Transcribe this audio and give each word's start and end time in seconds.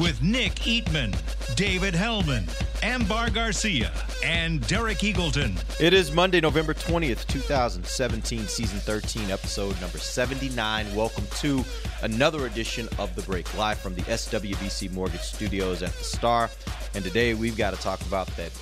With 0.00 0.22
Nick 0.22 0.54
Eatman, 0.60 1.12
David 1.56 1.92
Helman, 1.92 2.44
Ambar 2.84 3.30
Garcia, 3.30 3.92
and 4.22 4.64
Derek 4.68 4.98
Eagleton. 4.98 5.58
It 5.80 5.92
is 5.92 6.12
Monday, 6.12 6.40
November 6.40 6.72
20th, 6.72 7.26
2017, 7.26 8.46
season 8.46 8.78
13, 8.78 9.32
episode 9.32 9.80
number 9.80 9.98
79. 9.98 10.94
Welcome 10.94 11.26
to 11.38 11.64
another 12.02 12.46
edition 12.46 12.88
of 13.00 13.12
The 13.16 13.22
Break, 13.22 13.52
live 13.58 13.78
from 13.78 13.96
the 13.96 14.02
SWBC 14.02 14.92
Mortgage 14.92 15.22
Studios 15.22 15.82
at 15.82 15.92
the 15.94 16.04
Star. 16.04 16.48
And 16.94 17.02
today 17.02 17.34
we've 17.34 17.56
got 17.56 17.74
to 17.74 17.80
talk 17.80 18.00
about 18.02 18.28
that 18.36 18.52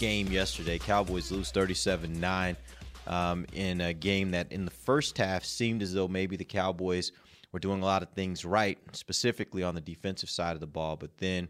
game 0.00 0.26
yesterday. 0.26 0.78
Cowboys 0.78 1.30
lose 1.30 1.52
37 1.52 2.18
9 2.18 2.56
um, 3.06 3.46
in 3.52 3.80
a 3.80 3.92
game 3.92 4.32
that 4.32 4.50
in 4.50 4.64
the 4.64 4.72
first 4.72 5.18
half 5.18 5.44
seemed 5.44 5.82
as 5.82 5.94
though 5.94 6.08
maybe 6.08 6.36
the 6.36 6.44
Cowboys 6.44 7.12
were 7.52 7.58
doing 7.58 7.82
a 7.82 7.84
lot 7.84 8.02
of 8.02 8.10
things 8.10 8.44
right, 8.44 8.78
specifically 8.92 9.62
on 9.62 9.74
the 9.74 9.80
defensive 9.80 10.30
side 10.30 10.54
of 10.54 10.60
the 10.60 10.66
ball. 10.66 10.96
But 10.96 11.18
then 11.18 11.48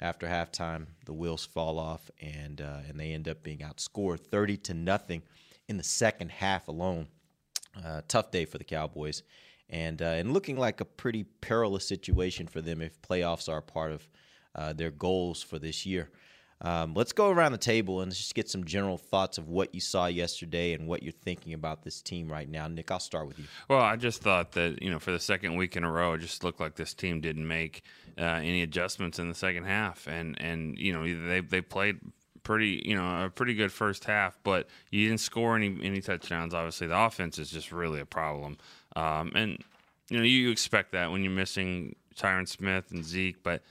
after 0.00 0.26
halftime, 0.26 0.86
the 1.06 1.12
wheels 1.12 1.44
fall 1.44 1.78
off, 1.78 2.10
and 2.20 2.60
uh, 2.60 2.80
and 2.88 2.98
they 2.98 3.12
end 3.12 3.28
up 3.28 3.42
being 3.42 3.58
outscored 3.58 4.20
thirty 4.20 4.56
to 4.58 4.74
nothing 4.74 5.22
in 5.68 5.76
the 5.76 5.84
second 5.84 6.30
half 6.30 6.68
alone. 6.68 7.08
Uh, 7.84 8.00
tough 8.08 8.30
day 8.30 8.44
for 8.44 8.58
the 8.58 8.64
Cowboys, 8.64 9.22
and 9.68 10.02
uh, 10.02 10.06
and 10.06 10.32
looking 10.32 10.56
like 10.56 10.80
a 10.80 10.84
pretty 10.84 11.24
perilous 11.24 11.86
situation 11.86 12.46
for 12.46 12.60
them 12.60 12.80
if 12.80 13.00
playoffs 13.02 13.48
are 13.48 13.60
part 13.60 13.92
of 13.92 14.08
uh, 14.54 14.72
their 14.72 14.90
goals 14.90 15.42
for 15.42 15.58
this 15.58 15.86
year. 15.86 16.10
Um, 16.60 16.94
let's 16.94 17.12
go 17.12 17.30
around 17.30 17.52
the 17.52 17.58
table 17.58 18.00
and 18.00 18.12
just 18.12 18.34
get 18.34 18.48
some 18.48 18.64
general 18.64 18.98
thoughts 18.98 19.38
of 19.38 19.48
what 19.48 19.74
you 19.74 19.80
saw 19.80 20.06
yesterday 20.06 20.72
and 20.72 20.88
what 20.88 21.02
you're 21.02 21.12
thinking 21.12 21.52
about 21.52 21.84
this 21.84 22.02
team 22.02 22.30
right 22.30 22.48
now. 22.48 22.66
Nick, 22.66 22.90
I'll 22.90 22.98
start 22.98 23.28
with 23.28 23.38
you. 23.38 23.44
Well, 23.68 23.80
I 23.80 23.94
just 23.96 24.22
thought 24.22 24.52
that 24.52 24.82
you 24.82 24.90
know 24.90 24.98
for 24.98 25.12
the 25.12 25.20
second 25.20 25.56
week 25.56 25.76
in 25.76 25.84
a 25.84 25.90
row, 25.90 26.14
it 26.14 26.18
just 26.18 26.42
looked 26.42 26.60
like 26.60 26.74
this 26.74 26.94
team 26.94 27.20
didn't 27.20 27.46
make 27.46 27.82
uh, 28.18 28.22
any 28.22 28.62
adjustments 28.62 29.18
in 29.18 29.28
the 29.28 29.34
second 29.34 29.64
half, 29.64 30.08
and 30.08 30.40
and 30.40 30.76
you 30.78 30.92
know 30.92 31.02
they 31.28 31.40
they 31.40 31.60
played 31.60 32.00
pretty 32.42 32.82
you 32.84 32.96
know 32.96 33.26
a 33.26 33.30
pretty 33.30 33.54
good 33.54 33.70
first 33.70 34.04
half, 34.04 34.38
but 34.42 34.68
you 34.90 35.06
didn't 35.06 35.20
score 35.20 35.54
any 35.54 35.78
any 35.82 36.00
touchdowns. 36.00 36.54
Obviously, 36.54 36.88
the 36.88 36.98
offense 36.98 37.38
is 37.38 37.50
just 37.50 37.70
really 37.70 38.00
a 38.00 38.06
problem, 38.06 38.58
um, 38.96 39.30
and 39.36 39.62
you 40.08 40.16
know 40.16 40.24
you 40.24 40.50
expect 40.50 40.90
that 40.90 41.12
when 41.12 41.22
you're 41.22 41.30
missing 41.30 41.94
Tyron 42.16 42.48
Smith 42.48 42.90
and 42.90 43.04
Zeke, 43.04 43.42
but 43.44 43.62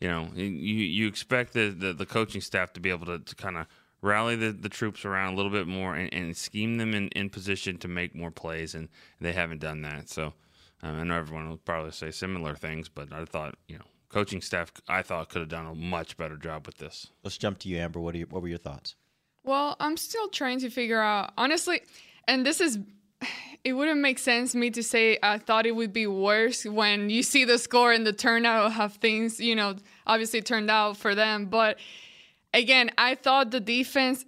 you 0.00 0.08
know 0.08 0.28
you 0.34 0.44
you 0.44 1.06
expect 1.06 1.52
the 1.52 1.68
the, 1.68 1.92
the 1.92 2.06
coaching 2.06 2.40
staff 2.40 2.72
to 2.72 2.80
be 2.80 2.90
able 2.90 3.06
to, 3.06 3.18
to 3.18 3.34
kind 3.34 3.56
of 3.56 3.66
rally 4.00 4.36
the, 4.36 4.52
the 4.52 4.68
troops 4.68 5.04
around 5.04 5.32
a 5.32 5.36
little 5.36 5.50
bit 5.50 5.66
more 5.66 5.94
and, 5.96 6.12
and 6.14 6.36
scheme 6.36 6.76
them 6.76 6.94
in, 6.94 7.08
in 7.08 7.28
position 7.28 7.76
to 7.78 7.88
make 7.88 8.14
more 8.14 8.30
plays 8.30 8.74
and 8.74 8.88
they 9.20 9.32
haven't 9.32 9.60
done 9.60 9.82
that 9.82 10.08
so 10.08 10.32
um, 10.82 11.00
I 11.00 11.04
know 11.04 11.18
everyone 11.18 11.48
will 11.48 11.56
probably 11.56 11.90
say 11.90 12.10
similar 12.10 12.54
things 12.54 12.88
but 12.88 13.12
I 13.12 13.24
thought 13.24 13.56
you 13.66 13.76
know 13.76 13.84
coaching 14.08 14.40
staff 14.40 14.72
I 14.88 15.02
thought 15.02 15.28
could 15.30 15.40
have 15.40 15.48
done 15.48 15.66
a 15.66 15.74
much 15.74 16.16
better 16.16 16.36
job 16.36 16.66
with 16.66 16.78
this 16.78 17.08
Let's 17.24 17.36
jump 17.36 17.58
to 17.60 17.68
you, 17.68 17.78
Ambar. 17.78 18.02
What 18.02 18.14
are 18.14 18.18
your, 18.18 18.28
what 18.28 18.42
were 18.42 18.48
your 18.48 18.58
thoughts? 18.58 18.94
Well, 19.44 19.76
I'm 19.80 19.96
still 19.96 20.28
trying 20.28 20.60
to 20.60 20.70
figure 20.70 21.00
out, 21.00 21.32
honestly, 21.38 21.80
and 22.26 22.44
this 22.44 22.60
is, 22.60 22.78
it 23.68 23.72
wouldn't 23.72 24.00
make 24.00 24.18
sense 24.18 24.54
me 24.54 24.70
to 24.70 24.82
say 24.82 25.18
I 25.22 25.38
thought 25.38 25.66
it 25.66 25.76
would 25.76 25.92
be 25.92 26.06
worse 26.06 26.64
when 26.64 27.10
you 27.10 27.22
see 27.22 27.44
the 27.44 27.58
score 27.58 27.92
and 27.92 28.06
the 28.06 28.14
turnout 28.14 28.72
have 28.72 28.94
things, 28.94 29.38
you 29.38 29.54
know, 29.54 29.76
obviously 30.06 30.40
turned 30.40 30.70
out 30.70 30.96
for 30.96 31.14
them. 31.14 31.46
But 31.46 31.78
again, 32.54 32.90
I 32.96 33.14
thought 33.14 33.50
the 33.50 33.60
defense 33.60 34.24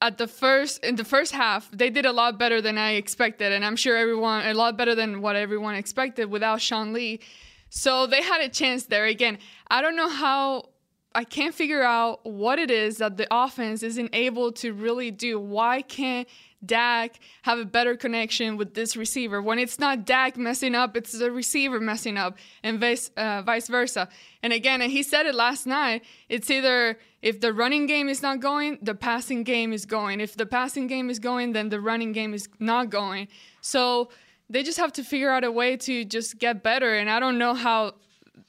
at 0.00 0.18
the 0.18 0.28
first 0.28 0.84
in 0.84 0.94
the 0.96 1.04
first 1.04 1.32
half 1.32 1.70
they 1.72 1.90
did 1.90 2.06
a 2.06 2.12
lot 2.12 2.38
better 2.38 2.60
than 2.60 2.78
I 2.78 2.92
expected, 2.92 3.52
and 3.52 3.64
I'm 3.64 3.76
sure 3.76 3.96
everyone 3.96 4.46
a 4.46 4.54
lot 4.54 4.76
better 4.76 4.94
than 4.94 5.20
what 5.20 5.34
everyone 5.34 5.74
expected 5.74 6.30
without 6.30 6.60
Sean 6.60 6.92
Lee. 6.92 7.20
So 7.68 8.06
they 8.06 8.22
had 8.22 8.40
a 8.40 8.48
chance 8.48 8.86
there. 8.86 9.06
Again, 9.06 9.38
I 9.68 9.82
don't 9.82 9.96
know 9.96 10.08
how 10.08 10.70
I 11.12 11.24
can't 11.24 11.54
figure 11.54 11.82
out 11.82 12.24
what 12.24 12.58
it 12.60 12.70
is 12.70 12.98
that 12.98 13.16
the 13.16 13.26
offense 13.30 13.82
isn't 13.82 14.10
able 14.12 14.52
to 14.52 14.72
really 14.72 15.10
do. 15.10 15.40
Why 15.40 15.82
can't 15.82 16.28
Dak 16.64 17.18
have 17.42 17.58
a 17.58 17.64
better 17.64 17.96
connection 17.96 18.56
with 18.56 18.74
this 18.74 18.96
receiver? 18.96 19.42
When 19.42 19.58
it's 19.58 19.78
not 19.78 20.04
Dak 20.04 20.36
messing 20.36 20.74
up, 20.74 20.96
it's 20.96 21.12
the 21.12 21.30
receiver 21.30 21.80
messing 21.80 22.16
up, 22.16 22.38
and 22.62 22.80
vice, 22.80 23.10
uh, 23.16 23.42
vice 23.42 23.68
versa. 23.68 24.08
And 24.42 24.52
again, 24.52 24.80
and 24.82 24.90
he 24.90 25.02
said 25.02 25.26
it 25.26 25.34
last 25.34 25.66
night, 25.66 26.04
it's 26.28 26.50
either 26.50 26.98
if 27.22 27.40
the 27.40 27.52
running 27.52 27.86
game 27.86 28.08
is 28.08 28.22
not 28.22 28.40
going, 28.40 28.78
the 28.82 28.94
passing 28.94 29.42
game 29.42 29.72
is 29.72 29.86
going. 29.86 30.20
If 30.20 30.36
the 30.36 30.46
passing 30.46 30.86
game 30.86 31.10
is 31.10 31.18
going, 31.18 31.52
then 31.52 31.68
the 31.68 31.80
running 31.80 32.12
game 32.12 32.34
is 32.34 32.48
not 32.58 32.90
going. 32.90 33.28
So 33.60 34.10
they 34.48 34.62
just 34.62 34.78
have 34.78 34.92
to 34.94 35.02
figure 35.02 35.30
out 35.30 35.44
a 35.44 35.50
way 35.50 35.76
to 35.78 36.04
just 36.04 36.38
get 36.38 36.62
better. 36.62 36.94
And 36.94 37.10
I 37.10 37.20
don't 37.20 37.38
know 37.38 37.54
how 37.54 37.94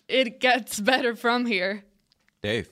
it 0.07 0.39
gets 0.39 0.79
better 0.91 1.15
from 1.15 1.45
here. 1.45 1.83
Dave. 2.41 2.69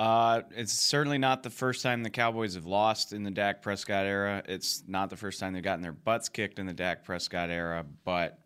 Uh, 0.00 0.40
it's 0.52 0.72
certainly 0.72 1.18
not 1.18 1.42
the 1.42 1.50
first 1.50 1.82
time 1.82 2.02
the 2.02 2.08
Cowboys 2.08 2.54
have 2.54 2.64
lost 2.64 3.12
in 3.12 3.22
the 3.22 3.30
Dak 3.30 3.60
Prescott 3.60 4.06
era. 4.06 4.42
It's 4.48 4.82
not 4.88 5.10
the 5.10 5.16
first 5.16 5.38
time 5.38 5.52
they've 5.52 5.62
gotten 5.62 5.82
their 5.82 5.92
butts 5.92 6.30
kicked 6.30 6.58
in 6.58 6.64
the 6.64 6.72
Dak 6.72 7.04
Prescott 7.04 7.50
era, 7.50 7.84
but 8.02 8.38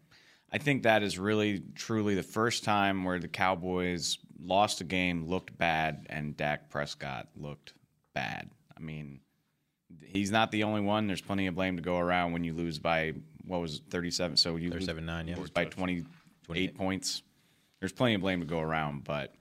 I 0.52 0.58
think 0.58 0.82
that 0.82 1.04
is 1.04 1.16
really, 1.16 1.62
truly 1.76 2.16
the 2.16 2.24
first 2.24 2.64
time 2.64 3.04
where 3.04 3.20
the 3.20 3.28
Cowboys 3.28 4.18
lost 4.42 4.80
a 4.80 4.84
game, 4.84 5.28
looked 5.28 5.56
bad, 5.56 6.08
and 6.10 6.36
Dak 6.36 6.70
Prescott 6.70 7.28
looked 7.36 7.72
bad. 8.14 8.50
I 8.76 8.80
mean, 8.80 9.20
he's 10.02 10.32
not 10.32 10.50
the 10.50 10.64
only 10.64 10.80
one. 10.80 11.06
There's 11.06 11.20
plenty 11.20 11.46
of 11.46 11.54
blame 11.54 11.76
to 11.76 11.82
go 11.82 11.98
around 11.98 12.32
when 12.32 12.42
you 12.42 12.52
lose 12.52 12.80
by 12.80 13.12
what 13.46 13.60
was 13.60 13.76
it, 13.76 13.82
37. 13.90 14.38
So 14.38 14.56
you 14.56 14.70
lose 14.70 14.88
37-9, 14.88 15.28
yeah. 15.28 15.36
lose 15.36 15.50
by 15.50 15.66
28 15.66 16.04
28. 16.46 16.74
points. 16.74 17.22
There's 17.78 17.92
plenty 17.92 18.14
of 18.14 18.22
blame 18.22 18.40
to 18.40 18.46
go 18.46 18.58
around, 18.58 19.04
but 19.04 19.32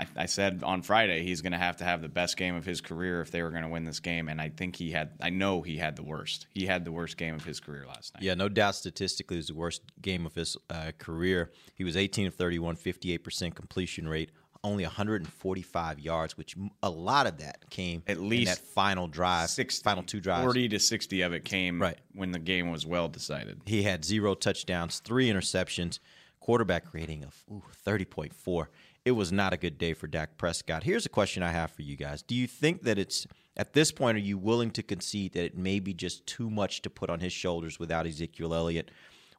I, 0.00 0.22
I 0.22 0.26
said 0.26 0.62
on 0.64 0.82
Friday 0.82 1.22
he's 1.24 1.40
going 1.42 1.52
to 1.52 1.58
have 1.58 1.76
to 1.78 1.84
have 1.84 2.02
the 2.02 2.08
best 2.08 2.36
game 2.36 2.54
of 2.54 2.64
his 2.64 2.80
career 2.80 3.20
if 3.20 3.30
they 3.30 3.42
were 3.42 3.50
going 3.50 3.62
to 3.62 3.68
win 3.68 3.84
this 3.84 4.00
game, 4.00 4.28
and 4.28 4.40
I 4.40 4.48
think 4.48 4.76
he 4.76 4.90
had. 4.90 5.10
I 5.20 5.30
know 5.30 5.62
he 5.62 5.76
had 5.76 5.96
the 5.96 6.02
worst. 6.02 6.46
He 6.50 6.66
had 6.66 6.84
the 6.84 6.92
worst 6.92 7.16
game 7.16 7.34
of 7.34 7.44
his 7.44 7.60
career 7.60 7.84
last 7.86 8.14
night. 8.14 8.22
Yeah, 8.22 8.34
no 8.34 8.48
doubt 8.48 8.74
statistically 8.74 9.36
it 9.36 9.40
was 9.40 9.46
the 9.48 9.54
worst 9.54 9.82
game 10.00 10.26
of 10.26 10.34
his 10.34 10.56
uh, 10.68 10.92
career. 10.98 11.50
He 11.74 11.84
was 11.84 11.96
18 11.96 12.26
of 12.28 12.34
31, 12.34 12.76
58% 12.76 13.54
completion 13.54 14.08
rate, 14.08 14.30
only 14.62 14.84
145 14.84 15.98
yards, 16.00 16.36
which 16.36 16.54
a 16.82 16.90
lot 16.90 17.26
of 17.26 17.38
that 17.38 17.68
came 17.70 18.02
At 18.06 18.18
in 18.18 18.28
least 18.28 18.56
that 18.56 18.58
final 18.58 19.06
drive, 19.08 19.48
60, 19.50 19.82
final 19.82 20.02
two 20.02 20.20
drives. 20.20 20.42
40 20.44 20.68
to 20.70 20.78
60 20.78 21.22
of 21.22 21.32
it 21.32 21.44
came 21.44 21.80
Right. 21.80 21.98
when 22.14 22.32
the 22.32 22.38
game 22.38 22.70
was 22.70 22.86
well 22.86 23.08
decided. 23.08 23.60
He 23.66 23.82
had 23.84 24.04
zero 24.04 24.34
touchdowns, 24.34 24.98
three 25.00 25.28
interceptions, 25.28 25.98
quarterback 26.40 26.92
rating 26.92 27.24
of 27.24 27.34
ooh, 27.50 27.62
30.4. 27.86 28.66
It 29.04 29.12
was 29.12 29.32
not 29.32 29.54
a 29.54 29.56
good 29.56 29.78
day 29.78 29.94
for 29.94 30.06
Dak 30.06 30.36
Prescott. 30.36 30.82
Here's 30.82 31.06
a 31.06 31.10
question 31.10 31.42
I 31.42 31.52
have 31.52 31.70
for 31.70 31.82
you 31.82 31.96
guys. 31.96 32.22
Do 32.22 32.34
you 32.34 32.46
think 32.46 32.82
that 32.82 32.98
it's 32.98 33.26
at 33.56 33.72
this 33.72 33.92
point 33.92 34.18
are 34.18 34.20
you 34.20 34.36
willing 34.36 34.70
to 34.72 34.82
concede 34.82 35.32
that 35.32 35.44
it 35.44 35.56
may 35.56 35.80
be 35.80 35.94
just 35.94 36.26
too 36.26 36.50
much 36.50 36.82
to 36.82 36.90
put 36.90 37.08
on 37.08 37.20
his 37.20 37.32
shoulders 37.32 37.78
without 37.78 38.06
Ezekiel 38.06 38.54
Elliott? 38.54 38.90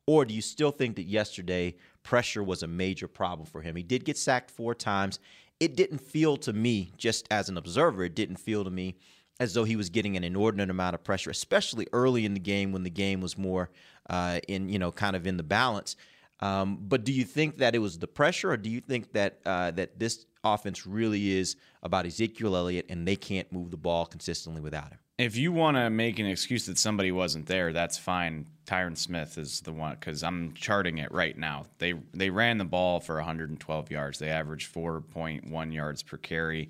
Or 0.07 0.25
do 0.25 0.33
you 0.33 0.41
still 0.41 0.72
think 0.72 0.95
that 0.95 1.03
yesterday 1.03 1.75
pressure 2.01 2.44
was 2.44 2.63
a 2.63 2.67
major 2.67 3.07
problem 3.07 3.45
for 3.45 3.61
him? 3.61 3.75
He 3.75 3.83
did 3.83 4.03
get 4.03 4.17
sacked 4.17 4.49
four 4.49 4.73
times. 4.73 5.19
It 5.59 5.75
didn't 5.75 5.99
feel 5.99 6.38
to 6.38 6.53
me, 6.53 6.91
just 6.97 7.28
as 7.29 7.47
an 7.47 7.57
observer, 7.57 8.03
it 8.03 8.16
didn't 8.16 8.38
feel 8.38 8.63
to 8.63 8.72
me 8.72 8.95
as 9.39 9.53
though 9.53 9.63
he 9.63 9.75
was 9.75 9.89
getting 9.89 10.17
an 10.17 10.23
inordinate 10.23 10.72
amount 10.72 10.95
of 10.95 11.03
pressure, 11.03 11.29
especially 11.29 11.88
early 11.93 12.25
in 12.25 12.33
the 12.33 12.39
game 12.39 12.72
when 12.72 12.83
the 12.83 12.89
game 12.89 13.22
was 13.22 13.38
more 13.38 13.69
uh, 14.09 14.39
in, 14.47 14.69
you 14.69 14.79
know, 14.79 14.91
kind 14.91 15.16
of 15.16 15.28
in 15.28 15.37
the 15.37 15.43
balance. 15.43 15.96
Um, 16.41 16.79
but 16.82 17.03
do 17.03 17.11
you 17.11 17.23
think 17.23 17.58
that 17.58 17.76
it 17.76 17.79
was 17.79 17.99
the 17.99 18.08
pressure, 18.08 18.52
or 18.52 18.58
do 18.58 18.70
you 18.70 18.82
think 18.82 19.14
that 19.14 19.40
uh, 19.46 19.72
that 19.72 19.99
this 19.99 20.26
offense 20.43 20.88
really 20.88 21.38
is 21.38 21.55
about 21.84 22.05
Ezekiel 22.05 22.55
Elliott 22.55 22.88
and 22.90 23.08
they 23.08 23.16
can't 23.16 23.52
move 23.52 23.70
the 23.70 23.78
ball 23.78 24.05
consistently 24.05 24.61
without 24.61 24.90
him? 24.90 24.99
If 25.20 25.38
you 25.38 25.52
want 25.52 25.78
to 25.78 25.91
make 25.91 26.17
an 26.17 26.26
excuse 26.26 26.66
that 26.66 26.79
somebody 26.79 27.11
wasn't 27.11 27.46
there, 27.46 27.73
that's 27.73 27.97
fine. 27.99 28.47
Tyron 28.66 28.97
Smith 28.97 29.38
is 29.38 29.61
the 29.61 29.72
one 29.72 29.96
because 29.99 30.23
I'm 30.23 30.53
charting 30.53 30.97
it 30.97 31.11
right 31.11 31.38
now. 31.38 31.66
They 31.78 31.93
they 32.14 32.32
ran 32.32 32.58
the 32.58 32.66
ball 32.66 32.99
for 32.99 33.16
112 33.16 33.91
yards. 33.91 34.17
They 34.17 34.29
averaged 34.29 34.73
4.1 34.73 35.73
yards 35.73 36.02
per 36.02 36.17
carry. 36.17 36.70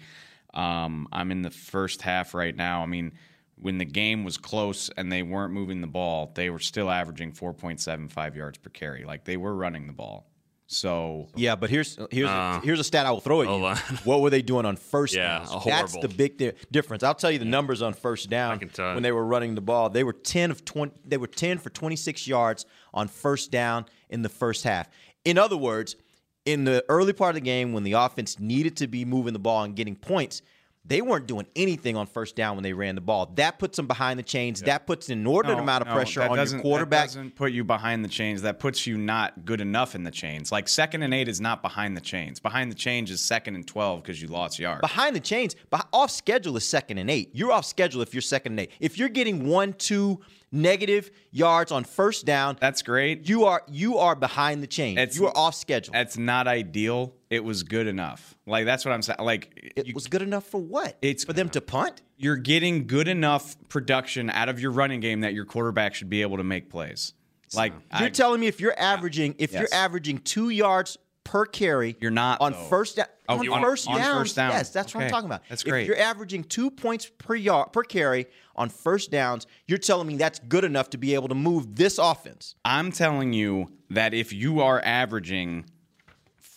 Um, 0.54 1.08
I'm 1.14 1.32
in 1.32 1.44
the 1.44 1.50
first 1.50 2.02
half 2.02 2.34
right 2.34 2.56
now. 2.56 2.82
I 2.84 2.88
mean, 2.88 3.14
when 3.62 3.78
the 3.78 3.86
game 3.86 4.24
was 4.24 4.38
close 4.38 4.90
and 4.98 5.12
they 5.12 5.24
weren't 5.24 5.54
moving 5.54 5.82
the 5.82 5.88
ball, 5.88 6.32
they 6.36 6.50
were 6.50 6.60
still 6.60 6.90
averaging 6.90 7.32
4.75 7.32 8.36
yards 8.36 8.58
per 8.58 8.70
carry. 8.70 9.06
Like 9.06 9.24
they 9.24 9.38
were 9.38 9.56
running 9.56 9.88
the 9.88 9.94
ball. 9.94 10.28
So 10.68 11.28
Yeah, 11.36 11.56
but 11.58 11.70
here's 11.70 11.98
here's 12.12 12.30
Uh, 12.30 12.62
here's 12.64 12.80
a 12.80 12.84
stat 12.84 13.06
I 13.06 13.12
will 13.12 13.20
throw 13.20 13.42
at 13.42 13.48
you. 13.50 13.66
on. 13.66 13.76
What 14.06 14.22
were 14.22 14.30
they 14.30 14.42
doing 14.42 14.66
on 14.66 14.78
first 14.78 15.14
Yeah, 15.14 15.40
downs? 15.40 15.50
horrible. 15.50 15.70
That's 15.70 15.98
the 15.98 16.08
big 16.08 16.38
di- 16.38 16.54
difference. 16.72 17.04
I'll 17.04 17.14
tell 17.14 17.30
you 17.30 17.40
the 17.40 17.46
numbers 17.46 17.82
on 17.82 17.94
first 17.94 18.30
down 18.30 18.54
I 18.54 18.58
can 18.58 18.70
tell. 18.70 18.94
when 18.94 19.04
they 19.04 19.12
were 19.12 19.26
running 19.26 19.54
the 19.56 19.62
ball. 19.62 19.90
They 19.90 20.04
were 20.06 20.14
10 20.14 20.50
of 20.50 20.64
20 20.64 20.94
they 21.06 21.18
were 21.18 21.28
10 21.28 21.58
for 21.58 21.70
26 21.70 22.26
yards 22.26 22.66
on 22.94 23.10
first 23.10 23.52
down 23.52 23.86
in 24.10 24.22
the 24.22 24.30
first 24.30 24.64
half. 24.64 24.90
In 25.26 25.38
other 25.38 25.58
words, 25.58 25.98
in 26.46 26.64
the 26.64 26.84
early 26.90 27.14
part 27.14 27.32
of 27.32 27.36
the 27.36 27.42
game 27.42 27.74
when 27.74 27.84
the 27.84 27.92
offense 27.94 28.40
needed 28.40 28.78
to 28.78 28.88
be 28.88 29.04
moving 29.06 29.34
the 29.34 29.40
ball 29.40 29.64
and 29.64 29.76
getting 29.76 29.96
points, 29.96 30.42
they 30.84 31.02
weren't 31.02 31.28
doing 31.28 31.46
anything 31.56 31.96
on 31.96 32.08
first 32.08 32.36
down 32.36 32.56
when 32.56 32.64
they 32.64 32.74
ran 32.74 32.96
the 32.96 33.02
ball. 33.02 33.32
That 33.36 33.60
puts 33.60 33.78
them 33.78 33.86
behind 33.88 34.18
the 34.18 34.24
chains. 34.24 34.62
That 34.62 34.88
puts 34.88 35.08
an 35.10 35.20
inordinate 35.20 35.58
No, 35.58 35.64
amount 35.64 35.84
of 35.84 35.88
no, 35.90 35.94
pressure 35.94 36.24
on 36.24 36.36
your 36.36 36.60
quarterback. 36.62 37.02
That 37.10 37.16
doesn't 37.16 37.36
put 37.36 37.52
you 37.52 37.64
behind 37.64 38.04
the 38.04 38.10
chains. 38.10 38.42
That 38.42 38.60
puts 38.60 38.88
you 38.88 38.98
not 38.98 39.46
good 39.46 39.62
enough 39.62 39.94
in 39.94 40.04
the 40.04 40.12
chains. 40.12 40.52
Like 40.52 40.68
second 40.68 41.04
and 41.04 41.14
eight 41.14 41.28
is 41.28 41.40
not 41.40 41.62
behind 41.62 41.96
the 41.96 42.02
chains. 42.02 42.40
Behind 42.40 42.72
the 42.72 42.76
chains 42.76 43.12
is 43.12 43.22
second 43.22 43.56
and 43.56 43.66
twelve 43.68 44.02
because 44.02 44.22
you 44.22 44.28
lost 44.28 44.58
yards. 44.60 44.82
behind 44.82 45.16
the 45.16 45.20
chains, 45.20 45.56
off 45.94 46.10
schedule 46.12 46.58
is 46.58 46.68
second 46.68 46.98
and 46.98 47.12
eight. 47.12 47.30
You're 47.34 47.52
off 47.52 47.66
schedule 47.66 48.02
if 48.02 48.14
you're 48.14 48.22
second 48.22 48.54
and 48.54 48.62
eight. 48.62 48.72
If 48.80 48.98
you're 48.98 49.10
getting 49.10 49.46
one, 49.48 49.74
two 49.74 50.20
negative 50.52 51.12
yards 51.32 51.72
on 51.72 51.84
first 51.84 52.26
down, 52.26 52.58
That's 52.60 52.82
great. 52.82 53.30
you 53.30 53.46
are 53.46 53.62
you 53.70 54.00
are 54.00 54.16
behind 54.16 54.64
the 54.64 54.68
chains. 54.68 54.98
It's- 54.98 55.16
you 55.18 55.28
are 55.28 55.38
off 55.38 55.56
schedule. 55.56 55.94
That's 55.94 56.18
not 56.18 56.48
ideal. 56.48 57.14
It 57.32 57.44
was 57.44 57.64
good 57.64 57.88
enough. 57.88 58.36
Like 58.46 58.66
that's 58.66 58.84
what 58.86 58.94
I'm 58.94 59.02
saying. 59.02 59.20
Like 59.22 59.72
It 59.76 59.88
you- 59.88 59.94
was 59.96 60.06
good 60.08 60.22
enough 60.22 60.46
for 60.46 60.60
what? 60.62 60.98
It's- 61.02 61.24
for 61.24 61.34
them 61.34 61.50
to 61.50 61.62
punt. 61.62 62.02
you're 62.18 62.36
getting 62.38 62.86
good 62.86 63.08
enough 63.08 63.56
production 63.70 64.30
out 64.30 64.48
of 64.50 64.60
your 64.60 64.70
running 64.72 65.00
game 65.00 65.22
that 65.22 65.34
your 65.34 65.46
quarterback 65.46 65.96
should 65.96 66.10
be 66.10 66.22
able 66.22 66.38
to 66.38 66.44
make 66.44 66.70
plays. 66.70 67.14
Like 67.56 67.74
You're 67.98 68.08
I- 68.08 68.10
telling 68.10 68.40
me 68.42 68.48
if 68.48 68.60
you're 68.62 68.78
averaging 68.80 69.36
if 69.40 69.54
Yes. 69.54 69.62
you're 69.62 69.74
averaging 69.80 70.20
two 70.20 70.50
yards 70.50 70.98
per 71.24 71.46
carry, 71.46 71.96
You're 72.02 72.12
not, 72.12 72.42
on 72.42 72.52
though. 72.52 72.64
first 72.66 72.98
down. 72.98 73.06
Oh, 73.30 73.38
on, 73.54 73.62
first 73.62 73.88
on 73.88 73.98
downs, 73.98 74.18
first 74.20 74.36
down. 74.36 74.52
Yes, 74.52 74.70
that's 74.72 74.94
what 74.94 75.04
I'm 75.06 75.10
talking 75.10 75.28
about. 75.28 75.44
That's 75.48 75.64
great. 75.64 75.84
If 75.84 75.88
you're 75.88 75.98
averaging 76.00 76.44
two 76.44 76.70
points 76.70 77.10
per 77.18 77.36
yard 77.36 77.72
per 77.72 77.84
carry 77.84 78.26
on 78.58 78.70
first 78.70 79.10
downs, 79.12 79.48
you're 79.68 79.78
telling 79.78 80.08
me 80.08 80.18
that's 80.18 80.40
good 80.40 80.64
enough 80.66 80.90
to 80.90 80.98
be 80.98 81.14
able 81.14 81.30
to 81.30 81.36
move 81.36 81.76
this 81.78 81.98
offense. 81.98 82.56
I'm 82.66 82.92
telling 82.92 83.32
you 83.34 83.72
that 83.90 84.14
if 84.14 84.34
you 84.34 84.60
are 84.62 84.82
averaging 84.84 85.66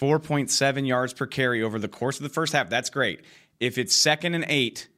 4.7 0.01 0.87
yards 0.87 1.13
per 1.13 1.27
carry 1.27 1.63
over 1.63 1.79
the 1.79 1.89
course 1.89 2.19
of 2.19 2.23
the 2.23 2.29
first 2.29 2.53
half, 2.53 2.69
that's 2.69 2.91
great. 2.91 3.23
If 3.61 3.79
it's 3.79 3.95
second 3.95 4.35
and 4.35 4.45
eight, 4.49 4.89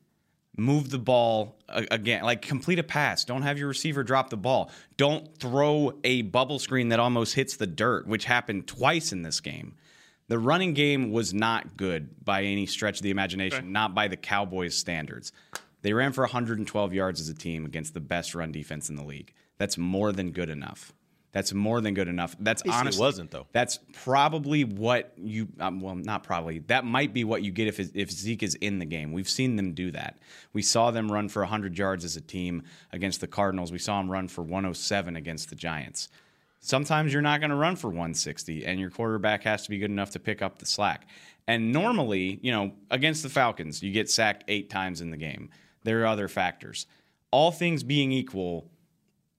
move 0.56 0.90
the 0.90 0.98
ball 0.98 1.56
uh, 1.68 1.84
again. 1.90 2.22
Like 2.22 2.42
complete 2.42 2.78
a 2.78 2.82
pass. 2.82 3.24
Don't 3.24 3.42
have 3.42 3.58
your 3.58 3.68
receiver 3.68 4.02
drop 4.02 4.30
the 4.30 4.36
ball. 4.36 4.70
Don't 4.96 5.36
throw 5.38 5.92
a 6.04 6.22
bubble 6.22 6.58
screen 6.58 6.88
that 6.88 7.00
almost 7.00 7.34
hits 7.34 7.56
the 7.56 7.66
dirt, 7.66 8.06
which 8.06 8.24
happened 8.24 8.66
twice 8.66 9.12
in 9.12 9.22
this 9.22 9.40
game. 9.40 9.74
The 10.28 10.38
running 10.38 10.74
game 10.74 11.12
was 11.12 11.32
not 11.32 11.76
good 11.76 12.24
by 12.24 12.42
any 12.42 12.66
stretch 12.66 12.96
of 12.96 13.02
the 13.02 13.10
imagination, 13.10 13.70
not 13.70 13.94
by 13.94 14.08
the 14.08 14.16
Cowboys' 14.16 14.76
standards. 14.76 15.30
They 15.82 15.92
ran 15.92 16.12
for 16.12 16.22
112 16.22 16.92
yards 16.92 17.20
as 17.20 17.28
a 17.28 17.34
team 17.34 17.64
against 17.64 17.94
the 17.94 18.00
best 18.00 18.34
run 18.34 18.50
defense 18.50 18.90
in 18.90 18.96
the 18.96 19.04
league. 19.04 19.32
That's 19.56 19.78
more 19.78 20.10
than 20.10 20.32
good 20.32 20.50
enough. 20.50 20.92
That's 21.36 21.52
more 21.52 21.82
than 21.82 21.92
good 21.92 22.08
enough. 22.08 22.34
That's 22.40 22.62
Obviously 22.62 22.80
honestly 22.80 23.00
wasn't, 23.02 23.30
though. 23.30 23.46
That's 23.52 23.78
probably 23.92 24.64
what 24.64 25.12
you. 25.18 25.48
Um, 25.60 25.82
well, 25.82 25.94
not 25.94 26.22
probably. 26.22 26.60
That 26.60 26.86
might 26.86 27.12
be 27.12 27.24
what 27.24 27.42
you 27.42 27.50
get 27.50 27.68
if 27.68 27.94
if 27.94 28.10
Zeke 28.10 28.42
is 28.42 28.54
in 28.54 28.78
the 28.78 28.86
game. 28.86 29.12
We've 29.12 29.28
seen 29.28 29.56
them 29.56 29.74
do 29.74 29.90
that. 29.90 30.18
We 30.54 30.62
saw 30.62 30.90
them 30.90 31.12
run 31.12 31.28
for 31.28 31.42
100 31.42 31.76
yards 31.76 32.06
as 32.06 32.16
a 32.16 32.22
team 32.22 32.62
against 32.90 33.20
the 33.20 33.26
Cardinals. 33.26 33.70
We 33.70 33.76
saw 33.76 33.98
them 33.98 34.10
run 34.10 34.28
for 34.28 34.40
107 34.40 35.14
against 35.14 35.50
the 35.50 35.56
Giants. 35.56 36.08
Sometimes 36.60 37.12
you're 37.12 37.20
not 37.20 37.40
going 37.40 37.50
to 37.50 37.56
run 37.56 37.76
for 37.76 37.88
160, 37.88 38.64
and 38.64 38.80
your 38.80 38.88
quarterback 38.88 39.42
has 39.42 39.62
to 39.64 39.68
be 39.68 39.76
good 39.76 39.90
enough 39.90 40.12
to 40.12 40.18
pick 40.18 40.40
up 40.40 40.58
the 40.58 40.64
slack. 40.64 41.06
And 41.46 41.70
normally, 41.70 42.40
you 42.40 42.50
know, 42.50 42.72
against 42.90 43.22
the 43.22 43.28
Falcons, 43.28 43.82
you 43.82 43.92
get 43.92 44.08
sacked 44.08 44.44
eight 44.48 44.70
times 44.70 45.02
in 45.02 45.10
the 45.10 45.18
game. 45.18 45.50
There 45.84 46.00
are 46.00 46.06
other 46.06 46.28
factors. 46.28 46.86
All 47.30 47.52
things 47.52 47.82
being 47.82 48.10
equal, 48.10 48.70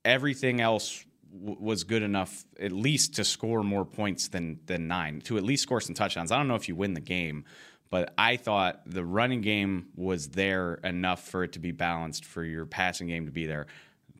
everything 0.04 0.60
else 0.60 1.04
was 1.40 1.84
good 1.84 2.02
enough 2.02 2.44
at 2.60 2.72
least 2.72 3.14
to 3.14 3.24
score 3.24 3.62
more 3.62 3.84
points 3.84 4.28
than 4.28 4.60
than 4.66 4.88
nine 4.88 5.20
to 5.22 5.36
at 5.36 5.44
least 5.44 5.62
score 5.62 5.80
some 5.80 5.94
touchdowns. 5.94 6.32
I 6.32 6.36
don't 6.36 6.48
know 6.48 6.54
if 6.54 6.68
you 6.68 6.76
win 6.76 6.94
the 6.94 7.00
game, 7.00 7.44
but 7.90 8.12
I 8.18 8.36
thought 8.36 8.82
the 8.86 9.04
running 9.04 9.40
game 9.40 9.88
was 9.96 10.28
there 10.28 10.74
enough 10.84 11.28
for 11.28 11.44
it 11.44 11.52
to 11.52 11.58
be 11.58 11.72
balanced 11.72 12.24
for 12.24 12.44
your 12.44 12.66
passing 12.66 13.08
game 13.08 13.26
to 13.26 13.32
be 13.32 13.46
there. 13.46 13.66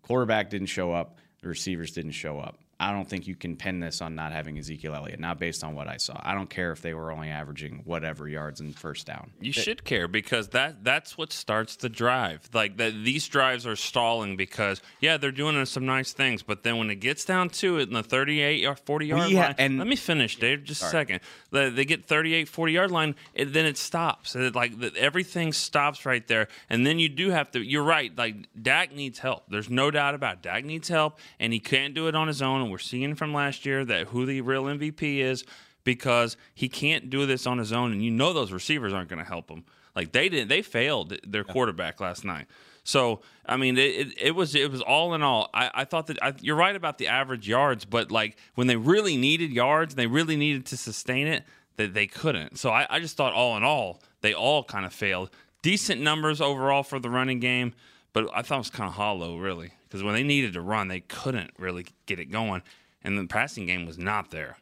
Quarterback 0.02 0.50
didn't 0.50 0.68
show 0.68 0.92
up. 0.92 1.18
The 1.42 1.48
receivers 1.48 1.92
didn't 1.92 2.12
show 2.12 2.38
up. 2.38 2.58
I 2.80 2.92
don't 2.92 3.08
think 3.08 3.26
you 3.26 3.34
can 3.34 3.56
pin 3.56 3.80
this 3.80 4.00
on 4.00 4.14
not 4.14 4.30
having 4.30 4.56
Ezekiel 4.56 4.94
Elliott, 4.94 5.18
not 5.18 5.40
based 5.40 5.64
on 5.64 5.74
what 5.74 5.88
I 5.88 5.96
saw. 5.96 6.20
I 6.22 6.32
don't 6.34 6.48
care 6.48 6.70
if 6.70 6.80
they 6.80 6.94
were 6.94 7.10
only 7.10 7.28
averaging 7.28 7.82
whatever 7.84 8.28
yards 8.28 8.60
in 8.60 8.72
first 8.72 9.04
down. 9.04 9.32
You 9.40 9.50
should 9.52 9.82
care 9.82 10.06
because 10.06 10.48
that 10.50 10.84
that's 10.84 11.18
what 11.18 11.32
starts 11.32 11.74
the 11.74 11.88
drive. 11.88 12.48
Like 12.52 12.76
that, 12.76 12.92
these 12.92 13.26
drives 13.26 13.66
are 13.66 13.74
stalling 13.74 14.36
because 14.36 14.80
yeah, 15.00 15.16
they're 15.16 15.32
doing 15.32 15.64
some 15.66 15.86
nice 15.86 16.12
things, 16.12 16.44
but 16.44 16.62
then 16.62 16.78
when 16.78 16.88
it 16.88 16.96
gets 17.00 17.24
down 17.24 17.48
to 17.50 17.78
it 17.78 17.88
in 17.88 17.94
the 17.94 18.02
38 18.04 18.64
or 18.64 18.76
40 18.76 19.06
yard 19.06 19.28
We 19.28 19.34
ha- 19.34 19.42
line, 19.46 19.54
and- 19.58 19.78
let 19.78 19.88
me 19.88 19.96
finish, 19.96 20.36
Dave, 20.36 20.62
just 20.62 20.82
a 20.82 20.86
second. 20.86 21.20
They, 21.50 21.70
they 21.70 21.84
get 21.84 22.04
38, 22.04 22.48
40 22.48 22.72
yard 22.72 22.90
line, 22.92 23.16
and 23.34 23.52
then 23.52 23.66
it 23.66 23.76
stops. 23.76 24.36
It, 24.36 24.54
like 24.54 24.78
the, 24.78 24.92
everything 24.96 25.52
stops 25.52 26.06
right 26.06 26.24
there, 26.28 26.46
and 26.70 26.86
then 26.86 27.00
you 27.00 27.08
do 27.08 27.30
have 27.30 27.50
to. 27.52 27.60
You're 27.60 27.82
right. 27.82 28.16
Like 28.16 28.36
Dak 28.60 28.94
needs 28.94 29.18
help. 29.18 29.44
There's 29.48 29.68
no 29.68 29.90
doubt 29.90 30.14
about 30.14 30.34
it. 30.34 30.42
Dak 30.42 30.64
needs 30.64 30.88
help, 30.88 31.18
and 31.40 31.52
he 31.52 31.58
can't 31.58 31.92
do 31.92 32.06
it 32.06 32.14
on 32.14 32.28
his 32.28 32.40
own. 32.40 32.67
We're 32.70 32.78
seeing 32.78 33.14
from 33.14 33.32
last 33.32 33.66
year 33.66 33.84
that 33.84 34.08
who 34.08 34.26
the 34.26 34.40
real 34.40 34.64
MVP 34.64 35.18
is 35.18 35.44
because 35.84 36.36
he 36.54 36.68
can't 36.68 37.08
do 37.10 37.26
this 37.26 37.46
on 37.46 37.58
his 37.58 37.72
own, 37.72 37.92
and 37.92 38.02
you 38.02 38.10
know 38.10 38.32
those 38.32 38.52
receivers 38.52 38.92
aren't 38.92 39.08
going 39.08 39.22
to 39.22 39.28
help 39.28 39.50
him. 39.50 39.64
Like 39.94 40.12
they 40.12 40.28
didn't, 40.28 40.48
they 40.48 40.62
failed 40.62 41.18
their 41.26 41.44
quarterback 41.44 42.00
last 42.00 42.24
night. 42.24 42.46
So 42.84 43.20
I 43.44 43.56
mean, 43.56 43.76
it, 43.76 43.80
it, 43.80 44.14
it 44.18 44.34
was 44.34 44.54
it 44.54 44.70
was 44.70 44.80
all 44.80 45.14
in 45.14 45.22
all. 45.22 45.50
I, 45.52 45.70
I 45.74 45.84
thought 45.84 46.06
that 46.06 46.22
I, 46.22 46.34
you're 46.40 46.56
right 46.56 46.76
about 46.76 46.98
the 46.98 47.08
average 47.08 47.48
yards, 47.48 47.84
but 47.84 48.10
like 48.10 48.36
when 48.54 48.66
they 48.66 48.76
really 48.76 49.16
needed 49.16 49.50
yards, 49.50 49.94
and 49.94 49.98
they 49.98 50.06
really 50.06 50.36
needed 50.36 50.66
to 50.66 50.76
sustain 50.76 51.26
it, 51.26 51.44
that 51.76 51.94
they 51.94 52.06
couldn't. 52.06 52.58
So 52.58 52.70
I, 52.70 52.86
I 52.88 53.00
just 53.00 53.16
thought 53.16 53.32
all 53.32 53.56
in 53.56 53.62
all, 53.62 54.02
they 54.20 54.34
all 54.34 54.64
kind 54.64 54.84
of 54.84 54.92
failed. 54.92 55.30
Decent 55.62 56.00
numbers 56.00 56.40
overall 56.40 56.82
for 56.82 56.98
the 56.98 57.10
running 57.10 57.40
game, 57.40 57.72
but 58.12 58.28
I 58.34 58.42
thought 58.42 58.56
it 58.56 58.58
was 58.58 58.70
kind 58.70 58.88
of 58.88 58.94
hollow, 58.94 59.36
really, 59.36 59.72
because 59.88 60.02
when 60.02 60.14
they 60.14 60.22
needed 60.22 60.52
to 60.52 60.60
run, 60.60 60.88
they 60.88 61.00
couldn't 61.00 61.50
really 61.58 61.86
get 62.06 62.18
it 62.18 62.26
going, 62.26 62.62
and 63.02 63.18
the 63.18 63.26
passing 63.26 63.66
game 63.66 63.86
was 63.86 63.98
not 63.98 64.30
there. 64.30 64.56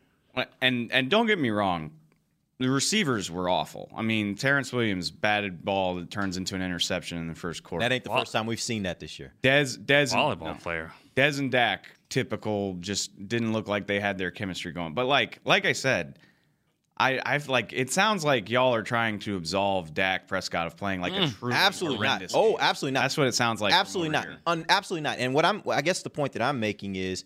And 0.61 0.93
and 0.93 1.11
don't 1.11 1.27
get 1.27 1.39
me 1.39 1.51
wrong, 1.51 1.93
the 2.59 2.71
receivers 2.71 3.31
were 3.31 3.49
awful. 3.49 3.91
I 3.95 4.03
mean, 4.03 4.35
Terrance 4.35 4.73
Williams 4.73 5.11
batted 5.11 5.65
ball 5.65 5.97
that 5.97 6.11
turns 6.11 6.37
into 6.37 6.55
an 6.55 6.63
interception 6.63 7.19
in 7.19 7.29
the 7.29 7.35
first 7.35 7.63
quarter. 7.63 7.83
That 7.83 7.93
ain't 7.93 8.05
the 8.05 8.11
first 8.11 8.33
time 8.33 8.47
we've 8.47 8.61
seen 8.61 8.85
that 8.85 9.01
this 9.01 9.19
year. 9.19 9.33
Dez 9.43 9.79
Dez 9.79 10.15
Volleyball 10.15 10.41
no. 10.41 10.55
player. 10.55 10.93
Dez 11.17 11.39
and 11.39 11.51
Dak, 11.51 11.87
typical, 12.09 12.75
just 12.81 13.29
didn't 13.29 13.53
look 13.53 13.69
like 13.69 13.87
they 13.87 14.01
had 14.01 14.19
their 14.19 14.31
chemistry 14.31 14.73
going. 14.73 14.95
But 14.95 15.07
like 15.07 15.39
like 15.45 15.65
I 15.65 15.73
said, 15.73 16.19
I 16.99 17.21
I've 17.25 17.49
like 17.49 17.73
it 17.73 17.91
sounds 17.93 18.25
like 18.25 18.49
y'all 18.49 18.75
are 18.75 18.83
trying 18.83 19.19
to 19.21 19.37
absolve 19.37 19.93
Dak 19.93 20.29
Prescott 20.29 20.67
of 20.67 20.77
playing 20.77 21.01
like 21.01 21.13
a 21.13 21.29
true 21.29 21.53
Absolutely 21.53 21.99
not. 21.99 22.07
horrendous 22.07 22.33
Oh, 22.35 22.57
absolutely 22.59 22.95
not. 22.95 23.03
That's 23.03 23.19
what 23.19 23.27
it 23.27 23.35
sounds 23.35 23.61
like. 23.61 23.75
absolutely 23.75 24.11
not. 24.13 24.27
Un- 24.47 24.65
absolutely 24.69 25.03
not. 25.03 25.19
And 25.19 25.35
what 25.35 25.45
I'm, 25.45 25.63
I 25.71 25.83
guess 25.83 26.03
the 26.03 26.11
point 26.11 26.33
that 26.33 26.43
I'm 26.43 26.59
making 26.59 26.97
is, 26.97 27.25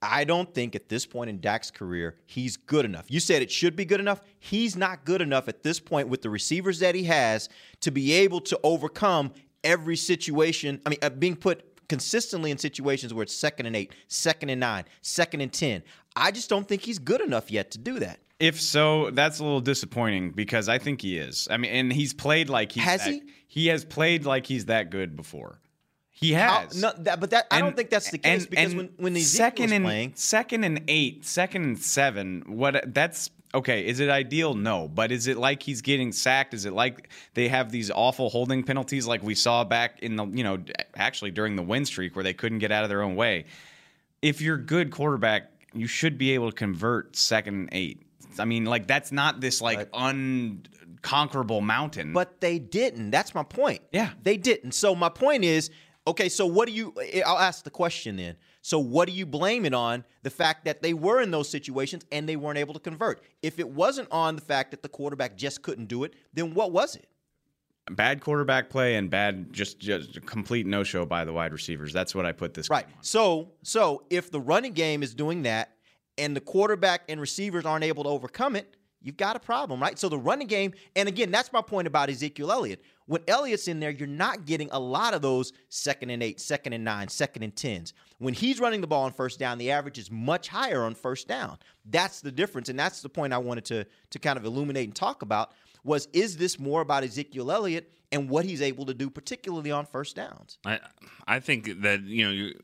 I 0.00 0.22
don't 0.22 0.54
think 0.54 0.76
at 0.76 0.88
this 0.88 1.04
point 1.04 1.30
in 1.30 1.40
Dak's 1.40 1.72
career 1.72 2.14
he's 2.26 2.56
good 2.56 2.84
enough. 2.84 3.06
You 3.10 3.18
said 3.18 3.42
it 3.42 3.50
should 3.50 3.74
be 3.74 3.84
good 3.84 3.98
enough. 3.98 4.20
He's 4.38 4.76
not 4.76 5.04
good 5.04 5.20
enough 5.20 5.48
at 5.48 5.64
this 5.64 5.80
point 5.80 6.08
with 6.08 6.22
the 6.22 6.30
receivers 6.30 6.78
that 6.78 6.94
he 6.94 7.02
has 7.04 7.48
to 7.80 7.90
be 7.90 8.12
able 8.12 8.40
to 8.42 8.60
overcome 8.62 9.32
every 9.64 9.96
situation. 9.96 10.80
I 10.86 10.90
mean, 10.90 10.98
uh, 11.02 11.10
being 11.10 11.34
put 11.34 11.64
consistently 11.88 12.52
in 12.52 12.58
situations 12.58 13.12
where 13.12 13.24
it's 13.24 13.34
second 13.34 13.66
and 13.66 13.74
eight, 13.74 13.92
second 14.06 14.50
and 14.50 14.60
nine, 14.60 14.84
second 15.02 15.40
and 15.40 15.52
ten. 15.52 15.82
I 16.14 16.30
just 16.30 16.48
don't 16.48 16.68
think 16.68 16.82
he's 16.82 17.00
good 17.00 17.20
enough 17.20 17.50
yet 17.50 17.72
to 17.72 17.78
do 17.78 17.98
that. 17.98 18.20
If 18.40 18.60
so, 18.60 19.10
that's 19.10 19.40
a 19.40 19.44
little 19.44 19.60
disappointing 19.60 20.30
because 20.30 20.68
I 20.68 20.78
think 20.78 21.00
he 21.02 21.18
is. 21.18 21.48
I 21.50 21.56
mean, 21.56 21.72
and 21.72 21.92
he's 21.92 22.14
played 22.14 22.48
like 22.48 22.72
he's 22.72 22.84
Has 22.84 23.04
that- 23.04 23.12
he? 23.12 23.22
He 23.50 23.66
has 23.68 23.84
played 23.84 24.24
like 24.26 24.46
he's 24.46 24.66
that 24.66 24.90
good 24.90 25.16
before. 25.16 25.58
He 26.10 26.32
How- 26.32 26.60
has. 26.60 26.80
no, 26.80 26.92
that, 26.98 27.18
but 27.18 27.30
that 27.30 27.46
I 27.50 27.60
don't 27.60 27.74
think 27.76 27.90
that's 27.90 28.10
the 28.10 28.18
case 28.18 28.42
and- 28.42 28.50
because 28.50 28.70
and 28.72 28.76
when 28.76 28.88
when 28.98 29.16
Ezekiel 29.16 29.36
second 29.46 29.72
and 29.72 29.84
playing, 29.84 30.12
second 30.16 30.64
and 30.64 30.82
eight, 30.88 31.24
second 31.24 31.62
and 31.64 31.78
seven, 31.78 32.42
what 32.46 32.92
that's 32.94 33.30
okay. 33.54 33.86
Is 33.86 33.98
it 34.00 34.10
ideal? 34.10 34.54
No, 34.54 34.86
but 34.88 35.10
is 35.10 35.26
it 35.26 35.36
like 35.38 35.62
he's 35.62 35.80
getting 35.80 36.12
sacked? 36.12 36.54
Is 36.54 36.64
it 36.66 36.72
like 36.72 37.08
they 37.34 37.48
have 37.48 37.70
these 37.72 37.90
awful 37.90 38.28
holding 38.30 38.62
penalties 38.62 39.06
like 39.06 39.22
we 39.22 39.34
saw 39.34 39.64
back 39.64 39.98
in 40.00 40.16
the 40.16 40.26
you 40.26 40.44
know 40.44 40.58
actually 40.96 41.30
during 41.30 41.56
the 41.56 41.62
win 41.62 41.84
streak 41.84 42.14
where 42.14 42.22
they 42.24 42.34
couldn't 42.34 42.58
get 42.58 42.70
out 42.70 42.82
of 42.84 42.88
their 42.90 43.02
own 43.02 43.16
way? 43.16 43.46
If 44.20 44.40
you're 44.40 44.56
a 44.56 44.62
good 44.62 44.90
quarterback, 44.90 45.50
you 45.72 45.86
should 45.86 46.18
be 46.18 46.32
able 46.32 46.50
to 46.50 46.56
convert 46.56 47.16
second 47.16 47.54
and 47.54 47.68
eight. 47.72 48.02
I 48.38 48.44
mean, 48.44 48.64
like 48.64 48.86
that's 48.86 49.12
not 49.12 49.40
this 49.40 49.60
like 49.60 49.88
unconquerable 49.92 51.60
mountain. 51.60 52.12
But 52.12 52.40
they 52.40 52.58
didn't. 52.58 53.10
That's 53.10 53.34
my 53.34 53.42
point. 53.42 53.80
Yeah. 53.92 54.10
They 54.22 54.36
didn't. 54.36 54.72
So 54.72 54.94
my 54.94 55.08
point 55.08 55.44
is, 55.44 55.70
okay, 56.06 56.28
so 56.28 56.46
what 56.46 56.68
do 56.68 56.74
you 56.74 56.94
eh, 57.12 57.22
I'll 57.24 57.38
ask 57.38 57.64
the 57.64 57.70
question 57.70 58.16
then. 58.16 58.36
So 58.62 58.78
what 58.78 59.08
do 59.08 59.14
you 59.14 59.24
blame 59.24 59.64
it 59.64 59.74
on? 59.74 60.04
The 60.22 60.30
fact 60.30 60.64
that 60.64 60.82
they 60.82 60.92
were 60.92 61.20
in 61.20 61.30
those 61.30 61.48
situations 61.48 62.04
and 62.12 62.28
they 62.28 62.36
weren't 62.36 62.58
able 62.58 62.74
to 62.74 62.80
convert. 62.80 63.22
If 63.42 63.58
it 63.58 63.68
wasn't 63.68 64.08
on 64.10 64.36
the 64.36 64.42
fact 64.42 64.72
that 64.72 64.82
the 64.82 64.88
quarterback 64.88 65.36
just 65.36 65.62
couldn't 65.62 65.86
do 65.86 66.04
it, 66.04 66.14
then 66.34 66.54
what 66.54 66.72
was 66.72 66.96
it? 66.96 67.08
Bad 67.90 68.20
quarterback 68.20 68.68
play 68.68 68.96
and 68.96 69.08
bad 69.08 69.52
just 69.52 69.78
just 69.78 70.20
complete 70.26 70.66
no 70.66 70.82
show 70.82 71.06
by 71.06 71.24
the 71.24 71.32
wide 71.32 71.52
receivers. 71.52 71.92
That's 71.92 72.14
what 72.14 72.26
I 72.26 72.32
put 72.32 72.52
this 72.52 72.68
Right. 72.68 72.86
So 73.00 73.52
so 73.62 74.04
if 74.10 74.30
the 74.30 74.40
running 74.40 74.72
game 74.72 75.02
is 75.02 75.14
doing 75.14 75.42
that 75.42 75.77
and 76.18 76.36
the 76.36 76.40
quarterback 76.40 77.02
and 77.08 77.20
receivers 77.20 77.64
aren't 77.64 77.84
able 77.84 78.04
to 78.04 78.10
overcome 78.10 78.56
it, 78.56 78.76
you've 79.00 79.16
got 79.16 79.36
a 79.36 79.40
problem, 79.40 79.80
right? 79.80 79.98
So 79.98 80.08
the 80.08 80.18
running 80.18 80.48
game, 80.48 80.72
and 80.96 81.08
again, 81.08 81.30
that's 81.30 81.52
my 81.52 81.62
point 81.62 81.86
about 81.86 82.10
Ezekiel 82.10 82.50
Elliott. 82.50 82.82
When 83.06 83.22
Elliott's 83.26 83.68
in 83.68 83.80
there, 83.80 83.90
you're 83.90 84.06
not 84.06 84.44
getting 84.44 84.68
a 84.70 84.78
lot 84.78 85.14
of 85.14 85.22
those 85.22 85.52
second 85.68 86.10
and 86.10 86.22
eight, 86.22 86.40
second 86.40 86.74
and 86.74 86.84
nine, 86.84 87.08
second 87.08 87.42
and 87.42 87.54
tens. 87.54 87.94
When 88.18 88.34
he's 88.34 88.60
running 88.60 88.80
the 88.80 88.86
ball 88.86 89.04
on 89.04 89.12
first 89.12 89.38
down, 89.38 89.56
the 89.58 89.70
average 89.70 89.98
is 89.98 90.10
much 90.10 90.48
higher 90.48 90.82
on 90.82 90.94
first 90.94 91.28
down. 91.28 91.58
That's 91.86 92.20
the 92.20 92.32
difference, 92.32 92.68
and 92.68 92.78
that's 92.78 93.00
the 93.00 93.08
point 93.08 93.32
I 93.32 93.38
wanted 93.38 93.64
to 93.66 93.86
to 94.10 94.18
kind 94.18 94.36
of 94.36 94.44
illuminate 94.44 94.84
and 94.84 94.94
talk 94.94 95.22
about. 95.22 95.52
Was 95.84 96.08
is 96.12 96.36
this 96.36 96.58
more 96.58 96.80
about 96.80 97.04
Ezekiel 97.04 97.50
Elliott 97.50 97.90
and 98.12 98.28
what 98.28 98.44
he's 98.44 98.60
able 98.60 98.84
to 98.86 98.94
do, 98.94 99.08
particularly 99.08 99.70
on 99.70 99.86
first 99.86 100.16
downs? 100.16 100.58
I 100.66 100.80
I 101.26 101.40
think 101.40 101.80
that 101.82 102.02
you 102.02 102.26
know 102.26 102.32
you, 102.32 102.60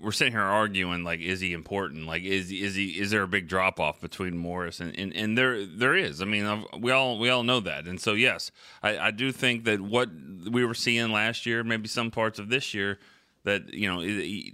we're 0.00 0.12
sitting 0.12 0.32
here 0.32 0.40
arguing 0.40 1.04
like 1.04 1.20
is 1.20 1.40
he 1.40 1.52
important? 1.52 2.06
Like 2.06 2.22
is 2.22 2.50
is 2.50 2.74
he 2.74 3.00
is 3.00 3.10
there 3.10 3.22
a 3.22 3.28
big 3.28 3.48
drop 3.48 3.80
off 3.80 4.00
between 4.00 4.36
Morris 4.36 4.80
and, 4.80 4.96
and 4.98 5.14
and 5.14 5.36
there 5.36 5.64
there 5.66 5.94
is. 5.96 6.22
I 6.22 6.24
mean 6.24 6.46
I've- 6.46 6.66
we 6.78 6.90
all 6.92 7.18
we 7.18 7.28
all 7.30 7.42
know 7.42 7.60
that. 7.60 7.86
And 7.86 8.00
so 8.00 8.14
yes, 8.14 8.50
I, 8.82 8.98
I 8.98 9.10
do 9.10 9.32
think 9.32 9.64
that 9.64 9.80
what 9.80 10.08
we 10.50 10.64
were 10.64 10.74
seeing 10.74 11.10
last 11.12 11.46
year, 11.46 11.62
maybe 11.64 11.88
some 11.88 12.10
parts 12.10 12.38
of 12.38 12.48
this 12.48 12.74
year. 12.74 12.98
That 13.44 13.74
you 13.74 13.92
know, 13.92 14.04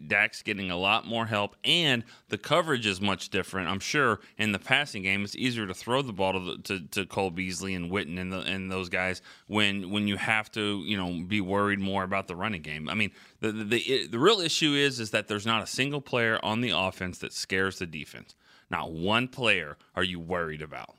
Dak's 0.06 0.42
getting 0.42 0.70
a 0.70 0.76
lot 0.76 1.06
more 1.06 1.26
help, 1.26 1.56
and 1.62 2.04
the 2.28 2.38
coverage 2.38 2.86
is 2.86 3.02
much 3.02 3.28
different. 3.28 3.68
I'm 3.68 3.80
sure 3.80 4.20
in 4.38 4.52
the 4.52 4.58
passing 4.58 5.02
game, 5.02 5.24
it's 5.24 5.36
easier 5.36 5.66
to 5.66 5.74
throw 5.74 6.00
the 6.00 6.12
ball 6.12 6.32
to, 6.32 6.58
to, 6.62 6.80
to 6.80 7.04
Cole 7.04 7.30
Beasley 7.30 7.74
and 7.74 7.90
Witten 7.90 8.18
and, 8.18 8.32
the, 8.32 8.40
and 8.40 8.72
those 8.72 8.88
guys 8.88 9.20
when 9.46 9.90
when 9.90 10.08
you 10.08 10.16
have 10.16 10.50
to 10.52 10.82
you 10.86 10.96
know 10.96 11.22
be 11.26 11.42
worried 11.42 11.80
more 11.80 12.02
about 12.02 12.28
the 12.28 12.36
running 12.36 12.62
game. 12.62 12.88
I 12.88 12.94
mean, 12.94 13.10
the 13.40 13.52
the, 13.52 13.64
the 13.64 14.06
the 14.06 14.18
real 14.18 14.40
issue 14.40 14.72
is 14.72 15.00
is 15.00 15.10
that 15.10 15.28
there's 15.28 15.46
not 15.46 15.62
a 15.62 15.66
single 15.66 16.00
player 16.00 16.38
on 16.42 16.62
the 16.62 16.70
offense 16.70 17.18
that 17.18 17.34
scares 17.34 17.78
the 17.78 17.86
defense. 17.86 18.34
Not 18.70 18.92
one 18.92 19.28
player 19.28 19.76
are 19.94 20.02
you 20.02 20.20
worried 20.20 20.62
about. 20.62 20.94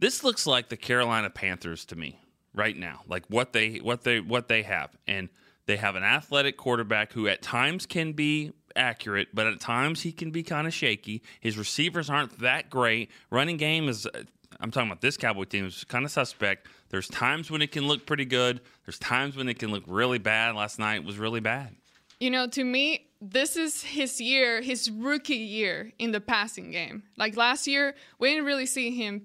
This 0.00 0.22
looks 0.22 0.46
like 0.46 0.68
the 0.68 0.76
Carolina 0.76 1.30
Panthers 1.30 1.84
to 1.86 1.96
me 1.96 2.20
right 2.54 2.76
now. 2.76 3.00
Like 3.08 3.24
what 3.28 3.52
they 3.52 3.76
what 3.76 4.04
they 4.04 4.20
what 4.20 4.48
they 4.48 4.62
have. 4.62 4.96
And 5.06 5.28
they 5.68 5.76
have 5.76 5.96
an 5.96 6.02
athletic 6.02 6.56
quarterback 6.56 7.12
who 7.12 7.28
at 7.28 7.42
times 7.42 7.84
can 7.84 8.12
be 8.12 8.52
accurate, 8.74 9.28
but 9.34 9.46
at 9.46 9.60
times 9.60 10.00
he 10.00 10.12
can 10.12 10.30
be 10.30 10.42
kind 10.42 10.66
of 10.66 10.72
shaky. 10.72 11.22
His 11.40 11.58
receivers 11.58 12.08
aren't 12.08 12.40
that 12.40 12.70
great. 12.70 13.10
Running 13.30 13.58
game 13.58 13.86
is 13.86 14.06
uh, 14.06 14.22
I'm 14.60 14.70
talking 14.70 14.88
about 14.88 15.02
this 15.02 15.18
Cowboy 15.18 15.44
team 15.44 15.66
is 15.66 15.84
kind 15.84 16.06
of 16.06 16.10
suspect. 16.10 16.68
There's 16.88 17.06
times 17.06 17.50
when 17.50 17.60
it 17.60 17.70
can 17.70 17.86
look 17.86 18.06
pretty 18.06 18.24
good. 18.24 18.62
There's 18.86 18.98
times 18.98 19.36
when 19.36 19.46
it 19.48 19.58
can 19.58 19.70
look 19.70 19.84
really 19.86 20.18
bad. 20.18 20.56
Last 20.56 20.78
night 20.78 21.04
was 21.04 21.18
really 21.18 21.40
bad. 21.40 21.76
You 22.18 22.30
know, 22.30 22.48
to 22.48 22.64
me, 22.64 23.06
this 23.20 23.56
is 23.56 23.82
his 23.82 24.22
year, 24.22 24.62
his 24.62 24.90
rookie 24.90 25.36
year 25.36 25.92
in 25.98 26.12
the 26.12 26.20
passing 26.20 26.70
game. 26.70 27.02
Like 27.18 27.36
last 27.36 27.66
year, 27.66 27.94
we 28.18 28.30
didn't 28.30 28.46
really 28.46 28.66
see 28.66 28.90
him 28.96 29.22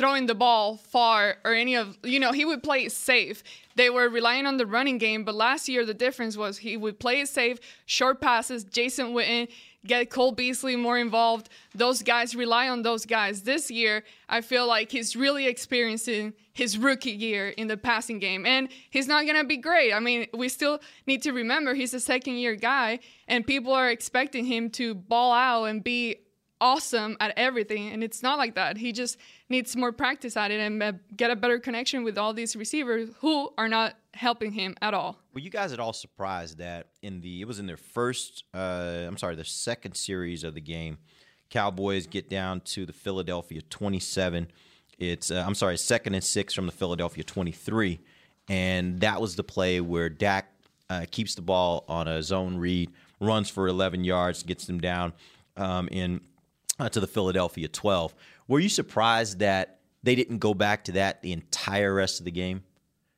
throwing 0.00 0.24
the 0.24 0.34
ball 0.34 0.78
far 0.78 1.36
or 1.44 1.52
any 1.52 1.76
of, 1.76 1.98
you 2.02 2.18
know, 2.18 2.32
he 2.32 2.46
would 2.46 2.62
play 2.62 2.84
it 2.86 2.90
safe. 2.90 3.42
They 3.76 3.90
were 3.90 4.08
relying 4.08 4.46
on 4.46 4.56
the 4.56 4.64
running 4.64 4.96
game, 4.96 5.24
but 5.24 5.34
last 5.34 5.68
year 5.68 5.84
the 5.84 5.92
difference 5.92 6.38
was 6.38 6.56
he 6.56 6.78
would 6.78 6.98
play 6.98 7.20
it 7.20 7.28
safe, 7.28 7.58
short 7.84 8.18
passes, 8.18 8.64
Jason 8.64 9.08
Witten, 9.08 9.48
get 9.84 10.08
Cole 10.08 10.32
Beasley 10.32 10.74
more 10.74 10.96
involved. 10.96 11.50
Those 11.74 12.02
guys 12.02 12.34
rely 12.34 12.70
on 12.70 12.80
those 12.80 13.04
guys. 13.04 13.42
This 13.42 13.70
year, 13.70 14.02
I 14.26 14.40
feel 14.40 14.66
like 14.66 14.90
he's 14.90 15.16
really 15.16 15.46
experiencing 15.46 16.32
his 16.54 16.78
rookie 16.78 17.10
year 17.10 17.50
in 17.50 17.68
the 17.68 17.76
passing 17.76 18.20
game. 18.20 18.46
And 18.46 18.70
he's 18.88 19.06
not 19.06 19.26
going 19.26 19.36
to 19.36 19.44
be 19.44 19.58
great. 19.58 19.92
I 19.92 20.00
mean, 20.00 20.28
we 20.32 20.48
still 20.48 20.80
need 21.06 21.22
to 21.24 21.32
remember 21.32 21.74
he's 21.74 21.92
a 21.92 22.00
second 22.00 22.36
year 22.36 22.54
guy, 22.54 23.00
and 23.28 23.46
people 23.46 23.74
are 23.74 23.90
expecting 23.90 24.46
him 24.46 24.70
to 24.70 24.94
ball 24.94 25.34
out 25.34 25.64
and 25.64 25.84
be 25.84 26.20
awesome 26.60 27.16
at 27.20 27.32
everything. 27.36 27.88
And 27.88 28.04
it's 28.04 28.22
not 28.22 28.38
like 28.38 28.54
that. 28.54 28.76
He 28.76 28.92
just 28.92 29.16
needs 29.48 29.74
more 29.76 29.92
practice 29.92 30.36
at 30.36 30.50
it 30.50 30.60
and 30.60 30.82
uh, 30.82 30.92
get 31.16 31.30
a 31.30 31.36
better 31.36 31.58
connection 31.58 32.04
with 32.04 32.18
all 32.18 32.32
these 32.32 32.54
receivers 32.56 33.10
who 33.20 33.52
are 33.56 33.68
not 33.68 33.96
helping 34.14 34.52
him 34.52 34.74
at 34.82 34.94
all. 34.94 35.18
Were 35.34 35.40
you 35.40 35.50
guys 35.50 35.72
at 35.72 35.80
all 35.80 35.92
surprised 35.92 36.58
that 36.58 36.88
in 37.02 37.20
the 37.20 37.40
it 37.40 37.46
was 37.46 37.58
in 37.58 37.66
their 37.66 37.76
first 37.76 38.44
uh, 38.54 39.04
I'm 39.06 39.16
sorry, 39.16 39.36
the 39.36 39.44
second 39.44 39.94
series 39.94 40.44
of 40.44 40.54
the 40.54 40.60
game, 40.60 40.98
Cowboys 41.48 42.06
get 42.06 42.28
down 42.28 42.60
to 42.60 42.86
the 42.86 42.92
Philadelphia 42.92 43.62
27. 43.62 44.48
It's 44.98 45.30
uh, 45.30 45.44
I'm 45.46 45.54
sorry, 45.54 45.76
second 45.78 46.14
and 46.14 46.24
six 46.24 46.52
from 46.52 46.66
the 46.66 46.72
Philadelphia 46.72 47.24
23, 47.24 48.00
and 48.48 49.00
that 49.00 49.20
was 49.20 49.36
the 49.36 49.44
play 49.44 49.80
where 49.80 50.08
Dak 50.08 50.52
uh, 50.90 51.06
keeps 51.10 51.34
the 51.34 51.42
ball 51.42 51.84
on 51.88 52.06
a 52.08 52.22
zone 52.22 52.56
read, 52.56 52.90
runs 53.20 53.48
for 53.48 53.68
11 53.68 54.04
yards, 54.04 54.42
gets 54.42 54.66
them 54.66 54.80
down 54.80 55.12
um, 55.56 55.88
in 55.90 56.20
uh, 56.80 56.88
to 56.88 57.00
the 57.00 57.06
Philadelphia 57.06 57.68
12. 57.68 58.14
Were 58.48 58.60
you 58.60 58.68
surprised 58.68 59.38
that 59.40 59.80
they 60.02 60.14
didn't 60.14 60.38
go 60.38 60.54
back 60.54 60.84
to 60.84 60.92
that 60.92 61.22
the 61.22 61.32
entire 61.32 61.94
rest 61.94 62.18
of 62.18 62.24
the 62.24 62.30
game? 62.30 62.62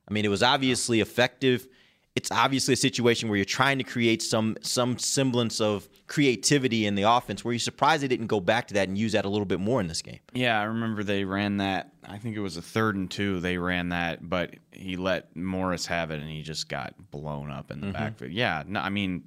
I 0.09 0.13
mean, 0.13 0.25
it 0.25 0.29
was 0.29 0.43
obviously 0.43 1.01
effective. 1.01 1.69
It's 2.15 2.31
obviously 2.31 2.75
a 2.75 2.77
situation 2.77 3.31
where 3.31 3.37
you're 3.37 3.45
trying 3.47 3.79
to 3.79 3.85
create 3.85 4.21
some 4.21 4.59
some 4.61 4.99
semblance 4.99 5.63
of 5.63 5.89
creativity 6.09 6.85
in 6.85 6.95
the 6.95 7.05
offense. 7.05 7.43
Were 7.43 7.55
you 7.55 7.59
surprised 7.59 8.03
they 8.03 8.09
didn't 8.09 8.27
go 8.27 8.39
back 8.39 8.69
to 8.69 8.75
that 8.75 8.89
and 8.89 8.99
use 8.99 9.13
that 9.13 9.25
a 9.25 9.31
little 9.31 9.47
bit 9.47 9.61
more 9.61 9.81
in 9.81 9.87
this 9.87 10.03
game? 10.03 10.19
Yeah, 10.35 10.61
I 10.61 10.65
remember 10.65 11.03
they 11.03 11.25
ran 11.25 11.57
that. 11.59 11.93
I 12.07 12.19
think 12.19 12.37
it 12.37 12.41
was 12.41 12.59
a 12.59 12.63
third 12.63 12.97
and 12.97 13.11
two. 13.11 13.41
They 13.41 13.57
ran 13.57 13.91
that, 13.91 14.29
but 14.29 14.57
he 14.73 14.97
let 14.97 15.35
Morris 15.35 15.87
have 15.87 16.11
it, 16.11 16.21
and 16.21 16.29
he 16.29 16.43
just 16.43 16.69
got 16.69 16.95
blown 17.11 17.51
up 17.51 17.71
in 17.71 17.81
the 17.81 17.93
backfield. 17.93 18.33
Yeah, 18.33 18.63
no, 18.67 18.81
I 18.81 18.91
mean, 18.91 19.25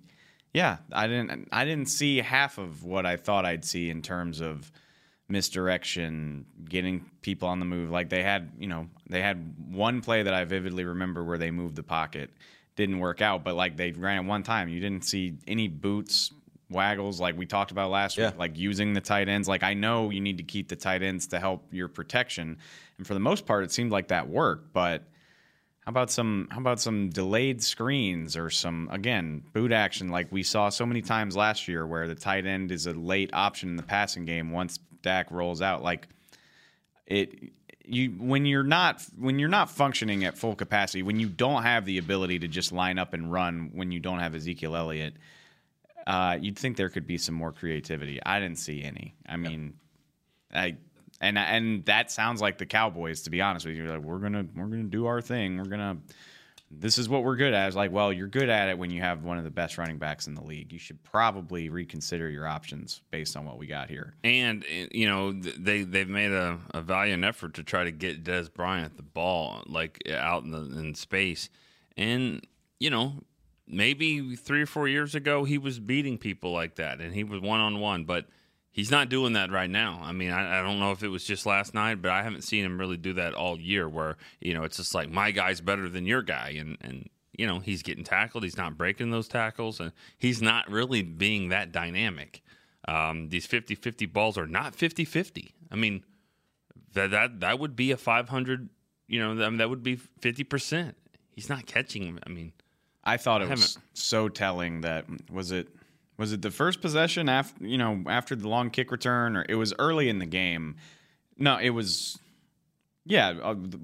yeah, 0.55 0.77
I 0.93 1.07
didn't. 1.07 1.49
I 1.51 1.65
didn't 1.65 1.89
see 1.89 2.17
half 2.17 2.57
of 2.57 2.85
what 2.85 3.05
I 3.05 3.17
thought 3.17 3.45
I'd 3.45 3.65
see 3.65 3.89
in 3.89 4.01
terms 4.01 4.39
of 4.39 4.71
misdirection, 5.27 6.45
getting 6.69 7.05
people 7.21 7.49
on 7.49 7.59
the 7.59 7.65
move. 7.65 7.89
Like 7.91 8.09
they 8.09 8.23
had, 8.23 8.51
you 8.57 8.67
know, 8.67 8.87
they 9.09 9.21
had 9.21 9.53
one 9.69 9.99
play 10.01 10.23
that 10.23 10.33
I 10.33 10.45
vividly 10.45 10.85
remember 10.85 11.23
where 11.25 11.37
they 11.37 11.51
moved 11.51 11.75
the 11.75 11.83
pocket, 11.83 12.29
didn't 12.77 12.99
work 12.99 13.21
out, 13.21 13.43
but 13.43 13.55
like 13.55 13.75
they 13.75 13.91
ran 13.91 14.23
it 14.25 14.27
one 14.27 14.43
time. 14.43 14.69
You 14.69 14.79
didn't 14.79 15.03
see 15.03 15.33
any 15.45 15.67
boots, 15.67 16.31
waggles 16.69 17.19
like 17.19 17.37
we 17.37 17.45
talked 17.45 17.71
about 17.71 17.91
last 17.91 18.17
Yeah. 18.17 18.29
week, 18.29 18.39
like 18.39 18.57
using 18.57 18.93
the 18.93 19.01
tight 19.01 19.27
ends. 19.27 19.47
Like 19.47 19.63
I 19.63 19.73
know 19.73 20.09
you 20.09 20.21
need 20.21 20.37
to 20.37 20.43
keep 20.43 20.69
the 20.69 20.75
tight 20.77 21.01
ends 21.03 21.27
to 21.27 21.39
help 21.39 21.73
your 21.73 21.89
protection, 21.89 22.57
and 22.97 23.05
for 23.05 23.13
the 23.13 23.19
most 23.19 23.45
part, 23.45 23.65
it 23.65 23.71
seemed 23.71 23.91
like 23.91 24.07
that 24.07 24.29
worked. 24.29 24.71
But 24.71 25.03
how 25.85 25.91
about 25.91 26.09
some 26.09 26.47
how 26.49 26.59
about 26.59 26.79
some 26.79 27.09
delayed 27.09 27.61
screens 27.61 28.35
or 28.35 28.49
some 28.49 28.89
again 28.91 29.43
boot 29.53 29.71
action 29.71 30.09
like 30.09 30.31
we 30.31 30.41
saw 30.41 30.69
so 30.69 30.85
many 30.85 31.01
times 31.01 31.35
last 31.35 31.67
year 31.67 31.85
where 31.85 32.07
the 32.07 32.15
tight 32.15 32.45
end 32.47 32.71
is 32.71 32.87
a 32.87 32.93
late 32.93 33.29
option 33.33 33.69
in 33.69 33.75
the 33.75 33.83
passing 33.83 34.25
game 34.25 34.49
once 34.51 34.79
Dak 35.05 35.29
rolls 35.31 35.61
out? 35.61 35.83
Like 35.83 36.07
it 37.05 37.53
you 37.85 38.09
when 38.17 38.47
you're 38.47 38.63
not 38.63 39.05
when 39.17 39.37
you're 39.37 39.47
not 39.47 39.69
functioning 39.69 40.25
at 40.25 40.35
full 40.37 40.55
capacity 40.55 41.03
when 41.03 41.19
you 41.19 41.29
don't 41.29 41.61
have 41.61 41.85
the 41.85 41.99
ability 41.99 42.39
to 42.39 42.47
just 42.47 42.71
line 42.71 42.97
up 42.97 43.13
and 43.13 43.31
run 43.31 43.69
when 43.73 43.91
you 43.91 43.99
don't 43.99 44.19
have 44.19 44.33
Ezekiel 44.33 44.75
Elliott 44.75 45.13
uh, 46.07 46.37
you'd 46.41 46.57
think 46.57 46.77
there 46.77 46.89
could 46.89 47.07
be 47.07 47.17
some 47.17 47.33
more 47.33 47.51
creativity. 47.51 48.19
I 48.23 48.39
didn't 48.39 48.59
see 48.59 48.83
any. 48.83 49.15
I 49.29 49.37
mean 49.37 49.75
I 50.51 50.77
and 51.25 51.37
and 51.37 51.85
that 51.85 52.11
sounds 52.11 52.41
like 52.41 52.57
the 52.57 52.65
Cowboys. 52.65 53.23
To 53.23 53.29
be 53.29 53.41
honest 53.41 53.65
with 53.65 53.75
you, 53.75 53.85
like 53.85 54.01
we're 54.01 54.19
gonna 54.19 54.45
we're 54.55 54.67
gonna 54.67 54.83
do 54.83 55.07
our 55.07 55.21
thing. 55.21 55.57
We're 55.57 55.65
gonna 55.65 55.97
this 56.71 56.97
is 56.97 57.07
what 57.07 57.23
we're 57.23 57.35
good 57.35 57.53
at. 57.53 57.67
It's 57.67 57.75
like, 57.75 57.91
well, 57.91 58.11
you're 58.11 58.27
good 58.27 58.49
at 58.49 58.69
it 58.69 58.77
when 58.77 58.89
you 58.89 59.01
have 59.01 59.23
one 59.23 59.37
of 59.37 59.43
the 59.43 59.51
best 59.51 59.77
running 59.77 59.97
backs 59.97 60.27
in 60.27 60.35
the 60.35 60.43
league. 60.43 60.73
You 60.73 60.79
should 60.79 61.01
probably 61.03 61.69
reconsider 61.69 62.29
your 62.29 62.47
options 62.47 63.01
based 63.11 63.37
on 63.37 63.45
what 63.45 63.57
we 63.57 63.67
got 63.67 63.89
here. 63.89 64.15
And 64.23 64.65
eh, 64.69 64.87
you 64.91 65.07
know 65.07 65.31
they 65.33 65.83
they've 65.83 66.09
made 66.09 66.31
a, 66.31 66.59
a 66.73 66.81
valiant 66.81 67.23
effort 67.23 67.55
to 67.55 67.63
try 67.63 67.83
to 67.83 67.91
get 67.91 68.23
Dez 68.23 68.53
Bryant 68.53 68.97
the 68.97 69.03
ball 69.03 69.63
like 69.67 70.01
out 70.11 70.43
in 70.43 70.51
the 70.51 70.79
in 70.79 70.93
space, 70.95 71.49
and 71.97 72.45
you 72.79 72.89
know 72.89 73.23
maybe 73.67 74.35
three 74.35 74.61
or 74.61 74.67
four 74.67 74.87
years 74.87 75.15
ago 75.15 75.43
he 75.43 75.57
was 75.57 75.79
beating 75.79 76.19
people 76.19 76.51
like 76.51 76.75
that 76.75 77.01
and 77.01 77.15
he 77.15 77.23
was 77.23 77.41
one 77.41 77.59
on 77.59 77.79
one, 77.79 78.03
but 78.03 78.27
he's 78.75 78.91
not 78.91 79.07
doing 79.07 79.33
that 79.33 79.51
right 79.51 79.69
now. 79.69 80.01
I 80.03 80.11
mean, 80.11 80.31
I, 80.31 80.59
I 80.59 80.61
don't 80.61 80.79
know 80.79 80.91
if 80.91 81.01
it 81.01 81.07
was 81.07 81.23
just 81.23 81.45
last 81.45 81.73
night, 81.73 82.01
but 82.01 82.11
I 82.11 82.23
haven't 82.23 82.43
seen 82.43 82.65
him 82.65 82.77
really 82.77 82.97
do 82.97 83.13
that 83.13 83.33
all 83.33 83.57
year. 83.57 83.87
Where 83.87 84.17
you 84.41 84.53
know 84.53 84.63
it's 84.63 84.77
just 84.77 84.93
like 84.93 85.09
my 85.09 85.31
guy's 85.31 85.61
better 85.61 85.89
than 85.89 86.05
your 86.05 86.21
guy, 86.21 86.55
and 86.59 86.77
and 86.81 87.09
you 87.35 87.47
know 87.47 87.59
he's 87.59 87.81
getting 87.81 88.03
tackled, 88.03 88.43
he's 88.43 88.57
not 88.57 88.77
breaking 88.77 89.09
those 89.09 89.29
tackles, 89.29 89.79
and 89.79 89.93
he's 90.17 90.41
not 90.41 90.69
really 90.69 91.01
being 91.01 91.49
that 91.49 91.71
dynamic. 91.71 92.43
Um, 92.87 93.29
these 93.29 93.47
50-50 93.47 94.13
balls 94.13 94.37
are 94.37 94.45
not 94.45 94.77
50-50. 94.77 95.53
I 95.71 95.75
mean, 95.75 96.03
that 96.93 97.09
that 97.09 97.39
that 97.39 97.57
would 97.57 97.75
be 97.75 97.89
a 97.91 97.97
500, 97.97 98.69
you 99.07 99.19
know, 99.19 99.43
I 99.43 99.49
mean, 99.49 99.57
that 99.57 99.69
would 99.71 99.81
be 99.81 99.97
50%. 99.97 100.93
He's 101.31 101.49
not 101.49 101.65
catching. 101.65 102.19
I 102.25 102.29
mean, 102.29 102.53
I 103.03 103.17
thought 103.17 103.41
it 103.41 103.47
I 103.47 103.51
was 103.51 103.79
so 103.93 104.29
telling 104.29 104.81
that 104.81 105.05
was 105.31 105.51
it 105.51 105.69
Was 106.17 106.31
it 106.31 106.41
the 106.41 106.51
first 106.51 106.81
possession 106.81 107.27
after 107.27 107.65
you 107.65 107.77
know 107.77 108.03
after 108.07 108.35
the 108.35 108.47
long 108.47 108.69
kick 108.69 108.91
return, 108.91 109.35
or 109.35 109.45
it 109.49 109.55
was 109.55 109.73
early 109.79 110.09
in 110.09 110.19
the 110.19 110.25
game? 110.25 110.75
No, 111.37 111.57
it 111.57 111.71
was. 111.71 112.17
Yeah, 113.05 113.35
uh, 113.43 113.53
the, 113.53 113.79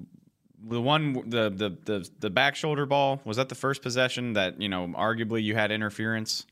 the 0.64 0.80
one 0.80 1.28
the, 1.28 1.50
the 1.50 1.76
the 1.84 2.08
the 2.18 2.30
back 2.30 2.56
shoulder 2.56 2.86
ball 2.86 3.20
was 3.24 3.36
that 3.36 3.48
the 3.48 3.54
first 3.54 3.82
possession 3.82 4.32
that 4.32 4.60
you 4.60 4.68
know 4.68 4.88
arguably 4.88 5.42
you 5.42 5.54
had 5.54 5.70
interference. 5.70 6.46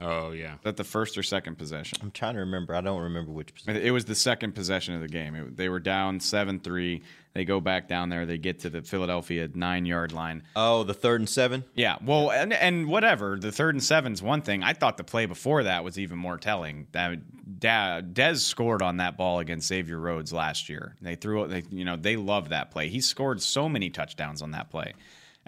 Oh 0.00 0.30
yeah. 0.32 0.52
Was 0.52 0.62
that 0.64 0.76
the 0.76 0.84
first 0.84 1.16
or 1.16 1.22
second 1.22 1.56
possession? 1.56 1.98
I'm 2.02 2.10
trying 2.10 2.34
to 2.34 2.40
remember. 2.40 2.74
I 2.74 2.80
don't 2.80 3.00
remember 3.02 3.32
which. 3.32 3.54
Position. 3.54 3.82
It 3.82 3.90
was 3.90 4.04
the 4.04 4.14
second 4.14 4.54
possession 4.54 4.94
of 4.94 5.00
the 5.00 5.08
game. 5.08 5.34
It, 5.34 5.56
they 5.56 5.68
were 5.68 5.80
down 5.80 6.20
seven 6.20 6.60
three. 6.60 7.02
They 7.36 7.44
go 7.44 7.60
back 7.60 7.86
down 7.86 8.08
there. 8.08 8.24
They 8.24 8.38
get 8.38 8.60
to 8.60 8.70
the 8.70 8.80
Philadelphia 8.80 9.46
nine 9.54 9.84
yard 9.84 10.10
line. 10.12 10.42
Oh, 10.56 10.84
the 10.84 10.94
third 10.94 11.20
and 11.20 11.28
seven. 11.28 11.64
Yeah, 11.74 11.96
well, 12.02 12.30
and, 12.30 12.50
and 12.54 12.88
whatever. 12.88 13.36
The 13.38 13.52
third 13.52 13.74
and 13.74 13.84
seven's 13.84 14.22
one 14.22 14.40
thing. 14.40 14.62
I 14.62 14.72
thought 14.72 14.96
the 14.96 15.04
play 15.04 15.26
before 15.26 15.64
that 15.64 15.84
was 15.84 15.98
even 15.98 16.16
more 16.16 16.38
telling. 16.38 16.86
That 16.92 17.18
Dez 17.60 18.38
scored 18.38 18.80
on 18.80 18.96
that 18.96 19.18
ball 19.18 19.40
against 19.40 19.68
Xavier 19.68 19.98
Rhodes 19.98 20.32
last 20.32 20.70
year. 20.70 20.96
They 21.02 21.14
threw 21.14 21.44
it. 21.44 21.48
They, 21.48 21.64
you 21.68 21.84
know, 21.84 21.96
they 21.96 22.16
love 22.16 22.48
that 22.48 22.70
play. 22.70 22.88
He 22.88 23.02
scored 23.02 23.42
so 23.42 23.68
many 23.68 23.90
touchdowns 23.90 24.40
on 24.40 24.52
that 24.52 24.70
play. 24.70 24.94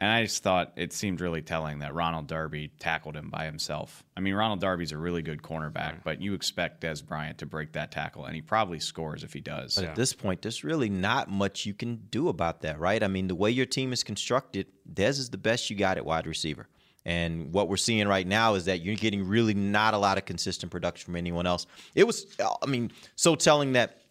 And 0.01 0.13
I 0.13 0.23
just 0.23 0.45
thought 0.45 0.73
it 0.77 0.93
seemed 0.93 1.21
really 1.21 1.43
telling 1.43 1.81
that 1.81 1.93
Ronald 1.93 2.29
Darby 2.29 2.71
tackled 2.79 3.17
him 3.17 3.31
by 3.31 3.47
himself. 3.47 4.05
I 4.17 4.21
mean, 4.21 4.35
Ronald 4.35 4.61
Darby's 4.61 4.93
a 4.93 4.97
really 4.97 5.23
good 5.23 5.43
cornerback, 5.43 6.05
but 6.05 6.23
you 6.23 6.35
expect 6.35 6.83
Dez 6.83 7.05
Bryant 7.05 7.39
to 7.39 7.47
break 7.47 7.73
that 7.73 7.91
tackle, 7.91 8.25
and 8.25 8.35
he 8.37 8.41
probably 8.41 8.79
scores 8.79 9.25
if 9.25 9.33
he 9.33 9.41
does. 9.41 9.75
But 9.75 9.87
at 9.87 9.97
this 9.97 10.13
point, 10.13 10.41
there's 10.43 10.63
really 10.63 10.89
not 10.89 11.29
much 11.29 11.67
you 11.67 11.75
can 11.75 11.97
do 12.11 12.29
about 12.29 12.61
that, 12.63 12.79
right? 12.79 13.03
I 13.03 13.09
mean, 13.09 13.27
the 13.27 13.35
way 13.35 13.51
your 13.51 13.67
team 13.67 13.93
is 13.93 14.05
constructed, 14.05 14.69
Dez 14.93 15.19
is 15.19 15.31
the 15.31 15.39
best 15.39 15.69
you 15.69 15.75
got 15.75 15.97
at 15.97 16.05
wide 16.05 16.29
receiver. 16.29 16.69
And 17.05 17.53
what 17.53 17.69
we're 17.69 17.77
seeing 17.77 18.07
right 18.07 18.27
now 18.27 18.55
is 18.55 18.67
that 18.67 18.83
you're 18.83 18.95
getting 18.95 19.27
really 19.27 19.55
not 19.55 19.95
a 19.95 19.99
lot 19.99 20.17
of 20.17 20.27
consistent 20.27 20.71
production 20.71 21.07
from 21.07 21.17
anyone 21.17 21.47
else. 21.47 21.67
It 21.97 22.07
was, 22.07 22.27
I 22.63 22.67
mean, 22.67 22.93
so 23.17 23.35
telling 23.35 23.73
that 23.73 24.03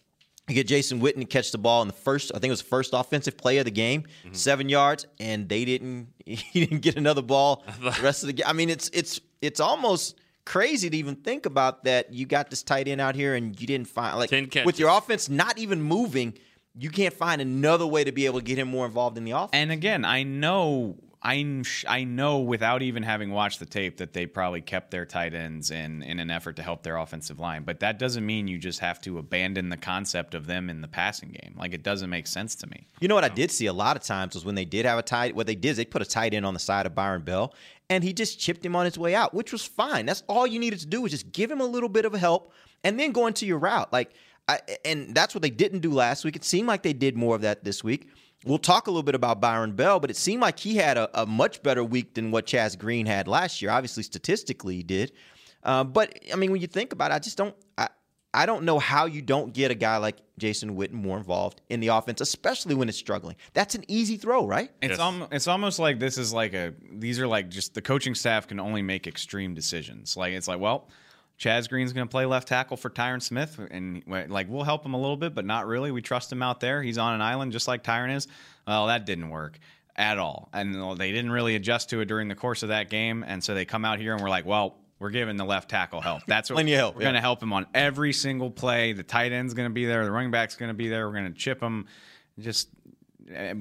you 0.48 0.54
get 0.54 0.66
Jason 0.66 1.00
Witten 1.00 1.18
to 1.20 1.24
catch 1.24 1.52
the 1.52 1.58
ball 1.58 1.82
in 1.82 1.88
the 1.88 1.94
first, 1.94 2.30
I 2.34 2.38
think 2.38 2.46
it 2.46 2.50
was 2.52 2.62
the 2.62 2.68
first 2.68 2.90
offensive 2.94 3.36
play 3.36 3.58
of 3.58 3.64
the 3.64 3.70
game, 3.70 4.02
Mm-hmm. 4.24 4.34
seven 4.34 4.68
yards, 4.68 5.06
and 5.20 5.48
they 5.48 5.64
didn't, 5.64 6.08
he 6.26 6.64
didn't 6.66 6.80
get 6.80 6.96
another 6.96 7.22
ball 7.22 7.64
the 7.80 7.96
rest 8.02 8.22
of 8.22 8.28
the 8.28 8.32
game. 8.32 8.46
I 8.46 8.52
mean, 8.52 8.70
it's 8.70 8.88
it's 8.92 9.20
it's 9.42 9.60
almost 9.60 10.16
crazy 10.44 10.88
to 10.90 10.96
even 10.96 11.14
think 11.16 11.44
about 11.46 11.84
that. 11.84 12.12
You 12.12 12.24
got 12.26 12.48
this 12.50 12.62
tight 12.62 12.88
end 12.88 13.00
out 13.00 13.14
here, 13.14 13.34
and 13.34 13.58
you 13.60 13.66
didn't 13.66 13.88
find 13.88 14.16
like 14.18 14.30
10 14.30 14.46
catches. 14.46 14.66
with 14.66 14.78
your 14.78 14.88
offense 14.96 15.28
not 15.28 15.58
even 15.58 15.82
moving, 15.82 16.32
you 16.74 16.90
can't 16.90 17.12
find 17.14 17.40
another 17.40 17.86
way 17.86 18.02
to 18.04 18.12
be 18.12 18.24
able 18.26 18.38
to 18.40 18.44
get 18.44 18.58
him 18.58 18.68
more 18.68 18.86
involved 18.86 19.18
in 19.18 19.24
the 19.24 19.32
offense. 19.32 19.50
And 19.52 19.70
again, 19.70 20.04
I 20.04 20.22
know 20.22 20.96
I 21.22 21.62
I 21.86 22.04
know 22.04 22.38
without 22.38 22.80
even 22.82 23.02
having 23.02 23.32
watched 23.32 23.58
the 23.58 23.66
tape 23.66 23.96
that 23.96 24.12
they 24.12 24.26
probably 24.26 24.60
kept 24.60 24.92
their 24.92 25.04
tight 25.04 25.34
ends 25.34 25.70
in 25.70 26.02
in 26.02 26.20
an 26.20 26.30
effort 26.30 26.56
to 26.56 26.62
help 26.62 26.84
their 26.84 26.96
offensive 26.96 27.40
line, 27.40 27.64
but 27.64 27.80
that 27.80 27.98
doesn't 27.98 28.24
mean 28.24 28.46
you 28.46 28.56
just 28.56 28.78
have 28.80 29.00
to 29.00 29.18
abandon 29.18 29.68
the 29.68 29.76
concept 29.76 30.34
of 30.34 30.46
them 30.46 30.70
in 30.70 30.80
the 30.80 30.88
passing 30.88 31.30
game. 31.30 31.54
Like 31.56 31.74
it 31.74 31.82
doesn't 31.82 32.08
make 32.08 32.28
sense 32.28 32.54
to 32.56 32.68
me. 32.68 32.86
You 33.00 33.08
know 33.08 33.16
what 33.16 33.24
I 33.24 33.30
did 33.30 33.50
see 33.50 33.66
a 33.66 33.72
lot 33.72 33.96
of 33.96 34.02
times 34.02 34.34
was 34.34 34.44
when 34.44 34.54
they 34.54 34.64
did 34.64 34.86
have 34.86 34.98
a 34.98 35.02
tight. 35.02 35.34
What 35.34 35.48
they 35.48 35.56
did 35.56 35.70
is 35.70 35.76
they 35.76 35.84
put 35.84 36.02
a 36.02 36.06
tight 36.06 36.34
end 36.34 36.46
on 36.46 36.54
the 36.54 36.60
side 36.60 36.86
of 36.86 36.94
Byron 36.94 37.22
Bell, 37.22 37.52
and 37.90 38.04
he 38.04 38.12
just 38.12 38.38
chipped 38.38 38.64
him 38.64 38.76
on 38.76 38.84
his 38.84 38.96
way 38.96 39.14
out, 39.14 39.34
which 39.34 39.50
was 39.50 39.64
fine. 39.64 40.06
That's 40.06 40.22
all 40.28 40.46
you 40.46 40.60
needed 40.60 40.78
to 40.80 40.86
do 40.86 41.02
was 41.02 41.10
just 41.10 41.32
give 41.32 41.50
him 41.50 41.60
a 41.60 41.66
little 41.66 41.88
bit 41.88 42.04
of 42.04 42.12
help, 42.12 42.52
and 42.84 42.98
then 42.98 43.10
go 43.10 43.26
into 43.26 43.44
your 43.44 43.58
route. 43.58 43.92
Like, 43.92 44.12
I, 44.46 44.60
and 44.84 45.14
that's 45.14 45.34
what 45.34 45.42
they 45.42 45.50
didn't 45.50 45.80
do 45.80 45.92
last 45.92 46.24
week. 46.24 46.36
It 46.36 46.44
seemed 46.44 46.68
like 46.68 46.82
they 46.82 46.92
did 46.92 47.16
more 47.16 47.34
of 47.34 47.42
that 47.42 47.64
this 47.64 47.82
week. 47.82 48.08
We'll 48.44 48.58
talk 48.58 48.86
a 48.86 48.90
little 48.90 49.02
bit 49.02 49.14
about 49.16 49.40
Byron 49.40 49.72
Bell, 49.72 49.98
but 49.98 50.10
it 50.10 50.16
seemed 50.16 50.42
like 50.42 50.58
he 50.58 50.76
had 50.76 50.96
a, 50.96 51.22
a 51.22 51.26
much 51.26 51.62
better 51.62 51.82
week 51.82 52.14
than 52.14 52.30
what 52.30 52.46
Chaz 52.46 52.78
Green 52.78 53.04
had 53.06 53.26
last 53.26 53.60
year. 53.60 53.70
Obviously, 53.70 54.02
statistically, 54.04 54.76
he 54.76 54.82
did. 54.82 55.12
Uh, 55.64 55.82
but 55.84 56.16
I 56.32 56.36
mean, 56.36 56.52
when 56.52 56.60
you 56.60 56.68
think 56.68 56.92
about 56.92 57.10
it, 57.10 57.14
I 57.14 57.18
just 57.18 57.36
don't. 57.36 57.54
I, 57.76 57.88
I 58.32 58.46
don't 58.46 58.64
know 58.64 58.78
how 58.78 59.06
you 59.06 59.22
don't 59.22 59.52
get 59.52 59.70
a 59.70 59.74
guy 59.74 59.96
like 59.96 60.18
Jason 60.38 60.76
Witten 60.76 60.92
more 60.92 61.16
involved 61.16 61.62
in 61.70 61.80
the 61.80 61.88
offense, 61.88 62.20
especially 62.20 62.74
when 62.74 62.88
it's 62.88 62.98
struggling. 62.98 63.36
That's 63.54 63.74
an 63.74 63.84
easy 63.88 64.16
throw, 64.18 64.46
right? 64.46 64.70
It's 64.82 64.90
Yes. 64.90 64.98
almost 65.00 65.32
it's 65.32 65.48
almost 65.48 65.78
like 65.78 65.98
this 65.98 66.16
is 66.18 66.32
like 66.32 66.52
a 66.54 66.74
these 66.92 67.18
are 67.18 67.26
like 67.26 67.48
just 67.48 67.74
the 67.74 67.82
coaching 67.82 68.14
staff 68.14 68.46
can 68.46 68.60
only 68.60 68.82
make 68.82 69.06
extreme 69.06 69.54
decisions. 69.54 70.16
Like 70.16 70.34
it's 70.34 70.46
like, 70.46 70.60
well, 70.60 70.88
Chaz 71.38 71.68
Green's 71.68 71.92
going 71.92 72.06
to 72.06 72.10
play 72.10 72.26
left 72.26 72.48
tackle 72.48 72.76
for 72.76 72.90
Tyron 72.90 73.22
Smith, 73.22 73.60
and 73.70 74.02
like 74.06 74.48
we'll 74.48 74.64
help 74.64 74.84
him 74.84 74.94
a 74.94 75.00
little 75.00 75.16
bit, 75.16 75.34
but 75.34 75.44
not 75.44 75.66
really. 75.66 75.92
We 75.92 76.02
trust 76.02 76.32
him 76.32 76.42
out 76.42 76.60
there. 76.60 76.82
He's 76.82 76.98
on 76.98 77.14
an 77.14 77.22
island 77.22 77.52
just 77.52 77.68
like 77.68 77.84
Tyron 77.84 78.14
is. 78.14 78.26
Well, 78.66 78.88
that 78.88 79.06
didn't 79.06 79.30
work 79.30 79.58
at 79.94 80.18
all, 80.18 80.48
and 80.52 80.98
they 80.98 81.12
didn't 81.12 81.30
really 81.30 81.54
adjust 81.54 81.90
to 81.90 82.00
it 82.00 82.06
during 82.06 82.28
the 82.28 82.34
course 82.34 82.62
of 82.62 82.70
that 82.70 82.90
game. 82.90 83.24
And 83.26 83.42
so 83.42 83.54
they 83.54 83.64
come 83.64 83.84
out 83.84 84.00
here 84.00 84.14
and 84.14 84.22
we're 84.22 84.30
like, 84.30 84.46
well, 84.46 84.76
we're 84.98 85.10
giving 85.10 85.36
the 85.36 85.44
left 85.44 85.70
tackle 85.70 86.00
help. 86.00 86.22
That's 86.26 86.50
what 86.50 86.56
Plenty 86.56 86.74
of 86.74 86.78
help, 86.78 86.94
we're 86.96 87.02
yeah. 87.02 87.06
going 87.06 87.14
to 87.14 87.20
help 87.20 87.42
him 87.42 87.52
on 87.52 87.66
every 87.72 88.12
single 88.12 88.50
play. 88.50 88.92
The 88.92 89.04
tight 89.04 89.32
end's 89.32 89.54
going 89.54 89.68
to 89.68 89.74
be 89.74 89.86
there. 89.86 90.04
The 90.04 90.10
running 90.10 90.32
back's 90.32 90.56
going 90.56 90.70
to 90.70 90.74
be 90.74 90.88
there. 90.88 91.06
We're 91.06 91.14
going 91.14 91.32
to 91.32 91.38
chip 91.38 91.60
him. 91.60 91.86
Just 92.38 92.68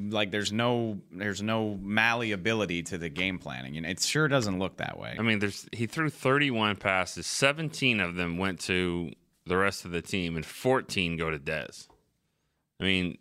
like 0.09 0.31
there's 0.31 0.51
no 0.51 0.99
there's 1.11 1.41
no 1.41 1.77
malleability 1.81 2.83
to 2.83 2.97
the 2.97 3.09
game 3.09 3.39
planning, 3.39 3.77
and 3.77 3.85
it 3.85 3.99
sure 4.01 4.27
doesn't 4.27 4.59
look 4.59 4.77
that 4.77 4.97
way. 4.99 5.15
I 5.17 5.21
mean, 5.21 5.39
there's 5.39 5.67
he 5.71 5.87
threw 5.87 6.09
31 6.09 6.77
passes. 6.77 7.27
17 7.27 7.99
of 7.99 8.15
them 8.15 8.37
went 8.37 8.59
to 8.61 9.11
the 9.45 9.57
rest 9.57 9.85
of 9.85 9.91
the 9.91 10.01
team, 10.01 10.35
and 10.35 10.45
14 10.45 11.17
go 11.17 11.29
to 11.29 11.39
Dez. 11.39 11.87
I 12.79 12.83
mean, 12.83 13.17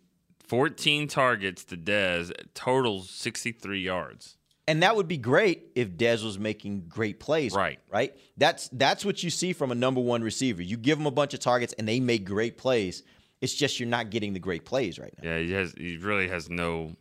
14 0.47 1.07
targets 1.07 1.63
to 1.65 1.77
Dez 1.77 2.31
totals 2.53 3.09
63 3.09 3.81
yards. 3.81 4.37
And 4.69 4.83
that 4.83 4.97
would 4.97 5.07
be 5.07 5.17
great 5.17 5.69
if 5.75 5.91
Dez 5.91 6.23
was 6.23 6.37
making 6.37 6.87
great 6.89 7.21
plays. 7.21 7.53
Right. 7.53 7.79
Right. 7.89 8.15
That's 8.35 8.69
that's 8.73 9.05
what 9.05 9.23
you 9.23 9.29
see 9.29 9.53
from 9.53 9.71
a 9.71 9.75
number 9.75 10.01
one 10.01 10.21
receiver. 10.21 10.61
You 10.61 10.75
give 10.75 10.97
them 10.97 11.07
a 11.07 11.11
bunch 11.11 11.33
of 11.33 11.39
targets 11.39 11.73
and 11.77 11.87
they 11.87 12.01
make 12.01 12.25
great 12.25 12.57
plays. 12.57 13.03
It's 13.41 13.53
just 13.53 13.79
you're 13.79 13.89
not 13.89 14.09
getting 14.09 14.33
the 14.33 14.39
great 14.39 14.65
plays 14.65 14.97
right 14.97 15.13
now. 15.21 15.29
Yeah, 15.29 15.39
he 15.39 15.51
has 15.51 15.73
he 15.77 15.97
really 15.97 16.27
has 16.27 16.49
no, 16.49 16.95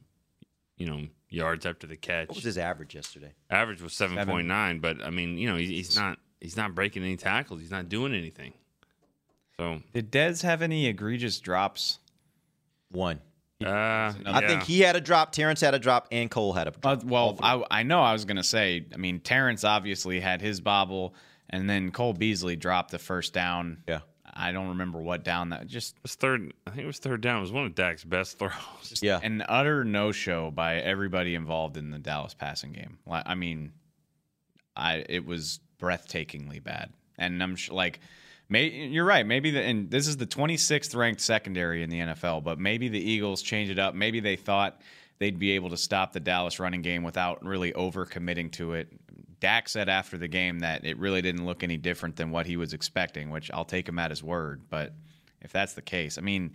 you 0.76 0.86
know, 0.86 1.06
yards 1.28 1.64
after 1.66 1.86
the 1.86 1.96
catch. 1.96 2.28
What 2.28 2.36
was 2.36 2.44
his 2.44 2.58
average 2.58 2.94
yesterday? 2.94 3.32
Average 3.50 3.82
was 3.82 3.92
7.9, 3.92 4.80
but 4.80 5.02
I 5.02 5.10
mean, 5.10 5.38
you 5.38 5.48
know, 5.48 5.56
he, 5.56 5.66
he's 5.66 5.96
not 5.96 6.18
he's 6.40 6.56
not 6.56 6.74
breaking 6.74 7.02
any 7.02 7.16
tackles. 7.16 7.60
He's 7.60 7.70
not 7.70 7.88
doing 7.88 8.14
anything. 8.14 8.52
So, 9.56 9.80
Did 9.94 10.12
Dez 10.12 10.42
have 10.42 10.60
any 10.60 10.86
egregious 10.86 11.40
drops? 11.40 11.98
One. 12.90 13.20
uh, 13.64 14.12
I 14.26 14.46
think 14.46 14.64
he 14.64 14.80
had 14.80 14.96
a 14.96 15.00
drop, 15.00 15.32
Terrance 15.32 15.62
had 15.62 15.74
a 15.74 15.78
drop, 15.78 16.08
and 16.12 16.30
Cole 16.30 16.52
had 16.52 16.68
a 16.68 16.72
drop. 16.72 16.98
Uh, 16.98 17.06
well, 17.06 17.38
I, 17.42 17.64
I 17.70 17.82
know 17.84 18.02
I 18.02 18.12
was 18.12 18.26
going 18.26 18.36
to 18.36 18.44
say. 18.44 18.84
I 18.92 18.98
mean, 18.98 19.18
Terrance 19.20 19.64
obviously 19.64 20.20
had 20.20 20.42
his 20.42 20.60
bobble, 20.60 21.14
and 21.48 21.68
then 21.68 21.90
Cole 21.90 22.12
Beasley 22.12 22.56
dropped 22.56 22.90
the 22.90 22.98
first 22.98 23.32
down. 23.32 23.78
Yeah. 23.88 24.00
I 24.38 24.52
don't 24.52 24.68
remember 24.68 25.00
what 25.00 25.24
down 25.24 25.50
that 25.50 25.66
just 25.66 25.96
it 25.96 26.02
was 26.02 26.14
third. 26.14 26.52
I 26.66 26.70
think 26.70 26.82
it 26.82 26.86
was 26.86 26.98
third 26.98 27.20
down. 27.20 27.38
It 27.38 27.40
was 27.40 27.52
one 27.52 27.64
of 27.64 27.74
Dak's 27.74 28.04
best 28.04 28.38
throws. 28.38 28.52
yeah. 29.02 29.18
an 29.22 29.42
utter 29.48 29.84
no 29.84 30.12
show 30.12 30.50
by 30.50 30.76
everybody 30.76 31.34
involved 31.34 31.76
in 31.76 31.90
the 31.90 31.98
Dallas 31.98 32.34
passing 32.34 32.72
game. 32.72 32.98
I 33.10 33.34
mean, 33.34 33.72
I 34.76 35.04
it 35.08 35.24
was 35.24 35.60
breathtakingly 35.80 36.62
bad, 36.62 36.92
and 37.18 37.42
I'm 37.42 37.56
sh- 37.56 37.70
like, 37.70 38.00
may, 38.48 38.68
you're 38.68 39.04
right. 39.06 39.26
Maybe 39.26 39.50
the 39.50 39.62
and 39.62 39.90
this 39.90 40.06
is 40.06 40.18
the 40.18 40.26
26th 40.26 40.94
ranked 40.94 41.20
secondary 41.22 41.82
in 41.82 41.88
the 41.88 42.00
NFL, 42.00 42.44
but 42.44 42.58
maybe 42.58 42.88
the 42.88 43.00
Eagles 43.00 43.40
change 43.42 43.70
it 43.70 43.78
up. 43.78 43.94
Maybe 43.94 44.20
they 44.20 44.36
thought 44.36 44.80
they'd 45.18 45.38
be 45.38 45.52
able 45.52 45.70
to 45.70 45.76
stop 45.76 46.12
the 46.12 46.20
Dallas 46.20 46.60
running 46.60 46.82
game 46.82 47.02
without 47.02 47.44
really 47.44 47.72
over 47.72 48.04
committing 48.04 48.50
to 48.50 48.74
it. 48.74 48.88
Dak 49.40 49.68
said 49.68 49.88
after 49.88 50.16
the 50.16 50.28
game 50.28 50.60
that 50.60 50.84
it 50.84 50.98
really 50.98 51.22
didn't 51.22 51.44
look 51.44 51.62
any 51.62 51.76
different 51.76 52.16
than 52.16 52.30
what 52.30 52.46
he 52.46 52.56
was 52.56 52.72
expecting, 52.72 53.30
which 53.30 53.50
I'll 53.50 53.64
take 53.64 53.88
him 53.88 53.98
at 53.98 54.10
his 54.10 54.22
word. 54.22 54.62
But 54.70 54.94
if 55.42 55.52
that's 55.52 55.74
the 55.74 55.82
case, 55.82 56.18
I 56.18 56.22
mean, 56.22 56.54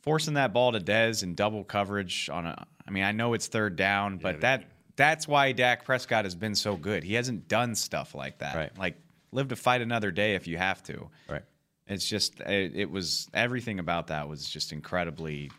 forcing 0.00 0.34
that 0.34 0.52
ball 0.52 0.72
to 0.72 0.80
Dez 0.80 1.22
in 1.22 1.34
double 1.34 1.64
coverage 1.64 2.28
on 2.30 2.46
a 2.46 2.66
I 2.86 2.90
mean, 2.90 3.04
I 3.04 3.12
know 3.12 3.34
it's 3.34 3.46
third 3.46 3.76
down, 3.76 4.18
but 4.18 4.40
that 4.40 4.64
that's 4.96 5.26
why 5.26 5.52
Dak 5.52 5.84
Prescott 5.84 6.24
has 6.24 6.34
been 6.34 6.54
so 6.54 6.76
good. 6.76 7.04
He 7.04 7.14
hasn't 7.14 7.48
done 7.48 7.74
stuff 7.74 8.14
like 8.14 8.38
that. 8.38 8.56
Right. 8.56 8.78
Like 8.78 8.96
live 9.30 9.48
to 9.48 9.56
fight 9.56 9.80
another 9.80 10.10
day 10.10 10.34
if 10.34 10.46
you 10.46 10.58
have 10.58 10.82
to. 10.84 11.08
Right. 11.28 11.42
It's 11.86 12.08
just 12.08 12.40
it, 12.40 12.72
it 12.74 12.90
was 12.90 13.28
everything 13.34 13.78
about 13.78 14.08
that 14.08 14.28
was 14.28 14.48
just 14.48 14.72
incredibly 14.72 15.50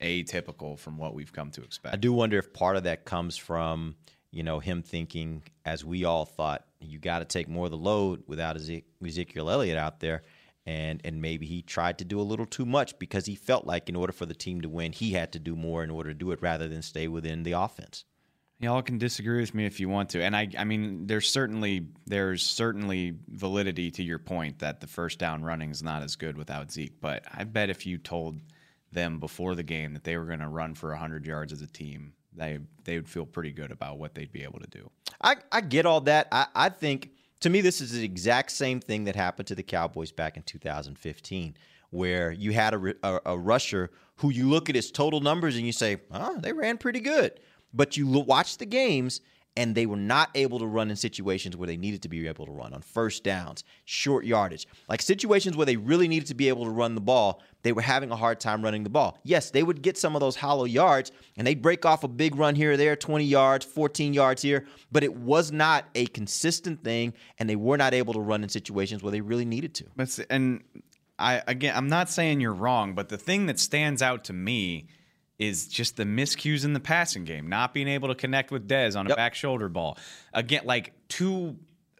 atypical 0.00 0.78
from 0.78 0.98
what 0.98 1.14
we've 1.14 1.32
come 1.32 1.50
to 1.52 1.62
expect. 1.62 1.94
I 1.94 1.98
do 1.98 2.12
wonder 2.12 2.38
if 2.38 2.52
part 2.52 2.76
of 2.76 2.84
that 2.84 3.04
comes 3.04 3.36
from, 3.36 3.96
you 4.36 4.42
know, 4.42 4.58
him 4.58 4.82
thinking, 4.82 5.42
as 5.64 5.82
we 5.82 6.04
all 6.04 6.26
thought, 6.26 6.66
you 6.78 6.98
got 6.98 7.20
to 7.20 7.24
take 7.24 7.48
more 7.48 7.64
of 7.64 7.70
the 7.70 7.78
load 7.78 8.22
without 8.26 8.54
Ezekiel 8.54 9.48
Elliott 9.48 9.78
out 9.78 10.00
there. 10.00 10.24
And, 10.66 11.00
and 11.04 11.22
maybe 11.22 11.46
he 11.46 11.62
tried 11.62 11.96
to 11.98 12.04
do 12.04 12.20
a 12.20 12.22
little 12.22 12.44
too 12.44 12.66
much 12.66 12.98
because 12.98 13.24
he 13.24 13.34
felt 13.34 13.66
like 13.66 13.88
in 13.88 13.96
order 13.96 14.12
for 14.12 14.26
the 14.26 14.34
team 14.34 14.60
to 14.60 14.68
win, 14.68 14.92
he 14.92 15.12
had 15.12 15.32
to 15.32 15.38
do 15.38 15.56
more 15.56 15.82
in 15.82 15.90
order 15.90 16.10
to 16.10 16.14
do 16.14 16.32
it 16.32 16.42
rather 16.42 16.68
than 16.68 16.82
stay 16.82 17.08
within 17.08 17.44
the 17.44 17.52
offense. 17.52 18.04
Y'all 18.60 18.82
can 18.82 18.98
disagree 18.98 19.40
with 19.40 19.54
me 19.54 19.64
if 19.64 19.80
you 19.80 19.88
want 19.88 20.10
to, 20.10 20.22
and 20.22 20.34
I, 20.34 20.48
I 20.58 20.64
mean, 20.64 21.06
there's 21.06 21.30
certainly 21.30 21.88
there's 22.06 22.42
certainly 22.42 23.18
validity 23.28 23.90
to 23.92 24.02
your 24.02 24.18
point 24.18 24.60
that 24.60 24.80
the 24.80 24.86
first 24.86 25.18
down 25.18 25.44
running 25.44 25.70
is 25.70 25.82
not 25.82 26.02
as 26.02 26.16
good 26.16 26.38
without 26.38 26.72
Zeke. 26.72 26.98
But 26.98 27.24
I 27.30 27.44
bet 27.44 27.68
if 27.68 27.84
you 27.84 27.98
told 27.98 28.40
them 28.92 29.20
before 29.20 29.54
the 29.54 29.62
game 29.62 29.92
that 29.92 30.04
they 30.04 30.16
were 30.16 30.24
going 30.24 30.40
to 30.40 30.48
run 30.48 30.74
for 30.74 30.88
100 30.88 31.26
yards 31.26 31.52
as 31.52 31.60
a 31.60 31.66
team, 31.66 32.14
they 32.36 32.58
they 32.84 32.96
would 32.96 33.08
feel 33.08 33.26
pretty 33.26 33.52
good 33.52 33.70
about 33.70 33.98
what 33.98 34.14
they'd 34.14 34.32
be 34.32 34.42
able 34.42 34.60
to 34.60 34.68
do. 34.68 34.90
I, 35.22 35.36
I 35.50 35.60
get 35.62 35.86
all 35.86 36.02
that. 36.02 36.28
I, 36.30 36.46
I 36.54 36.68
think 36.68 37.10
To 37.40 37.50
me, 37.50 37.60
this 37.60 37.80
is 37.80 37.92
the 37.92 38.04
exact 38.04 38.52
same 38.52 38.80
thing 38.80 39.04
that 39.04 39.16
happened 39.16 39.46
to 39.48 39.54
the 39.54 39.62
Cowboys 39.62 40.12
back 40.12 40.36
in 40.36 40.42
2015, 40.42 41.56
where 41.90 42.30
you 42.32 42.52
had 42.52 42.74
a, 42.74 42.94
a, 43.02 43.20
a 43.26 43.38
rusher 43.38 43.90
who 44.16 44.30
you 44.30 44.48
look 44.48 44.68
at 44.68 44.74
his 44.74 44.90
total 44.90 45.20
numbers 45.20 45.56
and 45.56 45.66
you 45.66 45.72
say, 45.72 45.98
oh, 46.10 46.38
they 46.40 46.52
ran 46.52 46.78
pretty 46.78 47.00
good. 47.00 47.40
But 47.74 47.96
you 47.96 48.06
watch 48.06 48.56
the 48.58 48.66
games 48.66 49.20
and 49.56 49.74
they 49.74 49.86
were 49.86 49.96
not 49.96 50.30
able 50.34 50.58
to 50.58 50.66
run 50.66 50.90
in 50.90 50.96
situations 50.96 51.56
where 51.56 51.66
they 51.66 51.76
needed 51.76 52.02
to 52.02 52.08
be 52.08 52.26
able 52.28 52.44
to 52.46 52.52
run 52.52 52.74
on 52.74 52.82
first 52.82 53.24
downs, 53.24 53.64
short 53.84 54.24
yardage, 54.24 54.66
like 54.88 55.00
situations 55.00 55.56
where 55.56 55.66
they 55.66 55.76
really 55.76 56.08
needed 56.08 56.26
to 56.26 56.34
be 56.34 56.48
able 56.48 56.64
to 56.64 56.70
run 56.70 56.94
the 56.94 57.00
ball. 57.00 57.42
They 57.62 57.72
were 57.72 57.82
having 57.82 58.10
a 58.10 58.16
hard 58.16 58.38
time 58.38 58.62
running 58.62 58.84
the 58.84 58.90
ball. 58.90 59.18
Yes, 59.24 59.50
they 59.50 59.62
would 59.62 59.82
get 59.82 59.96
some 59.96 60.14
of 60.14 60.20
those 60.20 60.36
hollow 60.36 60.64
yards 60.64 61.10
and 61.36 61.46
they'd 61.46 61.62
break 61.62 61.86
off 61.86 62.04
a 62.04 62.08
big 62.08 62.36
run 62.36 62.54
here 62.54 62.72
or 62.72 62.76
there, 62.76 62.96
20 62.96 63.24
yards, 63.24 63.64
14 63.64 64.12
yards 64.12 64.42
here, 64.42 64.66
but 64.92 65.02
it 65.02 65.14
was 65.14 65.50
not 65.50 65.86
a 65.94 66.06
consistent 66.06 66.84
thing 66.84 67.14
and 67.38 67.48
they 67.48 67.56
were 67.56 67.76
not 67.76 67.94
able 67.94 68.12
to 68.12 68.20
run 68.20 68.42
in 68.42 68.48
situations 68.48 69.02
where 69.02 69.10
they 69.12 69.20
really 69.20 69.46
needed 69.46 69.74
to. 69.74 69.86
And 70.30 70.62
I 71.18 71.42
again, 71.46 71.74
I'm 71.74 71.88
not 71.88 72.10
saying 72.10 72.40
you're 72.40 72.52
wrong, 72.52 72.94
but 72.94 73.08
the 73.08 73.18
thing 73.18 73.46
that 73.46 73.58
stands 73.58 74.02
out 74.02 74.24
to 74.24 74.32
me 74.32 74.86
is 75.38 75.68
just 75.68 75.96
the 75.96 76.04
miscues 76.04 76.64
in 76.64 76.72
the 76.72 76.80
passing 76.80 77.24
game, 77.24 77.48
not 77.48 77.74
being 77.74 77.88
able 77.88 78.08
to 78.08 78.14
connect 78.14 78.50
with 78.50 78.66
Dez 78.68 78.98
on 78.98 79.06
a 79.06 79.10
Yep. 79.10 79.16
back 79.16 79.34
shoulder 79.34 79.68
ball. 79.68 79.98
Again, 80.32 80.62
like 80.64 80.92
two. 81.08 81.56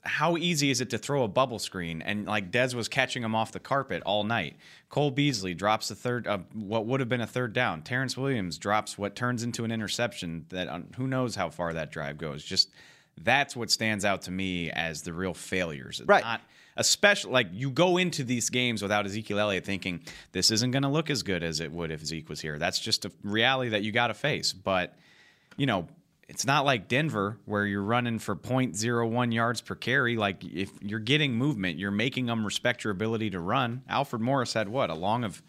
How 0.09 0.37
easy 0.37 0.71
is 0.71 0.81
it 0.81 0.91
to 0.91 0.99
throw 0.99 1.25
a 1.25 1.29
bubble 1.29 1.59
screen? 1.59 2.01
And 2.01 2.27
like 2.27 2.53
Dez 2.53 2.75
was 2.75 2.87
catching 2.87 3.25
him 3.25 3.35
off 3.35 3.51
the 3.51 3.59
carpet 3.59 4.05
all 4.07 4.23
night. 4.23 4.55
Cole 4.89 5.11
Beasley 5.11 5.53
drops 5.53 5.89
the 5.89 5.97
third, 5.97 6.29
uh, 6.29 6.39
what 6.55 6.87
would 6.87 7.01
have 7.01 7.09
been 7.09 7.21
a 7.21 7.27
third 7.27 7.53
down. 7.53 7.83
Terrance 7.83 8.17
Williams 8.17 8.57
drops 8.57 8.97
what 8.97 9.17
turns 9.17 9.43
into 9.43 9.65
an 9.65 9.73
interception. 9.73 10.47
That 10.51 10.69
um, 10.69 10.87
who 10.97 11.09
knows 11.09 11.35
how 11.35 11.51
far 11.51 11.73
that 11.73 11.91
drive 11.91 12.19
goes. 12.19 12.45
Just 12.45 12.71
that's 13.21 13.57
what 13.57 13.69
stands 13.69 14.05
out 14.05 14.23
to 14.23 14.31
me 14.31 14.71
as 14.71 15.03
the 15.03 15.13
real 15.13 15.35
failures. 15.35 15.99
It's 15.99 16.09
Right. 16.09 16.23
Not, 16.23 16.41
especially 16.77 17.33
like 17.33 17.49
you 17.53 17.71
go 17.71 17.97
into 17.97 18.25
these 18.25 18.51
games 18.51 18.83
without 18.83 19.07
Ezekiel 19.07 19.39
Elliott 19.39 19.65
thinking 19.65 20.01
this 20.33 20.51
isn't 20.51 20.71
going 20.71 20.83
to 20.83 20.89
look 20.89 21.11
as 21.11 21.23
good 21.23 21.43
as 21.43 21.61
it 21.61 21.73
would 21.73 21.91
if 21.91 22.05
Zeke 22.05 22.29
was 22.29 22.41
here. 22.41 22.59
That's 22.59 22.79
just 22.79 23.05
a 23.05 23.13
reality 23.23 23.71
that 23.71 23.83
you 23.83 23.93
got 23.93 24.09
to 24.09 24.15
face. 24.15 24.53
But 24.53 24.95
you 25.57 25.67
know, 25.67 25.89
it's 26.29 26.45
not 26.45 26.65
like 26.65 26.89
Denver 26.89 27.39
where 27.45 27.65
you're 27.65 27.83
running 27.83 28.19
for 28.19 28.35
0.01 28.37 29.33
yards 29.33 29.61
per 29.61 29.75
carry. 29.75 30.17
Like 30.17 30.45
if 30.45 30.71
you're 30.81 30.99
getting 30.99 31.35
movement, 31.35 31.79
you're 31.79 31.91
making 31.91 32.27
them 32.27 32.45
respect 32.45 32.85
your 32.85 32.91
ability 32.91 33.31
to 33.31 33.41
run. 33.41 33.83
Alfred 33.89 34.21
Morris 34.23 34.53
had 34.53 34.69
what 34.69 34.91
a 34.91 34.95
long 34.95 35.25
of. 35.25 35.43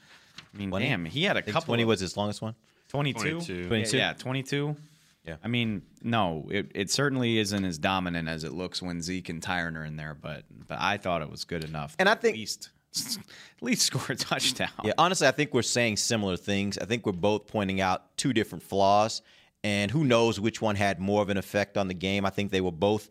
I 0.53 0.57
mean, 0.57 0.69
20? 0.69 0.85
damn, 0.85 1.05
he 1.05 1.23
had 1.23 1.37
a 1.37 1.41
couple. 1.41 1.67
20 1.67 1.83
of- 1.83 1.89
was 1.89 1.99
his 1.99 2.15
longest 2.15 2.41
one. 2.41 2.55
22? 2.89 3.19
22. 3.19 3.67
22? 3.67 3.97
Yeah, 3.97 4.13
22. 4.13 4.75
Yeah. 5.27 5.35
I 5.43 5.47
mean, 5.47 5.81
no, 6.01 6.47
it, 6.49 6.71
it 6.73 6.89
certainly 6.89 7.37
isn't 7.37 7.65
as 7.65 7.77
dominant 7.77 8.29
as 8.29 8.43
it 8.43 8.53
looks 8.53 8.81
when 8.81 9.01
Zeke 9.01 9.29
and 9.29 9.41
Tyron 9.41 9.75
are 9.75 9.83
in 9.83 9.97
there, 9.97 10.15
but 10.19 10.43
but 10.67 10.77
I 10.79 10.97
thought 10.97 11.21
it 11.21 11.29
was 11.29 11.43
good 11.43 11.63
enough. 11.63 11.95
And 11.99 12.07
I 12.07 12.15
think- 12.15 12.35
at 12.35 12.39
least 12.39 12.69
at 13.17 13.61
least 13.61 13.81
score 13.83 14.01
a 14.09 14.15
touchdown. 14.15 14.69
Yeah, 14.83 14.93
honestly, 14.97 15.27
I 15.27 15.31
think 15.31 15.53
we're 15.53 15.61
saying 15.61 15.97
similar 15.97 16.37
things. 16.37 16.77
I 16.77 16.85
think 16.85 17.05
we're 17.05 17.11
both 17.11 17.47
pointing 17.47 17.81
out 17.81 18.15
two 18.17 18.31
different 18.33 18.63
flaws, 18.63 19.21
and 19.63 19.91
who 19.91 20.03
knows 20.05 20.39
which 20.39 20.61
one 20.61 20.75
had 20.75 20.99
more 20.99 21.21
of 21.21 21.29
an 21.29 21.37
effect 21.37 21.77
on 21.77 21.87
the 21.89 21.93
game. 21.93 22.25
I 22.25 22.29
think 22.29 22.51
they 22.51 22.61
were 22.61 22.71
both 22.71 23.09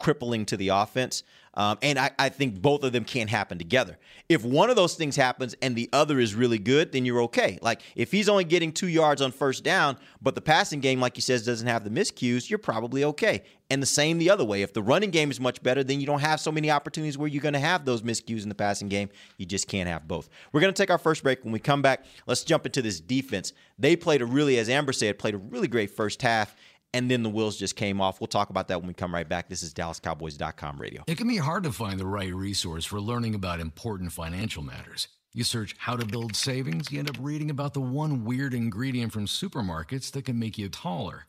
crippling 0.00 0.46
to 0.46 0.56
the 0.56 0.68
offense. 0.68 1.22
Um, 1.56 1.78
and 1.82 1.98
I, 1.98 2.10
I 2.18 2.28
think 2.28 2.60
both 2.60 2.82
of 2.82 2.92
them 2.92 3.04
can't 3.04 3.30
happen 3.30 3.58
together. 3.58 3.98
If 4.28 4.44
one 4.44 4.70
of 4.70 4.76
those 4.76 4.94
things 4.94 5.16
happens 5.16 5.54
and 5.62 5.76
the 5.76 5.88
other 5.92 6.18
is 6.18 6.34
really 6.34 6.58
good, 6.58 6.92
then 6.92 7.04
you're 7.04 7.22
okay. 7.22 7.58
Like 7.62 7.80
if 7.94 8.10
he's 8.10 8.28
only 8.28 8.44
getting 8.44 8.72
two 8.72 8.88
yards 8.88 9.22
on 9.22 9.32
first 9.32 9.62
down, 9.62 9.96
but 10.20 10.34
the 10.34 10.40
passing 10.40 10.80
game, 10.80 11.00
like 11.00 11.16
you 11.16 11.22
says, 11.22 11.44
doesn't 11.44 11.66
have 11.66 11.84
the 11.84 11.90
miscues, 11.90 12.50
you're 12.50 12.58
probably 12.58 13.04
okay. 13.04 13.42
And 13.70 13.80
the 13.80 13.86
same 13.86 14.18
the 14.18 14.30
other 14.30 14.44
way. 14.44 14.62
If 14.62 14.72
the 14.72 14.82
running 14.82 15.10
game 15.10 15.30
is 15.30 15.40
much 15.40 15.62
better, 15.62 15.82
then 15.82 15.98
you 15.98 16.06
don't 16.06 16.20
have 16.20 16.38
so 16.38 16.52
many 16.52 16.70
opportunities 16.70 17.16
where 17.16 17.28
you're 17.28 17.42
going 17.42 17.54
to 17.54 17.60
have 17.60 17.84
those 17.84 18.02
miscues 18.02 18.42
in 18.42 18.48
the 18.48 18.54
passing 18.54 18.88
game. 18.88 19.08
You 19.38 19.46
just 19.46 19.68
can't 19.68 19.88
have 19.88 20.06
both. 20.06 20.28
We're 20.52 20.60
going 20.60 20.72
to 20.72 20.82
take 20.82 20.90
our 20.90 20.98
first 20.98 21.22
break. 21.22 21.42
When 21.44 21.52
we 21.52 21.60
come 21.60 21.80
back, 21.80 22.04
let's 22.26 22.44
jump 22.44 22.66
into 22.66 22.82
this 22.82 23.00
defense. 23.00 23.52
They 23.78 23.96
played 23.96 24.20
a 24.20 24.26
really, 24.26 24.58
as 24.58 24.68
Ambar 24.68 24.92
said, 24.92 25.18
played 25.18 25.34
a 25.34 25.38
really 25.38 25.68
great 25.68 25.90
first 25.90 26.20
half 26.20 26.54
and 26.94 27.10
then 27.10 27.24
the 27.24 27.28
wheels 27.28 27.58
just 27.58 27.74
came 27.74 28.00
off. 28.00 28.20
We'll 28.20 28.28
talk 28.28 28.50
about 28.50 28.68
that 28.68 28.78
when 28.78 28.86
we 28.86 28.94
come 28.94 29.12
right 29.12 29.28
back. 29.28 29.48
This 29.48 29.62
is 29.64 29.74
DallasCowboys.com 29.74 30.80
radio. 30.80 31.02
It 31.08 31.18
can 31.18 31.26
be 31.26 31.36
hard 31.36 31.64
to 31.64 31.72
find 31.72 31.98
the 31.98 32.06
right 32.06 32.32
resource 32.32 32.84
for 32.84 33.00
learning 33.00 33.34
about 33.34 33.60
important 33.60 34.12
financial 34.12 34.62
matters. 34.62 35.08
You 35.32 35.42
search 35.42 35.74
how 35.76 35.96
to 35.96 36.06
build 36.06 36.36
savings, 36.36 36.92
you 36.92 37.00
end 37.00 37.10
up 37.10 37.16
reading 37.18 37.50
about 37.50 37.74
the 37.74 37.80
one 37.80 38.24
weird 38.24 38.54
ingredient 38.54 39.12
from 39.12 39.26
supermarkets 39.26 40.12
that 40.12 40.24
can 40.24 40.38
make 40.38 40.56
you 40.56 40.68
taller. 40.68 41.26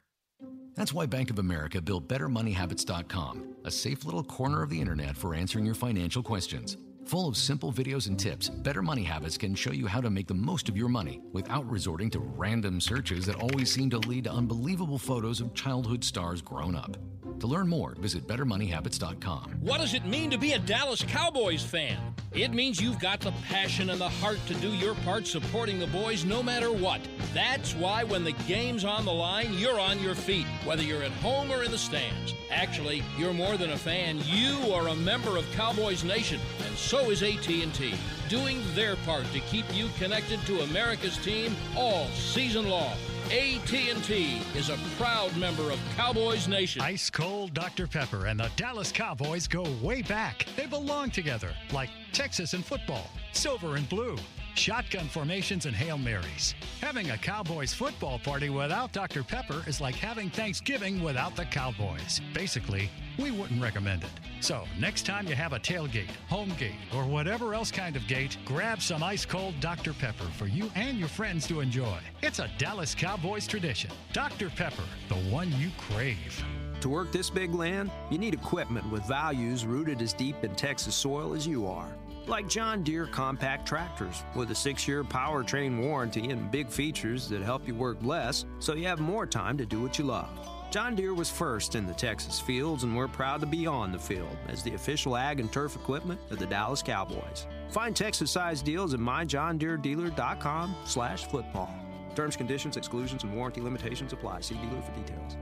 That's 0.76 0.94
why 0.94 1.08
Bank 1.08 1.32
of 1.32 1.40
America 1.40 1.82
built 1.82 2.08
BetterMoneyHabits.com, 2.08 3.56
a 3.64 3.72
safe 3.72 4.06
little 4.06 4.24
corner 4.24 4.62
of 4.62 4.70
the 4.70 4.80
internet 4.80 5.18
for 5.18 5.34
answering 5.34 5.66
your 5.66 5.74
financial 5.74 6.22
questions. 6.22 6.78
Full 7.06 7.28
of 7.28 7.38
simple 7.38 7.72
videos 7.72 8.08
and 8.08 8.18
tips, 8.18 8.50
Better 8.50 8.82
Money 8.82 9.04
Habits 9.04 9.38
can 9.38 9.54
show 9.54 9.72
you 9.72 9.86
how 9.86 10.02
to 10.02 10.10
make 10.10 10.26
the 10.26 10.34
most 10.34 10.68
of 10.70 10.76
your 10.76 10.90
money 10.90 11.22
without 11.34 11.70
resorting 11.70 12.10
to 12.10 12.20
random 12.20 12.82
searches 12.82 13.28
that 13.28 13.36
always 13.36 13.72
seem 13.72 13.92
to 13.92 14.00
lead 14.00 14.24
to 14.24 14.32
unbelievable 14.32 14.98
photos 14.98 15.40
of 15.40 15.54
childhood 15.54 16.04
stars 16.04 16.42
grown 16.42 16.76
up. 16.76 16.98
To 17.42 17.48
learn 17.48 17.68
more, 17.68 17.96
visit 18.00 18.26
BetterMoneyHabits.com. 18.28 19.58
What 19.60 19.82
does 19.82 19.94
it 19.94 20.06
mean 20.06 20.32
to 20.32 20.38
be 20.38 20.54
a 20.54 20.60
Dallas 20.60 21.04
Cowboys 21.04 21.64
fan? 21.64 21.98
It 22.34 22.54
means 22.54 22.82
you've 22.82 23.00
got 23.00 23.20
the 23.20 23.34
passion 23.48 23.90
and 23.90 24.00
the 24.00 24.10
heart 24.10 24.40
to 24.48 24.54
do 24.56 24.70
your 24.70 24.96
part 24.96 25.28
supporting 25.28 25.78
the 25.78 25.88
boys 25.88 26.26
no 26.26 26.42
matter 26.42 26.72
what. 26.72 27.02
That's 27.34 27.74
why 27.76 28.04
when 28.04 28.24
the 28.24 28.32
game's 28.48 28.86
on 28.86 29.06
the 29.06 29.14
line, 29.14 29.54
you're 29.54 29.80
on 29.80 30.00
your 30.00 30.16
feet, 30.16 30.46
whether 30.64 30.82
you're 30.82 31.04
at 31.04 31.12
home 31.12 31.52
or 31.52 31.64
in 31.64 31.72
the 31.72 31.78
stands. 31.78 32.34
Actually, 32.52 33.04
you're 33.18 33.34
more 33.34 33.58
than 33.58 33.72
a 33.72 33.78
fan. 33.78 34.20
You 34.26 34.74
are 34.74 34.88
a 34.88 34.96
member 34.96 35.38
of 35.38 35.50
Cowboys 35.52 36.04
Nation, 36.04 36.40
and 36.66 36.76
so 36.76 36.95
is 37.00 37.24
AT&T, 37.24 37.94
doing 38.30 38.62
their 38.74 38.96
part 38.98 39.26
to 39.34 39.40
keep 39.42 39.66
you 39.74 39.88
connected 39.98 40.40
to 40.46 40.62
America's 40.62 41.18
team 41.18 41.56
all 41.76 42.08
season 42.08 42.70
long. 42.70 42.98
AT&T 43.26 44.42
is 44.56 44.70
a 44.70 44.78
proud 44.98 45.36
member 45.36 45.72
of 45.72 45.80
Cowboys 45.96 46.48
Nation. 46.48 46.82
Ice 46.82 47.10
cold 47.10 47.54
Dr. 47.54 47.88
Pepper 47.88 48.28
and 48.28 48.40
the 48.40 48.50
Dallas 48.56 48.92
Cowboys 48.92 49.48
go 49.48 49.64
way 49.82 50.02
back. 50.04 50.46
They 50.56 50.68
belong 50.68 51.10
together, 51.10 51.52
like 51.74 51.90
Texas 52.14 52.54
and 52.54 52.64
football, 52.64 53.10
silver 53.32 53.76
and 53.76 53.90
blue, 53.90 54.16
shotgun 54.56 55.08
formations 55.08 55.66
and 55.66 55.76
Hail 55.76 55.98
Marys. 55.98 56.56
Having 56.82 57.12
a 57.12 57.18
Cowboys 57.18 57.74
football 57.74 58.20
party 58.20 58.50
without 58.50 58.92
Dr. 58.92 59.24
Pepper 59.24 59.64
is 59.68 59.82
like 59.82 59.96
having 59.96 60.30
Thanksgiving 60.30 61.04
without 61.04 61.36
the 61.36 61.46
Cowboys. 61.46 62.22
Basically, 62.34 62.90
we 63.18 63.32
wouldn't 63.32 63.62
recommend 63.62 64.04
it. 64.04 64.10
So, 64.42 64.66
next 64.80 65.06
time 65.06 65.28
you 65.28 65.36
have 65.36 65.54
a 65.54 65.60
tailgate, 65.60 66.12
home 66.28 66.54
gate, 66.58 66.76
or 66.94 67.06
whatever 67.06 67.54
else 67.54 67.72
kind 67.72 67.96
of 67.96 68.06
gate, 68.08 68.38
grab 68.46 68.82
some 68.82 69.04
ice 69.04 69.26
cold 69.26 69.60
Dr. 69.60 69.94
Pepper 69.94 70.26
for 70.38 70.48
you 70.48 70.70
and 70.76 70.98
your 70.98 71.08
friends 71.08 71.48
to 71.48 71.62
enjoy. 71.62 71.98
It's 72.22 72.40
a 72.40 72.50
Dallas 72.58 72.94
Cowboys 72.94 73.48
tradition. 73.48 73.92
Dr. 74.14 74.50
Pepper, 74.50 74.84
the 75.10 75.16
one 75.16 75.52
you 75.60 75.70
crave. 75.78 76.44
To 76.82 76.90
work 76.90 77.12
this 77.12 77.30
big 77.30 77.54
land, 77.54 77.90
you 78.12 78.18
need 78.18 78.34
equipment 78.34 78.90
with 78.92 79.04
values 79.08 79.66
rooted 79.66 80.02
as 80.02 80.14
deep 80.14 80.44
in 80.44 80.54
Texas 80.56 80.94
soil 80.94 81.34
as 81.34 81.48
you 81.48 81.66
are. 81.68 81.88
Like 82.28 82.48
John 82.50 82.84
Deere 82.84 83.08
compact 83.08 83.68
tractors 83.68 84.24
with 84.36 84.52
a 84.52 84.56
six 84.56 84.88
year 84.88 85.04
powertrain 85.04 85.80
warranty 85.80 86.30
and 86.30 86.52
big 86.52 86.70
features 86.70 87.30
that 87.30 87.42
help 87.42 87.68
you 87.68 87.76
work 87.76 87.98
less 88.02 88.46
so 88.60 88.74
you 88.74 88.88
have 88.88 89.00
more 89.00 89.26
time 89.26 89.58
to 89.58 89.66
do 89.66 89.82
what 89.82 89.98
you 89.98 90.06
love. 90.06 90.30
John 90.76 90.94
Deere 90.94 91.14
was 91.14 91.30
first 91.30 91.76
in 91.76 91.88
the 91.88 91.94
Texas 91.94 92.38
fields, 92.38 92.84
and 92.84 92.94
we're 92.94 93.08
proud 93.08 93.40
to 93.40 93.46
be 93.46 93.66
on 93.66 93.94
the 93.94 93.98
field 93.98 94.36
as 94.50 94.62
the 94.62 94.74
official 94.74 95.16
ag 95.16 95.40
and 95.40 95.50
turf 95.50 95.74
equipment 95.78 96.20
of 96.32 96.38
the 96.38 96.46
Dallas 96.46 96.82
Cowboys. 96.82 97.48
Find 97.70 97.96
Texas-sized 97.96 98.66
deals 98.66 98.94
at 98.94 99.00
myjohndeeredealer.com 99.00 100.76
slash 100.84 101.24
football. 101.28 101.74
Terms, 102.14 102.36
conditions, 102.36 102.76
exclusions, 102.76 103.24
and 103.24 103.34
warranty 103.34 103.62
limitations 103.62 104.12
apply. 104.12 104.42
See 104.42 104.56
dealer 104.56 104.82
for 104.82 104.92
details. 105.00 105.38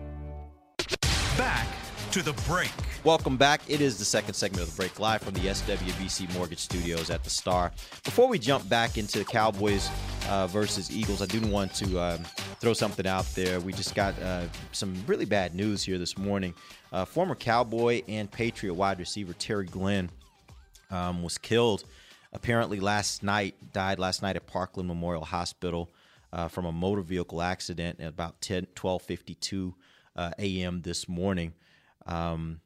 Back 1.35 1.65
to 2.13 2.21
the 2.21 2.33
break. 2.43 2.69
Welcome 3.03 3.37
back. 3.37 3.61
It 3.67 3.81
is 3.81 3.97
the 3.97 4.05
second 4.05 4.35
segment 4.35 4.61
of 4.61 4.69
the 4.69 4.77
break 4.79 4.99
live 4.99 5.23
from 5.23 5.33
the 5.33 5.39
SWBC 5.39 6.31
Mortgage 6.35 6.59
Studios 6.59 7.09
at 7.09 7.23
the 7.23 7.31
Star. 7.31 7.71
Before 8.03 8.27
we 8.27 8.37
jump 8.37 8.69
back 8.69 8.99
into 8.99 9.17
the 9.17 9.25
Cowboys 9.25 9.89
uh, 10.29 10.45
versus 10.45 10.95
Eagles, 10.95 11.23
I 11.23 11.25
do 11.25 11.41
want 11.41 11.73
to 11.73 11.99
um, 11.99 12.23
throw 12.61 12.73
something 12.73 13.07
out 13.07 13.25
there. 13.33 13.59
We 13.59 13.73
just 13.73 13.95
got 13.95 14.13
uh, 14.21 14.43
some 14.73 14.93
really 15.07 15.25
bad 15.25 15.55
news 15.55 15.81
here 15.81 15.97
this 15.97 16.15
morning. 16.15 16.53
Uh, 16.91 17.03
former 17.03 17.33
Cowboy 17.33 18.03
and 18.07 18.29
Patriot 18.29 18.75
wide 18.75 18.99
receiver 18.99 19.33
Terry 19.33 19.65
Glenn 19.65 20.11
um, 20.91 21.23
was 21.23 21.39
killed 21.39 21.83
apparently 22.31 22.79
last 22.79 23.23
night, 23.23 23.55
died 23.73 23.97
last 23.97 24.21
night 24.21 24.35
at 24.35 24.45
Parkland 24.45 24.87
Memorial 24.87 25.25
Hospital 25.25 25.89
uh, 26.31 26.47
from 26.47 26.65
a 26.65 26.71
motor 26.71 27.01
vehicle 27.01 27.41
accident 27.41 27.99
at 27.99 28.09
about 28.09 28.39
10, 28.41 28.67
1252 28.79 29.73
uh, 30.15 30.29
a.m. 30.37 30.83
this 30.83 31.09
morning. 31.09 31.53
Um, 32.05 32.59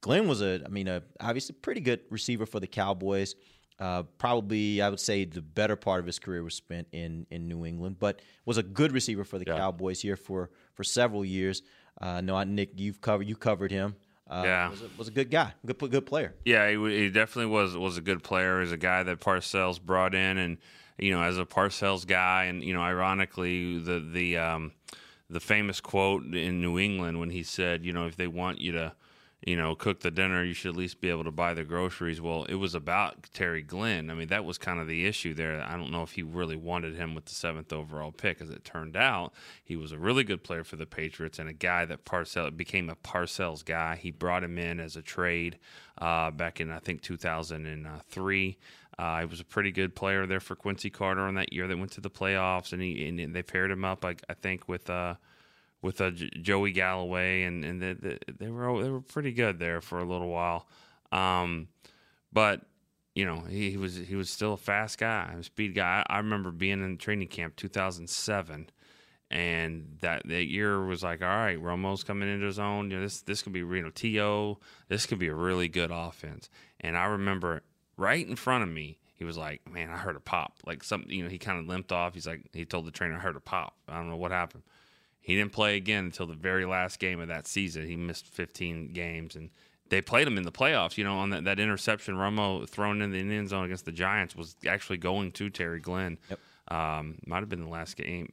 Glenn 0.00 0.28
was 0.28 0.40
a, 0.40 0.62
I 0.64 0.68
mean, 0.68 0.88
a 0.88 1.02
obviously 1.20 1.54
pretty 1.60 1.80
good 1.80 2.00
receiver 2.10 2.46
for 2.46 2.60
the 2.60 2.66
Cowboys. 2.66 3.34
Uh, 3.78 4.02
probably, 4.18 4.82
I 4.82 4.88
would 4.90 5.00
say, 5.00 5.24
the 5.24 5.40
better 5.40 5.74
part 5.76 6.00
of 6.00 6.06
his 6.06 6.18
career 6.18 6.42
was 6.42 6.54
spent 6.54 6.88
in 6.92 7.26
in 7.30 7.48
New 7.48 7.64
England, 7.64 7.96
but 7.98 8.20
was 8.44 8.58
a 8.58 8.62
good 8.62 8.92
receiver 8.92 9.24
for 9.24 9.38
the 9.38 9.44
Cowboys 9.46 10.00
here 10.02 10.16
for 10.16 10.50
for 10.74 10.84
several 10.84 11.24
years. 11.24 11.62
Uh, 12.00 12.20
no, 12.20 12.42
Nick, 12.44 12.78
you've 12.78 13.00
covered 13.00 13.26
you 13.26 13.36
covered 13.36 13.70
him 13.70 13.96
uh, 14.30 14.42
Yeah. 14.44 14.70
was, 14.70 14.82
a, 14.82 14.88
was 14.96 15.08
a 15.08 15.10
good 15.10 15.30
guy, 15.30 15.52
good 15.66 15.78
good 15.90 16.06
player. 16.06 16.34
Yeah, 16.44 16.70
he, 16.70 16.76
he 17.04 17.10
definitely 17.10 17.50
was 17.52 17.76
was 17.76 17.96
a 17.96 18.00
good 18.00 18.22
player. 18.22 18.60
He's 18.60 18.72
a 18.72 18.76
guy 18.76 19.02
that 19.02 19.20
Parcells 19.20 19.80
brought 19.80 20.14
in, 20.14 20.38
and 20.38 20.58
you 20.98 21.12
know, 21.12 21.22
as 21.22 21.38
a 21.38 21.44
Parcells 21.44 22.06
guy, 22.06 22.44
and 22.44 22.62
you 22.62 22.72
know, 22.74 22.80
ironically, 22.82 23.78
the 23.78 24.00
the 24.00 24.36
um, 24.38 24.72
the 25.30 25.40
famous 25.40 25.80
quote 25.80 26.24
in 26.34 26.60
New 26.60 26.78
England 26.78 27.20
when 27.20 27.30
he 27.30 27.42
said, 27.42 27.84
you 27.84 27.92
know, 27.92 28.06
if 28.06 28.16
they 28.16 28.26
want 28.26 28.60
you 28.60 28.72
to, 28.72 28.92
you 29.46 29.56
know, 29.56 29.74
cook 29.74 30.00
the 30.00 30.10
dinner, 30.10 30.44
you 30.44 30.52
should 30.52 30.70
at 30.72 30.76
least 30.76 31.00
be 31.00 31.08
able 31.08 31.24
to 31.24 31.30
buy 31.30 31.54
the 31.54 31.64
groceries. 31.64 32.20
Well, 32.20 32.44
it 32.44 32.56
was 32.56 32.74
about 32.74 33.22
Terry 33.32 33.62
Glenn. 33.62 34.10
I 34.10 34.14
mean, 34.14 34.28
that 34.28 34.44
was 34.44 34.58
kind 34.58 34.80
of 34.80 34.88
the 34.88 35.06
issue 35.06 35.32
there. 35.32 35.62
I 35.62 35.76
don't 35.76 35.92
know 35.92 36.02
if 36.02 36.12
he 36.12 36.22
really 36.22 36.56
wanted 36.56 36.96
him 36.96 37.14
with 37.14 37.26
the 37.26 37.34
seventh 37.34 37.72
overall 37.72 38.12
pick. 38.12 38.42
As 38.42 38.50
it 38.50 38.64
turned 38.64 38.96
out, 38.96 39.32
he 39.64 39.76
was 39.76 39.92
a 39.92 39.98
really 39.98 40.24
good 40.24 40.42
player 40.42 40.64
for 40.64 40.76
the 40.76 40.84
Patriots 40.84 41.38
and 41.38 41.48
a 41.48 41.54
guy 41.54 41.84
that 41.84 42.04
Parcells 42.04 42.56
became 42.56 42.90
a 42.90 42.96
Parcells 42.96 43.64
guy. 43.64 43.96
He 43.96 44.10
brought 44.10 44.44
him 44.44 44.58
in 44.58 44.80
as 44.80 44.96
a 44.96 45.02
trade 45.02 45.58
uh, 45.98 46.30
back 46.32 46.60
in 46.60 46.70
I 46.70 46.80
think 46.80 47.02
2003. 47.02 48.58
Uh, 49.00 49.20
he 49.20 49.24
was 49.24 49.40
a 49.40 49.44
pretty 49.44 49.72
good 49.72 49.96
player 49.96 50.26
there 50.26 50.40
for 50.40 50.54
Quincy 50.54 50.90
Carter 50.90 51.22
on 51.22 51.36
that 51.36 51.54
year 51.54 51.66
that 51.66 51.78
went 51.78 51.92
to 51.92 52.02
the 52.02 52.10
playoffs, 52.10 52.74
and 52.74 52.82
he 52.82 53.08
and 53.08 53.34
they 53.34 53.42
paired 53.42 53.70
him 53.70 53.82
up, 53.82 54.04
I, 54.04 54.16
I 54.28 54.34
think, 54.34 54.68
with 54.68 54.90
uh, 54.90 55.14
with 55.80 56.02
uh, 56.02 56.10
Joey 56.10 56.72
Galloway, 56.72 57.44
and 57.44 57.64
and 57.64 57.80
they, 57.80 57.94
they, 57.94 58.18
they 58.38 58.50
were 58.50 58.82
they 58.82 58.90
were 58.90 59.00
pretty 59.00 59.32
good 59.32 59.58
there 59.58 59.80
for 59.80 60.00
a 60.00 60.04
little 60.04 60.28
while. 60.28 60.68
Um, 61.12 61.68
but 62.30 62.60
you 63.14 63.24
know, 63.24 63.40
he, 63.48 63.70
he 63.70 63.78
was 63.78 63.96
he 63.96 64.16
was 64.16 64.28
still 64.28 64.52
a 64.52 64.58
fast 64.58 64.98
guy, 64.98 65.34
a 65.34 65.42
speed 65.44 65.74
guy. 65.74 66.04
I, 66.06 66.16
I 66.16 66.18
remember 66.18 66.50
being 66.50 66.84
in 66.84 66.98
training 66.98 67.28
camp 67.28 67.56
2007, 67.56 68.68
and 69.30 69.96
that 70.02 70.28
that 70.28 70.44
year 70.44 70.84
was 70.84 71.02
like, 71.02 71.22
all 71.22 71.28
right, 71.28 71.58
Romo's 71.58 72.04
coming 72.04 72.28
into 72.28 72.44
his 72.44 72.58
own. 72.58 72.90
You 72.90 72.98
know, 72.98 73.04
this 73.04 73.22
this 73.22 73.40
could 73.40 73.54
be 73.54 73.60
you 73.60 73.80
know 73.80 73.88
To, 73.88 74.58
this 74.88 75.06
could 75.06 75.18
be 75.18 75.28
a 75.28 75.34
really 75.34 75.68
good 75.68 75.90
offense. 75.90 76.50
And 76.80 76.98
I 76.98 77.06
remember 77.06 77.62
right 78.00 78.26
in 78.26 78.34
front 78.34 78.64
of 78.64 78.70
me, 78.70 78.98
he 79.14 79.24
was 79.24 79.36
like, 79.36 79.70
man, 79.70 79.90
I 79.90 79.96
heard 79.96 80.16
a 80.16 80.20
pop. 80.20 80.54
Like 80.66 80.82
something, 80.82 81.10
you 81.10 81.22
know, 81.22 81.28
he 81.28 81.38
kind 81.38 81.60
of 81.60 81.66
limped 81.66 81.92
off. 81.92 82.14
He's 82.14 82.26
like, 82.26 82.46
he 82.52 82.64
told 82.64 82.86
the 82.86 82.90
trainer, 82.90 83.16
I 83.16 83.18
heard 83.18 83.36
a 83.36 83.40
pop. 83.40 83.76
I 83.86 83.96
don't 83.96 84.08
know 84.08 84.16
what 84.16 84.30
happened. 84.30 84.62
He 85.20 85.36
didn't 85.36 85.52
play 85.52 85.76
again 85.76 86.06
until 86.06 86.26
the 86.26 86.34
very 86.34 86.64
last 86.64 86.98
game 86.98 87.20
of 87.20 87.28
that 87.28 87.46
season. 87.46 87.86
He 87.86 87.94
missed 87.94 88.26
15 88.26 88.94
games, 88.94 89.36
and 89.36 89.50
they 89.90 90.00
played 90.00 90.26
him 90.26 90.38
in 90.38 90.44
the 90.44 90.50
playoffs. 90.50 90.96
You 90.96 91.04
know, 91.04 91.18
on 91.18 91.30
that, 91.30 91.44
that 91.44 91.60
interception, 91.60 92.14
Romo 92.14 92.66
thrown 92.66 93.02
in 93.02 93.10
the 93.10 93.18
end 93.18 93.50
zone 93.50 93.66
against 93.66 93.84
the 93.84 93.92
Giants 93.92 94.34
was 94.34 94.56
actually 94.66 94.96
going 94.96 95.32
to 95.32 95.50
Terry 95.50 95.78
Glenn. 95.78 96.18
Yep. 96.30 96.38
Um, 96.68 97.18
might 97.26 97.40
have 97.40 97.50
been 97.50 97.62
the 97.62 97.68
last 97.68 97.96
game 97.96 98.32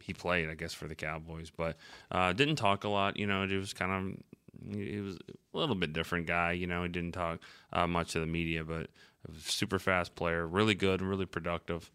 he 0.00 0.12
played, 0.12 0.50
I 0.50 0.54
guess, 0.54 0.74
for 0.74 0.88
the 0.88 0.94
Cowboys, 0.94 1.50
but 1.50 1.76
uh, 2.10 2.32
didn't 2.32 2.56
talk 2.56 2.84
a 2.84 2.88
lot. 2.88 3.16
You 3.16 3.26
know, 3.26 3.44
it 3.44 3.56
was 3.56 3.72
kind 3.72 3.92
of 3.92 4.29
he 4.68 5.00
was 5.00 5.16
a 5.16 5.56
little 5.58 5.74
bit 5.74 5.92
different 5.92 6.26
guy. 6.26 6.52
You 6.52 6.66
know, 6.66 6.82
he 6.82 6.88
didn't 6.88 7.12
talk 7.12 7.40
uh, 7.72 7.86
much 7.86 8.12
to 8.12 8.20
the 8.20 8.26
media, 8.26 8.64
but 8.64 8.88
a 9.28 9.32
super 9.40 9.78
fast 9.78 10.14
player, 10.14 10.46
really 10.46 10.74
good, 10.74 11.02
really 11.02 11.26
productive, 11.26 11.90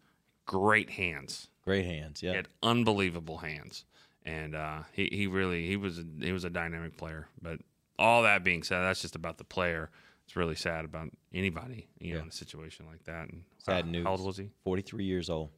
great 0.46 0.90
hands. 0.90 1.48
Great 1.64 1.84
hands, 1.84 2.22
yeah. 2.22 2.30
He 2.30 2.36
had 2.36 2.48
unbelievable 2.62 3.38
hands, 3.38 3.84
and 4.24 4.54
uh, 4.54 4.82
he 4.92 5.08
he 5.10 5.26
really 5.26 5.66
he 5.66 5.76
was 5.76 5.98
a, 5.98 6.04
he 6.20 6.30
was 6.32 6.44
a 6.44 6.50
dynamic 6.50 6.96
player. 6.96 7.28
But 7.42 7.58
all 7.98 8.22
that 8.22 8.44
being 8.44 8.62
said, 8.62 8.80
that's 8.82 9.02
just 9.02 9.16
about 9.16 9.38
the 9.38 9.44
player. 9.44 9.90
It's 10.24 10.34
really 10.36 10.54
sad 10.56 10.84
about 10.84 11.10
anybody, 11.32 11.86
you 12.00 12.14
know, 12.14 12.22
in 12.22 12.28
a 12.28 12.32
situation 12.32 12.86
like 12.86 13.04
that. 13.04 13.28
And 13.30 13.44
Sad 13.58 13.84
uh, 13.84 13.88
news. 13.88 14.04
How 14.04 14.10
old 14.12 14.24
was 14.24 14.36
he? 14.36 14.50
43 14.64 15.04
years 15.04 15.30
old. 15.30 15.50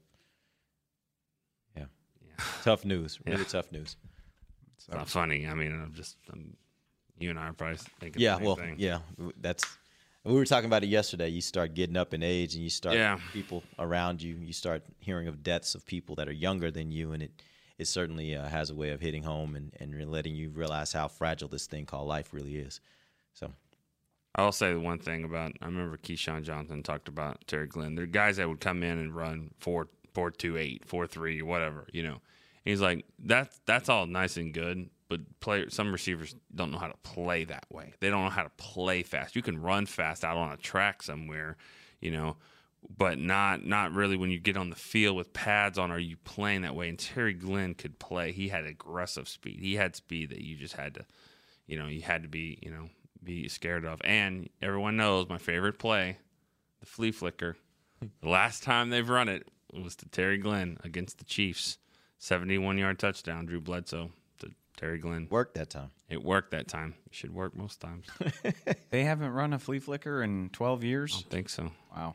Yeah. 1.76 1.84
Tough 2.62 2.84
news. 2.84 3.18
Really 3.26 3.38
Yeah. 3.38 3.44
tough 3.44 3.72
news. 3.72 3.96
It's 4.76 4.88
not 4.88 5.08
funny. 5.08 5.46
I 5.46 5.54
mean, 5.54 5.72
I'm 5.72 5.92
just 5.94 6.16
I'm, 6.32 6.56
you 7.18 7.30
and 7.30 7.38
I 7.38 7.48
are 7.48 7.52
probably 7.52 7.78
thinking. 8.00 8.22
Yeah, 8.22 8.36
well, 8.38 8.56
thing. 8.56 8.76
yeah, 8.78 9.00
that's. 9.40 9.64
We 10.24 10.34
were 10.34 10.44
talking 10.44 10.66
about 10.66 10.82
it 10.82 10.88
yesterday. 10.88 11.28
You 11.28 11.40
start 11.40 11.74
getting 11.74 11.96
up 11.96 12.12
in 12.12 12.22
age, 12.22 12.54
and 12.54 12.62
you 12.62 12.68
start 12.70 12.96
Yeah. 12.96 13.18
people 13.32 13.62
around 13.78 14.20
you. 14.22 14.34
You 14.34 14.52
start 14.52 14.82
hearing 14.98 15.26
of 15.28 15.42
deaths 15.42 15.74
of 15.74 15.86
people 15.86 16.16
that 16.16 16.28
are 16.28 16.32
younger 16.32 16.70
than 16.70 16.90
you, 16.90 17.12
and 17.12 17.22
it 17.22 17.30
it 17.78 17.86
certainly 17.86 18.34
uh, 18.34 18.46
has 18.48 18.70
a 18.70 18.74
way 18.74 18.90
of 18.90 19.00
hitting 19.00 19.22
home 19.22 19.54
and 19.54 19.72
and 19.80 20.10
letting 20.10 20.34
you 20.34 20.50
realize 20.50 20.92
how 20.92 21.08
fragile 21.08 21.48
this 21.48 21.66
thing 21.66 21.86
called 21.86 22.08
life 22.08 22.34
really 22.34 22.56
is. 22.56 22.80
So 23.32 23.52
I'll 24.34 24.52
say 24.52 24.72
the 24.72 24.80
one 24.80 24.98
thing 24.98 25.24
about 25.24 25.52
I 25.62 25.66
remember 25.66 25.96
Keyshawn 25.96 26.42
Johnson 26.42 26.82
talked 26.82 27.08
about 27.08 27.46
Terry 27.46 27.66
Glenn. 27.66 27.94
There 27.94 28.04
are 28.04 28.08
guys 28.08 28.36
that 28.36 28.48
would 28.48 28.60
come 28.60 28.82
in 28.82 28.98
and 28.98 29.14
run 29.14 29.52
four 29.58 29.88
four 30.12 30.30
two 30.30 30.56
eight, 30.58 30.84
four 30.86 31.06
three, 31.06 31.40
whatever, 31.42 31.86
you 31.92 32.02
know. 32.02 32.20
He's 32.64 32.80
like, 32.82 33.06
that's 33.18 33.60
that's 33.64 33.88
all 33.88 34.06
nice 34.06 34.36
and 34.36 34.52
good, 34.52 34.90
but 35.08 35.40
play 35.40 35.66
some 35.68 35.90
receivers 35.90 36.34
don't 36.54 36.70
know 36.70 36.78
how 36.78 36.88
to 36.88 36.96
play 37.02 37.44
that 37.44 37.66
way. 37.70 37.94
They 38.00 38.10
don't 38.10 38.24
know 38.24 38.30
how 38.30 38.42
to 38.42 38.50
play 38.56 39.02
fast. 39.02 39.34
You 39.34 39.42
can 39.42 39.60
run 39.60 39.86
fast 39.86 40.24
out 40.24 40.36
on 40.36 40.52
a 40.52 40.56
track 40.56 41.02
somewhere, 41.02 41.56
you 42.00 42.10
know, 42.10 42.36
but 42.96 43.18
not 43.18 43.64
not 43.64 43.92
really 43.92 44.16
when 44.16 44.30
you 44.30 44.38
get 44.38 44.56
on 44.56 44.70
the 44.70 44.76
field 44.76 45.16
with 45.16 45.32
pads 45.32 45.78
on. 45.78 45.90
Are 45.90 45.98
you 45.98 46.16
playing 46.18 46.62
that 46.62 46.76
way? 46.76 46.88
And 46.88 46.98
Terry 46.98 47.32
Glenn 47.32 47.74
could 47.74 47.98
play. 47.98 48.32
He 48.32 48.48
had 48.48 48.64
aggressive 48.64 49.28
speed. 49.28 49.60
He 49.60 49.76
had 49.76 49.96
speed 49.96 50.30
that 50.30 50.42
you 50.42 50.56
just 50.56 50.76
had 50.76 50.94
to, 50.94 51.06
you 51.66 51.78
know, 51.78 51.86
you 51.86 52.02
had 52.02 52.22
to 52.22 52.28
be, 52.28 52.58
you 52.62 52.70
know, 52.70 52.90
be 53.24 53.48
scared 53.48 53.86
of. 53.86 54.00
And 54.04 54.50
everyone 54.60 54.96
knows 54.96 55.28
my 55.28 55.38
favorite 55.38 55.78
play, 55.78 56.18
the 56.80 56.86
flea 56.86 57.12
flicker. 57.12 57.56
the 58.20 58.28
last 58.28 58.62
time 58.62 58.90
they've 58.90 59.08
run 59.08 59.28
it 59.28 59.48
was 59.72 59.96
to 59.96 60.08
Terry 60.08 60.36
Glenn 60.36 60.76
against 60.84 61.18
the 61.18 61.24
Chiefs. 61.24 61.78
71 62.20 62.78
yard 62.78 62.98
touchdown, 62.98 63.46
Drew 63.46 63.60
Bledsoe 63.60 64.10
Terry 64.78 64.98
Glenn. 64.98 65.28
worked 65.30 65.54
that 65.56 65.68
time. 65.68 65.90
It 66.08 66.24
worked 66.24 66.52
that 66.52 66.66
time. 66.68 66.94
It 67.06 67.14
should 67.14 67.34
work 67.34 67.54
most 67.54 67.80
times. 67.80 68.06
They 68.90 69.04
haven't 69.04 69.32
run 69.32 69.52
a 69.52 69.58
flea 69.58 69.80
flicker 69.80 70.22
in 70.22 70.48
12 70.50 70.82
I 70.82 70.86
years. 70.86 71.12
don't 71.12 71.30
think 71.30 71.48
so. 71.50 71.70
Wow. 71.94 72.14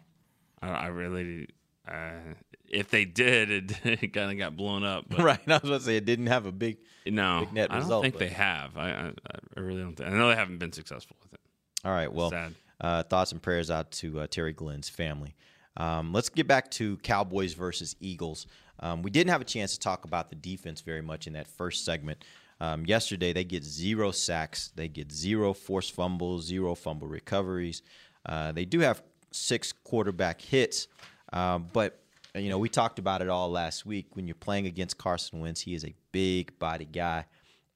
I, 0.61 0.69
I 0.69 0.87
really, 0.87 1.49
uh, 1.87 2.13
if 2.67 2.89
they 2.89 3.05
did, 3.05 3.51
it, 3.51 3.85
it 4.03 4.13
kind 4.13 4.31
of 4.31 4.37
got 4.39 4.57
blown 4.57 4.83
up. 4.83 5.05
But 5.07 5.19
right, 5.23 5.39
I 5.45 5.51
was 5.53 5.63
about 5.63 5.77
to 5.79 5.79
say 5.81 5.97
it 5.97 6.05
didn't 6.05 6.27
have 6.27 6.47
a 6.47 6.51
big. 6.51 6.77
no, 7.05 7.41
Big 7.41 7.53
net 7.53 7.69
result. 7.71 7.85
I 7.85 7.89
don't 7.89 8.01
think 8.01 8.13
but- 8.15 8.19
they 8.21 8.29
have. 8.29 8.75
I, 8.77 8.89
I, 8.89 9.11
I 9.57 9.59
really 9.59 9.81
don't. 9.81 9.95
Think, 9.95 10.09
I 10.09 10.13
know 10.13 10.29
they 10.29 10.35
haven't 10.35 10.57
been 10.57 10.71
successful 10.71 11.15
with 11.21 11.33
it. 11.33 11.39
All 11.85 11.91
right, 11.91 12.11
well, 12.11 12.31
Sad. 12.31 12.55
uh, 12.81 13.03
thoughts 13.03 13.31
and 13.33 13.41
prayers 13.41 13.69
out 13.69 13.91
to 13.91 14.21
uh, 14.21 14.27
Terry 14.27 14.53
Glenn's 14.53 14.89
family. 14.89 15.35
Um, 15.77 16.11
let's 16.13 16.29
get 16.29 16.47
back 16.47 16.71
to 16.71 16.97
Cowboys 16.97 17.53
versus 17.53 17.95
Eagles. 17.99 18.47
Um, 18.79 19.01
we 19.01 19.11
didn't 19.11 19.31
have 19.31 19.41
a 19.41 19.45
chance 19.45 19.73
to 19.73 19.79
talk 19.79 20.05
about 20.05 20.29
the 20.29 20.35
defense 20.35 20.81
very 20.81 21.01
much 21.01 21.27
in 21.27 21.33
that 21.33 21.47
first 21.47 21.83
segment. 21.85 22.23
Um, 22.63 22.85
yesterday, 22.85 23.33
they 23.33 23.43
get 23.43 23.61
zero 23.65 24.11
sacks, 24.11 24.71
they 24.77 24.87
get 24.87 25.11
zero 25.11 25.53
forced 25.53 25.91
fumbles, 25.91 26.45
zero 26.45 26.75
fumble 26.75 27.09
recoveries. 27.09 27.81
Uh, 28.25 28.53
they 28.53 28.63
do 28.63 28.79
have 28.79 29.03
six 29.31 29.73
quarterback 29.73 30.39
hits, 30.39 30.87
um, 31.33 31.67
but 31.73 31.99
you 32.33 32.47
know 32.47 32.57
we 32.57 32.69
talked 32.69 32.99
about 32.99 33.21
it 33.21 33.27
all 33.27 33.49
last 33.51 33.85
week. 33.85 34.15
When 34.15 34.27
you're 34.27 34.35
playing 34.35 34.65
against 34.65 34.97
Carson 34.97 35.41
Wentz, 35.41 35.59
he 35.59 35.73
is 35.73 35.83
a 35.83 35.93
big 36.13 36.57
body 36.57 36.85
guy, 36.85 37.25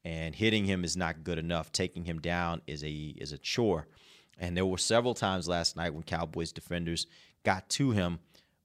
and 0.06 0.34
hitting 0.34 0.64
him 0.64 0.86
is 0.86 0.96
not 0.96 1.22
good 1.26 1.38
enough. 1.38 1.74
Taking 1.74 2.06
him 2.06 2.22
down 2.22 2.62
is 2.66 2.82
a 2.82 3.14
is 3.18 3.34
a 3.34 3.38
chore. 3.38 3.88
And 4.40 4.56
there 4.56 4.66
were 4.66 4.78
several 4.78 5.16
times 5.16 5.50
last 5.50 5.76
night 5.76 5.94
when 5.94 6.04
Cowboys 6.04 6.54
defenders 6.54 7.08
got 7.44 7.68
to 7.72 7.92
him, 7.92 8.20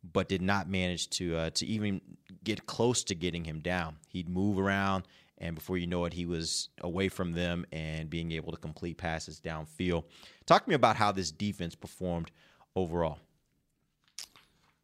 but 0.04 0.28
did 0.28 0.42
not 0.42 0.68
manage 0.68 1.10
to 1.10 1.36
uh, 1.36 1.50
to 1.50 1.66
even 1.66 2.00
get 2.44 2.66
close 2.66 3.02
to 3.04 3.16
getting 3.16 3.44
him 3.44 3.58
down. 3.58 3.96
He'd 4.08 4.28
move 4.28 4.56
around, 4.56 5.02
and 5.42 5.56
before 5.56 5.76
you 5.76 5.86
know 5.88 6.04
it, 6.04 6.14
he 6.14 6.24
was 6.24 6.68
away 6.80 7.08
from 7.08 7.32
them 7.32 7.66
and 7.72 8.08
being 8.08 8.32
able 8.32 8.52
to 8.52 8.58
complete 8.58 8.96
passes 8.96 9.40
downfield. 9.40 10.04
Talk 10.46 10.64
to 10.64 10.68
me 10.68 10.74
about 10.76 10.96
how 10.96 11.12
this 11.12 11.32
defense 11.32 11.74
performed 11.74 12.30
overall. 12.76 13.18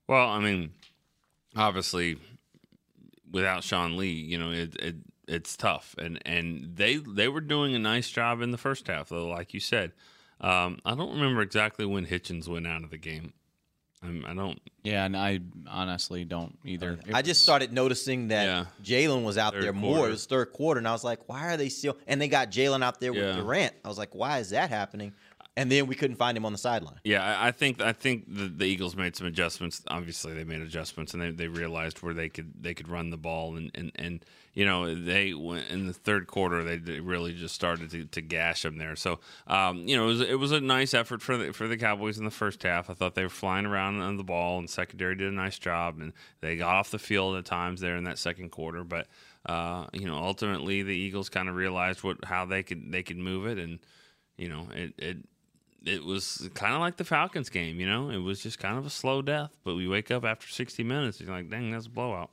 Well, 0.08 0.28
I 0.28 0.40
mean, 0.40 0.72
obviously, 1.56 2.18
without 3.30 3.62
Sean 3.62 3.96
Lee, 3.96 4.10
you 4.10 4.36
know, 4.36 4.50
it, 4.50 4.74
it 4.76 4.96
it's 5.28 5.56
tough, 5.56 5.94
and 5.98 6.18
and 6.26 6.76
they 6.76 6.96
they 6.96 7.28
were 7.28 7.40
doing 7.40 7.74
a 7.74 7.78
nice 7.78 8.10
job 8.10 8.42
in 8.42 8.50
the 8.50 8.58
first 8.58 8.88
half, 8.88 9.10
though. 9.10 9.28
Like 9.28 9.54
you 9.54 9.60
said, 9.60 9.92
um, 10.40 10.80
I 10.84 10.94
don't 10.94 11.12
remember 11.12 11.42
exactly 11.42 11.86
when 11.86 12.06
Hitchens 12.06 12.48
went 12.48 12.66
out 12.66 12.82
of 12.82 12.90
the 12.90 12.98
game. 12.98 13.32
I'm, 14.02 14.24
I 14.26 14.34
don't. 14.34 14.60
Yeah, 14.84 15.04
and 15.04 15.16
I 15.16 15.40
honestly 15.68 16.24
don't 16.24 16.56
either. 16.64 16.98
It 17.06 17.14
I 17.14 17.22
just 17.22 17.42
started 17.42 17.72
noticing 17.72 18.28
that 18.28 18.44
Yeah. 18.44 18.64
Jaylon 18.82 19.24
was 19.24 19.36
out 19.38 19.54
Third 19.54 19.64
there 19.64 19.72
more. 19.72 19.96
quarter. 19.96 20.08
It 20.08 20.12
was 20.12 20.26
third 20.26 20.52
quarter, 20.52 20.78
and 20.78 20.86
I 20.86 20.92
was 20.92 21.04
like, 21.04 21.28
why 21.28 21.52
are 21.52 21.56
they 21.56 21.68
still? 21.68 21.96
And 22.06 22.20
they 22.20 22.28
got 22.28 22.50
Jaylon 22.50 22.82
out 22.84 23.00
there 23.00 23.12
with 23.12 23.22
Yeah. 23.22 23.36
Durant. 23.36 23.74
I 23.84 23.88
was 23.88 23.98
like, 23.98 24.14
why 24.14 24.38
is 24.38 24.50
that 24.50 24.70
happening? 24.70 25.12
And 25.56 25.72
then 25.72 25.88
we 25.88 25.96
couldn't 25.96 26.14
find 26.16 26.36
him 26.36 26.46
on 26.46 26.52
the 26.52 26.58
sideline. 26.58 27.00
Yeah, 27.02 27.24
I, 27.40 27.48
I 27.48 27.50
think 27.50 27.82
I 27.82 27.92
think 27.92 28.26
the, 28.32 28.46
the 28.46 28.64
Eagles 28.64 28.94
made 28.94 29.16
some 29.16 29.26
adjustments. 29.26 29.82
Obviously, 29.88 30.32
they 30.32 30.44
made 30.44 30.60
adjustments, 30.60 31.14
and 31.14 31.20
they, 31.22 31.30
they 31.32 31.48
realized 31.48 31.98
where 31.98 32.14
they 32.14 32.28
could 32.28 32.52
they 32.62 32.74
could 32.74 32.86
run 32.88 33.10
the 33.10 33.16
ball, 33.16 33.56
and 33.56 33.68
and, 33.74 33.90
and 33.96 34.24
you 34.58 34.66
know 34.66 34.94
they 34.94 35.34
went 35.34 35.68
in 35.70 35.86
the 35.86 35.92
third 35.92 36.26
quarter 36.26 36.64
they 36.64 37.00
really 37.00 37.32
just 37.32 37.54
started 37.54 37.90
to, 37.90 38.04
to 38.06 38.20
gash 38.20 38.62
them 38.62 38.76
there. 38.76 38.96
So 38.96 39.20
um, 39.46 39.86
you 39.86 39.96
know 39.96 40.04
it 40.04 40.08
was 40.08 40.20
it 40.20 40.38
was 40.38 40.52
a 40.52 40.60
nice 40.60 40.94
effort 40.94 41.22
for 41.22 41.36
the 41.36 41.52
for 41.52 41.68
the 41.68 41.76
Cowboys 41.76 42.18
in 42.18 42.24
the 42.24 42.30
first 42.30 42.62
half. 42.62 42.90
I 42.90 42.94
thought 42.94 43.14
they 43.14 43.22
were 43.22 43.28
flying 43.28 43.66
around 43.66 44.00
on 44.00 44.16
the 44.16 44.24
ball, 44.24 44.58
and 44.58 44.68
secondary 44.68 45.14
did 45.14 45.32
a 45.32 45.36
nice 45.36 45.58
job, 45.58 46.00
and 46.00 46.12
they 46.40 46.56
got 46.56 46.74
off 46.74 46.90
the 46.90 46.98
field 46.98 47.36
at 47.36 47.44
times 47.44 47.80
there 47.80 47.96
in 47.96 48.04
that 48.04 48.18
second 48.18 48.50
quarter. 48.50 48.84
But 48.84 49.06
uh, 49.46 49.86
you 49.92 50.06
know 50.06 50.16
ultimately 50.16 50.82
the 50.82 50.94
Eagles 50.94 51.28
kind 51.28 51.48
of 51.48 51.54
realized 51.54 52.02
what 52.02 52.24
how 52.24 52.44
they 52.44 52.62
could 52.62 52.90
they 52.90 53.02
could 53.02 53.18
move 53.18 53.46
it 53.46 53.58
and 53.58 53.78
you 54.38 54.48
know, 54.48 54.68
it 54.74 54.94
it 54.96 55.16
it 55.84 56.04
was 56.04 56.48
kind 56.54 56.74
of 56.74 56.80
like 56.80 56.96
the 56.96 57.04
Falcons 57.04 57.50
game. 57.50 57.78
You 57.78 57.86
know, 57.86 58.08
it 58.08 58.18
was 58.18 58.40
just 58.40 58.58
kind 58.58 58.78
of 58.78 58.86
a 58.86 58.90
slow 58.90 59.20
death. 59.20 59.50
But 59.64 59.74
we 59.74 59.86
wake 59.86 60.10
up 60.10 60.24
after 60.24 60.48
60 60.48 60.82
minutes, 60.84 61.18
and 61.18 61.28
you're 61.28 61.36
like, 61.36 61.50
dang, 61.50 61.70
that's 61.70 61.86
a 61.86 61.90
blowout. 61.90 62.30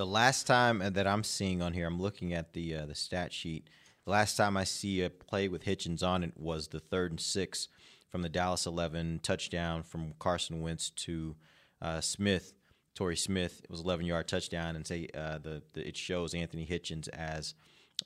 The 0.00 0.06
last 0.06 0.46
time 0.46 0.78
that 0.78 1.06
I'm 1.06 1.22
seeing 1.22 1.60
on 1.60 1.74
here, 1.74 1.86
I'm 1.86 2.00
looking 2.00 2.32
at 2.32 2.54
the 2.54 2.74
uh, 2.74 2.86
the 2.86 2.94
stat 2.94 3.34
sheet. 3.34 3.68
The 4.06 4.10
last 4.10 4.34
time 4.34 4.56
I 4.56 4.64
see 4.64 5.02
a 5.02 5.10
play 5.10 5.46
with 5.46 5.66
Hitchens 5.66 6.02
on 6.02 6.24
it 6.24 6.32
was 6.38 6.68
the 6.68 6.80
third 6.80 7.12
and 7.12 7.20
six 7.20 7.68
from 8.08 8.22
the 8.22 8.30
Dallas 8.30 8.64
11 8.64 9.20
touchdown 9.22 9.82
from 9.82 10.14
Carson 10.18 10.62
Wentz 10.62 10.88
to 10.88 11.36
uh, 11.82 12.00
Smith, 12.00 12.54
Torrey 12.94 13.14
Smith. 13.14 13.60
It 13.62 13.70
was 13.70 13.80
11 13.80 14.06
yard 14.06 14.26
touchdown, 14.26 14.74
and 14.74 14.86
say 14.86 15.06
uh, 15.14 15.36
the, 15.36 15.62
the, 15.74 15.86
it 15.86 15.98
shows 15.98 16.32
Anthony 16.32 16.64
Hitchens 16.64 17.10
as 17.10 17.52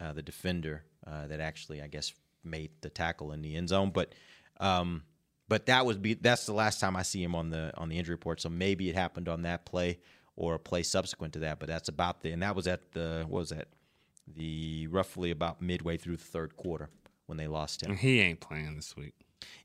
uh, 0.00 0.12
the 0.12 0.22
defender 0.22 0.82
uh, 1.06 1.28
that 1.28 1.38
actually, 1.38 1.80
I 1.80 1.86
guess, 1.86 2.12
made 2.42 2.72
the 2.80 2.90
tackle 2.90 3.30
in 3.30 3.40
the 3.40 3.54
end 3.54 3.68
zone. 3.68 3.92
But 3.94 4.16
um, 4.58 5.04
but 5.46 5.66
that 5.66 5.86
was 5.86 5.96
be 5.96 6.14
that's 6.14 6.44
the 6.44 6.54
last 6.54 6.80
time 6.80 6.96
I 6.96 7.02
see 7.02 7.22
him 7.22 7.36
on 7.36 7.50
the 7.50 7.70
on 7.76 7.88
the 7.88 7.98
injury 7.98 8.14
report. 8.14 8.40
So 8.40 8.48
maybe 8.48 8.90
it 8.90 8.96
happened 8.96 9.28
on 9.28 9.42
that 9.42 9.64
play 9.64 10.00
or 10.36 10.54
a 10.54 10.58
play 10.58 10.82
subsequent 10.82 11.32
to 11.34 11.38
that. 11.40 11.58
But 11.60 11.68
that's 11.68 11.88
about 11.88 12.22
the 12.22 12.32
and 12.32 12.42
that 12.42 12.54
was 12.56 12.66
at 12.66 12.92
the 12.92 13.24
what 13.28 13.40
was 13.40 13.48
that 13.50 13.68
the 14.26 14.86
roughly 14.88 15.30
about 15.30 15.60
midway 15.60 15.96
through 15.96 16.16
the 16.16 16.24
third 16.24 16.56
quarter 16.56 16.88
when 17.26 17.36
they 17.38 17.46
lost 17.46 17.82
him. 17.82 17.96
He 17.96 18.20
ain't 18.20 18.40
playing 18.40 18.74
this 18.76 18.96
week. 18.96 19.14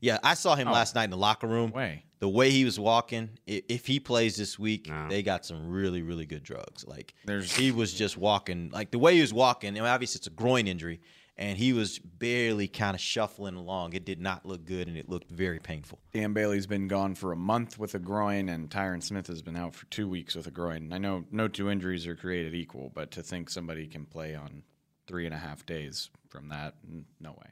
Yeah, 0.00 0.18
I 0.22 0.34
saw 0.34 0.54
him 0.56 0.68
Oh. 0.68 0.72
last 0.72 0.94
night 0.94 1.04
in 1.04 1.10
the 1.10 1.16
locker 1.16 1.46
room. 1.46 1.70
Way. 1.70 2.04
The 2.18 2.28
way 2.28 2.50
he 2.50 2.66
was 2.66 2.78
walking, 2.78 3.30
if 3.46 3.86
he 3.86 3.98
plays 3.98 4.36
this 4.36 4.58
week, 4.58 4.90
they 5.08 5.22
got 5.22 5.46
some 5.46 5.70
really, 5.70 6.02
really 6.02 6.26
good 6.26 6.42
drugs. 6.42 6.84
Like 6.86 7.14
There's- 7.24 7.54
he 7.56 7.72
was 7.72 7.94
just 7.94 8.18
walking, 8.18 8.68
like 8.70 8.90
the 8.90 8.98
way 8.98 9.14
he 9.14 9.22
was 9.22 9.32
walking. 9.32 9.70
I 9.70 9.72
mean, 9.80 9.84
obviously, 9.84 10.18
it's 10.18 10.26
a 10.26 10.30
groin 10.30 10.66
injury, 10.66 11.00
and 11.40 11.56
he 11.56 11.72
was 11.72 11.98
barely 11.98 12.68
kind 12.68 12.94
of 12.94 13.00
shuffling 13.00 13.54
along. 13.54 13.94
It 13.94 14.04
did 14.04 14.20
not 14.20 14.44
look 14.44 14.66
good, 14.66 14.88
and 14.88 14.96
it 14.96 15.08
looked 15.08 15.30
very 15.30 15.58
painful. 15.58 15.98
Dan 16.12 16.34
Bailey's 16.34 16.66
been 16.66 16.86
gone 16.86 17.14
for 17.14 17.32
a 17.32 17.36
month 17.36 17.78
with 17.78 17.94
a 17.94 17.98
groin, 17.98 18.50
and 18.50 18.68
Tyron 18.68 19.02
Smith 19.02 19.26
has 19.26 19.40
been 19.40 19.56
out 19.56 19.74
for 19.74 19.86
two 19.86 20.06
weeks 20.06 20.36
with 20.36 20.46
a 20.46 20.50
groin. 20.50 20.92
I 20.92 20.98
know 20.98 21.24
no 21.32 21.48
two 21.48 21.70
injuries 21.70 22.06
are 22.06 22.14
created 22.14 22.54
equal, 22.54 22.92
but 22.94 23.10
to 23.12 23.22
think 23.22 23.48
somebody 23.48 23.86
can 23.86 24.04
play 24.04 24.34
on 24.34 24.62
three 25.06 25.24
and 25.24 25.34
a 25.34 25.38
half 25.38 25.64
days 25.64 26.10
from 26.28 26.50
that, 26.50 26.74
no 27.18 27.30
way. 27.30 27.50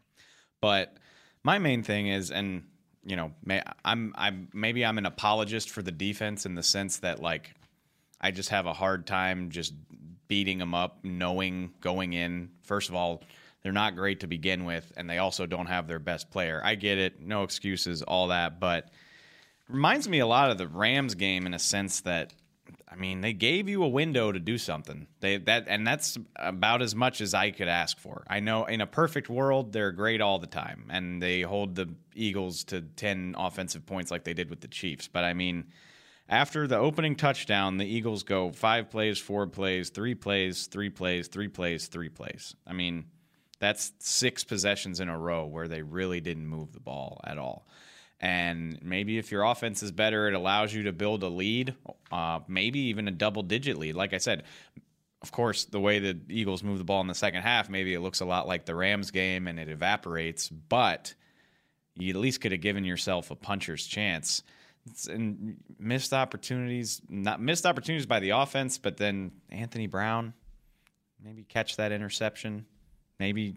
But 0.60 0.98
my 1.42 1.58
main 1.58 1.82
thing 1.82 2.08
is, 2.08 2.30
and 2.30 2.64
you 3.06 3.16
know, 3.16 3.32
may, 3.42 3.62
I'm 3.86 4.12
I'm 4.16 4.48
maybe 4.52 4.84
I'm 4.84 4.98
an 4.98 5.06
apologist 5.06 5.70
for 5.70 5.80
the 5.80 5.92
defense 5.92 6.44
in 6.44 6.54
the 6.56 6.62
sense 6.62 6.98
that 6.98 7.22
like 7.22 7.54
I 8.20 8.32
just 8.32 8.50
have 8.50 8.66
a 8.66 8.74
hard 8.74 9.06
time 9.06 9.48
just 9.48 9.72
beating 10.26 10.58
them 10.58 10.74
up, 10.74 10.98
knowing 11.04 11.72
going 11.80 12.12
in. 12.12 12.50
First 12.64 12.90
of 12.90 12.94
all, 12.94 13.22
they're 13.68 13.72
not 13.74 13.96
great 13.96 14.20
to 14.20 14.26
begin 14.26 14.64
with, 14.64 14.90
and 14.96 15.10
they 15.10 15.18
also 15.18 15.44
don't 15.44 15.66
have 15.66 15.86
their 15.86 15.98
best 15.98 16.30
player. 16.30 16.58
I 16.64 16.74
get 16.74 16.96
it, 16.96 17.20
no 17.20 17.42
excuses, 17.42 18.00
all 18.00 18.28
that, 18.28 18.58
but 18.60 18.88
reminds 19.68 20.08
me 20.08 20.20
a 20.20 20.26
lot 20.26 20.50
of 20.50 20.56
the 20.56 20.66
Rams 20.66 21.14
game 21.14 21.44
in 21.44 21.52
a 21.52 21.58
sense 21.58 22.00
that 22.00 22.32
I 22.90 22.96
mean, 22.96 23.20
they 23.20 23.34
gave 23.34 23.68
you 23.68 23.82
a 23.84 23.88
window 23.88 24.32
to 24.32 24.38
do 24.38 24.56
something. 24.56 25.06
They 25.20 25.36
that 25.36 25.66
and 25.68 25.86
that's 25.86 26.16
about 26.36 26.80
as 26.80 26.94
much 26.94 27.20
as 27.20 27.34
I 27.34 27.50
could 27.50 27.68
ask 27.68 27.98
for. 27.98 28.24
I 28.26 28.40
know 28.40 28.64
in 28.64 28.80
a 28.80 28.86
perfect 28.86 29.28
world 29.28 29.74
they're 29.74 29.92
great 29.92 30.22
all 30.22 30.38
the 30.38 30.46
time 30.46 30.86
and 30.88 31.22
they 31.22 31.42
hold 31.42 31.74
the 31.74 31.90
Eagles 32.14 32.64
to 32.64 32.80
10 32.80 33.34
offensive 33.36 33.84
points 33.84 34.10
like 34.10 34.24
they 34.24 34.32
did 34.32 34.48
with 34.48 34.62
the 34.62 34.68
Chiefs. 34.68 35.08
But 35.08 35.24
I 35.24 35.34
mean, 35.34 35.66
after 36.26 36.66
the 36.66 36.78
opening 36.78 37.16
touchdown, 37.16 37.76
the 37.76 37.84
Eagles 37.84 38.22
go 38.22 38.50
5 38.50 38.88
plays, 38.88 39.18
4 39.18 39.46
plays, 39.48 39.90
3 39.90 40.14
plays, 40.14 40.68
3 40.68 40.88
plays, 40.88 41.28
3 41.28 41.48
plays, 41.48 41.86
3 41.88 42.08
plays. 42.08 42.56
I 42.66 42.72
mean, 42.72 43.04
that's 43.58 43.92
six 43.98 44.44
possessions 44.44 45.00
in 45.00 45.08
a 45.08 45.18
row 45.18 45.44
where 45.44 45.68
they 45.68 45.82
really 45.82 46.20
didn't 46.20 46.46
move 46.46 46.72
the 46.72 46.80
ball 46.80 47.20
at 47.24 47.38
all. 47.38 47.66
And 48.20 48.78
maybe 48.82 49.18
if 49.18 49.30
your 49.30 49.44
offense 49.44 49.82
is 49.82 49.92
better, 49.92 50.26
it 50.28 50.34
allows 50.34 50.74
you 50.74 50.84
to 50.84 50.92
build 50.92 51.22
a 51.22 51.28
lead, 51.28 51.74
uh, 52.10 52.40
maybe 52.48 52.80
even 52.80 53.06
a 53.06 53.12
double 53.12 53.42
digit 53.42 53.78
lead. 53.78 53.94
Like 53.94 54.12
I 54.12 54.18
said, 54.18 54.44
of 55.22 55.32
course, 55.32 55.64
the 55.64 55.80
way 55.80 55.98
the 55.98 56.18
Eagles 56.28 56.62
move 56.62 56.78
the 56.78 56.84
ball 56.84 57.00
in 57.00 57.06
the 57.06 57.14
second 57.14 57.42
half, 57.42 57.68
maybe 57.68 57.94
it 57.94 58.00
looks 58.00 58.20
a 58.20 58.24
lot 58.24 58.46
like 58.48 58.64
the 58.66 58.74
Rams 58.74 59.10
game 59.10 59.46
and 59.46 59.58
it 59.58 59.68
evaporates, 59.68 60.48
but 60.48 61.14
you 61.96 62.10
at 62.10 62.16
least 62.16 62.40
could 62.40 62.52
have 62.52 62.60
given 62.60 62.84
yourself 62.84 63.30
a 63.30 63.36
puncher's 63.36 63.86
chance. 63.86 64.42
It's- 64.86 65.06
and 65.06 65.56
missed 65.78 66.12
opportunities, 66.12 67.02
not 67.08 67.40
missed 67.40 67.66
opportunities 67.66 68.06
by 68.06 68.20
the 68.20 68.30
offense, 68.30 68.78
but 68.78 68.96
then 68.96 69.32
Anthony 69.50 69.86
Brown, 69.86 70.34
maybe 71.22 71.44
catch 71.44 71.76
that 71.76 71.92
interception. 71.92 72.66
Maybe 73.18 73.56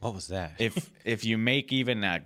What 0.00 0.14
was 0.14 0.28
that? 0.28 0.52
if 0.58 0.90
if 1.04 1.24
you 1.24 1.38
make 1.38 1.72
even 1.72 2.04
a 2.04 2.20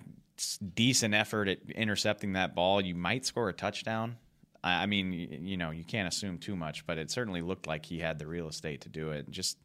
decent 0.75 1.15
effort 1.15 1.49
at 1.49 1.59
intercepting 1.71 2.35
that 2.35 2.55
ball, 2.55 2.81
you 2.81 2.95
might 2.95 3.25
score 3.25 3.49
a 3.49 3.53
touchdown. 3.53 4.17
I 4.62 4.83
I 4.83 4.87
mean, 4.87 5.11
y- 5.11 5.39
you 5.41 5.57
know, 5.57 5.71
you 5.71 5.85
can't 5.85 6.09
assume 6.09 6.39
too 6.39 6.57
much, 6.57 6.87
but 6.87 6.99
it 6.99 7.11
certainly 7.11 7.41
looked 7.41 7.67
like 7.67 7.87
he 7.87 7.99
had 8.01 8.19
the 8.19 8.27
real 8.27 8.49
estate 8.49 8.83
to 8.83 8.89
do 8.89 9.11
it. 9.11 9.31
Just 9.31 9.57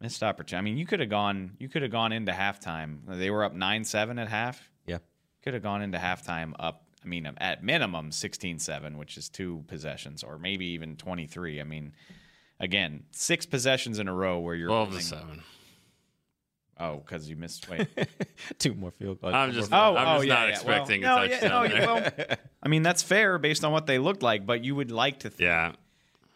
missed 0.00 0.22
opportunity. 0.22 0.58
I 0.58 0.64
mean, 0.64 0.76
you 0.78 0.86
could 0.86 1.00
have 1.00 1.10
gone. 1.10 1.52
You 1.58 1.68
could 1.68 1.82
have 1.82 1.92
gone 1.92 2.12
into 2.12 2.32
halftime. 2.32 2.98
They 3.06 3.30
were 3.30 3.44
up 3.44 3.54
nine 3.54 3.84
seven 3.84 4.18
at 4.18 4.28
half. 4.28 4.68
Yeah. 4.86 4.98
Could 5.42 5.54
have 5.54 5.62
gone 5.62 5.82
into 5.82 5.98
halftime 5.98 6.54
up. 6.58 6.80
I 7.04 7.06
mean, 7.06 7.26
at 7.36 7.62
minimum 7.62 8.12
16-7, 8.12 8.96
which 8.96 9.18
is 9.18 9.28
two 9.28 9.62
possessions, 9.68 10.22
or 10.22 10.38
maybe 10.38 10.64
even 10.68 10.96
twenty 10.96 11.26
three. 11.26 11.60
I 11.60 11.64
mean, 11.64 11.92
again, 12.58 13.04
six 13.12 13.44
possessions 13.44 13.98
in 13.98 14.08
a 14.08 14.14
row 14.14 14.38
where 14.40 14.54
you're 14.54 14.68
12 14.68 14.88
to 14.88 14.90
winning- 14.92 15.04
7. 15.06 15.42
Oh, 16.78 16.96
because 16.96 17.28
you 17.30 17.36
missed. 17.36 17.68
Wait. 17.68 17.86
Two 18.58 18.74
more 18.74 18.90
field 18.90 19.20
goals. 19.20 19.32
I'm 19.34 19.52
just, 19.52 19.72
Oh, 19.72 19.96
I'm 19.96 20.08
oh, 20.08 20.16
just 20.18 20.26
yeah, 20.28 20.34
not 20.34 20.48
yeah. 20.48 20.54
expecting 20.54 21.02
well, 21.02 21.18
a 21.18 21.20
no, 21.20 21.24
yeah, 21.32 21.40
touchdown. 21.40 21.50
no, 21.50 21.62
yeah, 21.74 22.10
there. 22.10 22.26
well, 22.28 22.36
I 22.62 22.68
mean, 22.68 22.82
that's 22.82 23.02
fair 23.02 23.38
based 23.38 23.64
on 23.64 23.72
what 23.72 23.86
they 23.86 23.98
looked 23.98 24.22
like, 24.22 24.44
but 24.44 24.64
you 24.64 24.74
would 24.74 24.90
like 24.90 25.20
to 25.20 25.30
think 25.30 25.46
yeah. 25.46 25.72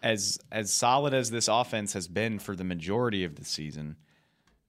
as 0.03 0.39
as 0.53 0.73
solid 0.73 1.13
as 1.15 1.31
this 1.31 1.49
offense 1.49 1.93
has 1.95 2.07
been 2.07 2.39
for 2.39 2.55
the 2.55 2.65
majority 2.65 3.25
of 3.25 3.35
the 3.35 3.45
season. 3.45 3.97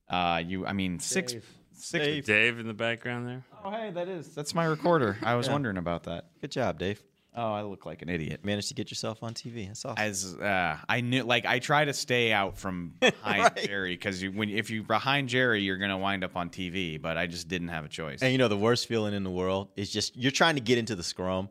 Uh, 0.08 0.42
you, 0.44 0.66
I 0.66 0.72
mean, 0.72 0.98
six, 0.98 1.34
six. 1.72 2.04
Dave. 2.04 2.24
Dave 2.26 2.58
in 2.58 2.66
the 2.66 2.74
background 2.74 3.28
there. 3.28 3.44
Oh, 3.64 3.70
hey, 3.70 3.90
that 3.92 4.08
is 4.08 4.34
that's 4.34 4.54
my 4.54 4.64
recorder. 4.64 5.18
I 5.22 5.36
was 5.36 5.46
Yeah. 5.46 5.52
wondering 5.52 5.76
about 5.76 6.02
that. 6.04 6.26
Good 6.40 6.50
job, 6.50 6.78
Dave. 6.80 7.00
Oh, 7.34 7.52
I 7.52 7.62
look 7.62 7.86
like 7.86 8.02
an 8.02 8.08
idiot. 8.08 8.44
Managed 8.44 8.68
to 8.68 8.74
get 8.74 8.90
yourself 8.90 9.22
on 9.22 9.34
TV. 9.34 9.68
That's 9.68 9.84
awesome. 9.84 10.02
As 10.02 10.34
uh, 10.34 10.76
I 10.88 11.00
knew, 11.00 11.22
like 11.22 11.46
I 11.46 11.60
try 11.60 11.84
to 11.84 11.92
stay 11.92 12.32
out 12.32 12.58
from 12.58 12.94
behind 13.00 13.42
Right. 13.42 13.56
Jerry 13.66 13.94
because 13.94 14.20
you, 14.22 14.32
when 14.32 14.48
if 14.50 14.68
you 14.70 14.82
behind 14.82 15.28
Jerry, 15.28 15.62
you're 15.62 15.76
gonna 15.76 15.96
wind 15.98 16.24
up 16.24 16.36
on 16.36 16.50
TV. 16.50 17.00
But 17.00 17.16
I 17.16 17.26
just 17.28 17.46
didn't 17.46 17.68
have 17.68 17.84
a 17.84 17.88
choice. 17.88 18.20
And 18.22 18.32
you 18.32 18.38
know 18.38 18.48
the 18.48 18.56
worst 18.56 18.88
feeling 18.88 19.14
in 19.14 19.22
the 19.22 19.30
world 19.30 19.68
is 19.76 19.90
just 19.90 20.16
you're 20.16 20.32
trying 20.32 20.56
to 20.56 20.60
get 20.60 20.76
into 20.78 20.96
the 20.96 21.04
scrum, 21.04 21.48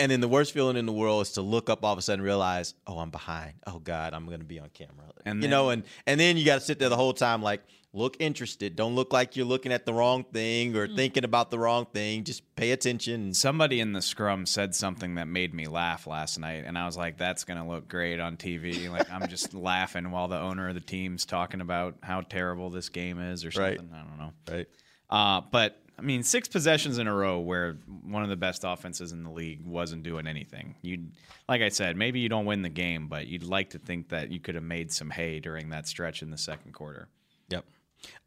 and 0.00 0.10
then 0.10 0.20
the 0.20 0.28
worst 0.28 0.52
feeling 0.52 0.76
in 0.76 0.86
the 0.86 0.92
world 0.92 1.22
is 1.22 1.32
to 1.32 1.42
look 1.42 1.70
up 1.70 1.84
all 1.84 1.92
of 1.92 1.98
a 1.98 2.02
sudden 2.02 2.20
and 2.20 2.24
realize, 2.26 2.74
oh, 2.88 2.98
I'm 2.98 3.10
behind. 3.10 3.52
Oh 3.68 3.78
God, 3.78 4.14
I'm 4.14 4.26
going 4.26 4.40
to 4.40 4.44
be 4.46 4.58
on 4.58 4.68
camera. 4.70 4.94
And 5.24 5.36
you 5.36 5.42
then- 5.42 5.50
know, 5.50 5.70
and 5.70 5.84
and 6.06 6.18
then 6.18 6.36
you 6.38 6.44
got 6.44 6.56
to 6.56 6.60
sit 6.60 6.78
there 6.80 6.88
the 6.88 6.96
whole 6.96 7.12
time 7.12 7.40
like, 7.42 7.62
look 7.92 8.16
interested. 8.20 8.76
Don't 8.76 8.94
look 8.94 9.12
like 9.12 9.36
you're 9.36 9.46
looking 9.46 9.72
at 9.72 9.84
the 9.84 9.92
wrong 9.92 10.24
thing 10.24 10.76
or 10.76 10.86
thinking 10.86 11.24
about 11.24 11.50
the 11.50 11.58
wrong 11.58 11.86
thing. 11.86 12.24
Just 12.24 12.54
pay 12.54 12.70
attention. 12.70 13.34
Somebody 13.34 13.80
in 13.80 13.92
the 13.92 14.02
scrum 14.02 14.46
said 14.46 14.74
something 14.74 15.16
that 15.16 15.26
made 15.26 15.52
me 15.52 15.66
laugh 15.66 16.06
last 16.06 16.38
night, 16.38 16.64
and 16.66 16.78
I 16.78 16.86
was 16.86 16.96
like, 16.96 17.18
"That's 17.18 17.44
gonna 17.44 17.68
look 17.68 17.88
great 17.88 18.20
on 18.20 18.36
TV." 18.36 18.88
Like 18.88 19.10
I'm 19.10 19.28
just 19.28 19.54
laughing 19.54 20.10
while 20.10 20.28
the 20.28 20.38
owner 20.38 20.68
of 20.68 20.74
the 20.74 20.80
team's 20.80 21.24
talking 21.24 21.60
about 21.60 21.96
how 22.02 22.20
terrible 22.20 22.70
this 22.70 22.88
game 22.88 23.18
is, 23.18 23.44
or 23.44 23.50
something. 23.50 23.70
Right. 23.70 23.78
something. 23.78 23.96
I 23.96 24.02
don't 24.02 24.18
know. 24.18 24.32
Right. 24.50 24.68
Uh, 25.08 25.40
but 25.50 25.80
I 26.00 26.02
mean, 26.02 26.22
six 26.22 26.48
possessions 26.48 26.96
in 26.96 27.06
a 27.06 27.14
row 27.14 27.40
where 27.40 27.76
one 28.04 28.22
of 28.22 28.30
the 28.30 28.36
best 28.36 28.64
offenses 28.64 29.12
in 29.12 29.22
the 29.22 29.30
league 29.30 29.66
wasn't 29.66 30.02
doing 30.02 30.26
anything. 30.26 30.76
You, 30.80 31.08
like 31.46 31.60
I 31.60 31.68
said, 31.68 31.94
maybe 31.94 32.20
you 32.20 32.30
don't 32.30 32.46
win 32.46 32.62
the 32.62 32.70
game, 32.70 33.06
but 33.08 33.26
you'd 33.26 33.42
like 33.42 33.70
to 33.70 33.78
think 33.78 34.08
that 34.08 34.30
you 34.30 34.40
could 34.40 34.54
have 34.54 34.64
made 34.64 34.90
some 34.92 35.10
hay 35.10 35.40
during 35.40 35.68
that 35.70 35.86
stretch 35.86 36.22
in 36.22 36.30
the 36.30 36.38
second 36.38 36.72
quarter. 36.72 37.08
Yep. 37.50 37.66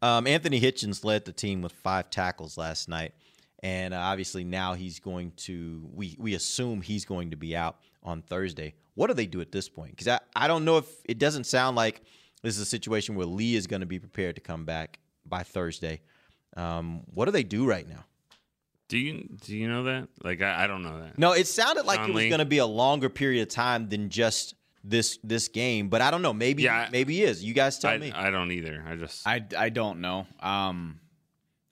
Um, 0.02 0.26
Anthony 0.26 0.60
Hitchens 0.60 1.04
led 1.04 1.24
the 1.24 1.32
team 1.32 1.62
with 1.62 1.72
five 1.72 2.10
tackles 2.10 2.56
last 2.58 2.88
night, 2.88 3.12
and 3.62 3.94
uh, 3.94 3.98
obviously 3.98 4.44
now 4.44 4.74
he's 4.74 5.00
going 5.00 5.32
to. 5.38 5.88
We 5.92 6.16
we 6.18 6.34
assume 6.34 6.82
he's 6.82 7.04
going 7.04 7.30
to 7.30 7.36
be 7.36 7.56
out 7.56 7.78
on 8.02 8.22
Thursday. 8.22 8.74
What 8.94 9.08
do 9.08 9.14
they 9.14 9.26
do 9.26 9.40
at 9.40 9.50
this 9.52 9.68
point? 9.68 9.92
Because 9.92 10.08
I, 10.08 10.20
I 10.36 10.46
don't 10.46 10.64
know 10.64 10.78
if 10.78 10.86
it 11.04 11.18
doesn't 11.18 11.44
sound 11.44 11.76
like 11.76 12.02
this 12.42 12.56
is 12.56 12.60
a 12.60 12.66
situation 12.66 13.14
where 13.14 13.26
Lee 13.26 13.56
is 13.56 13.66
going 13.66 13.80
to 13.80 13.86
be 13.86 13.98
prepared 13.98 14.36
to 14.36 14.40
come 14.40 14.64
back 14.64 14.98
by 15.26 15.42
Thursday. 15.42 16.00
Um, 16.56 17.02
what 17.12 17.24
do 17.24 17.30
they 17.30 17.42
do 17.42 17.66
right 17.66 17.88
now? 17.88 18.04
Do 18.88 18.98
you 18.98 19.26
do 19.40 19.56
you 19.56 19.66
know 19.66 19.84
that? 19.84 20.08
Like 20.22 20.42
I, 20.42 20.64
I 20.64 20.66
don't 20.66 20.82
know 20.82 21.00
that. 21.00 21.18
No, 21.18 21.32
it 21.32 21.46
sounded 21.46 21.86
like 21.86 22.00
it 22.00 22.12
was 22.12 22.24
Lee? 22.24 22.28
going 22.28 22.40
to 22.40 22.44
be 22.44 22.58
a 22.58 22.66
longer 22.66 23.08
period 23.08 23.42
of 23.42 23.48
time 23.48 23.88
than 23.88 24.10
just 24.10 24.54
this 24.84 25.18
this 25.24 25.48
game, 25.48 25.88
but 25.88 26.00
I 26.02 26.10
don't 26.10 26.22
know. 26.22 26.32
Maybe 26.34 26.62
Yeah. 26.64 26.88
maybe 26.92 27.14
he 27.16 27.24
is. 27.24 27.42
You 27.42 27.54
guys 27.54 27.78
tell 27.78 27.90
I, 27.92 27.98
me. 27.98 28.12
I 28.12 28.30
don't 28.30 28.50
either. 28.52 28.84
I 28.86 28.96
just 28.96 29.26
I, 29.26 29.44
I 29.56 29.70
don't 29.70 30.00
know. 30.00 30.26
Um, 30.40 31.00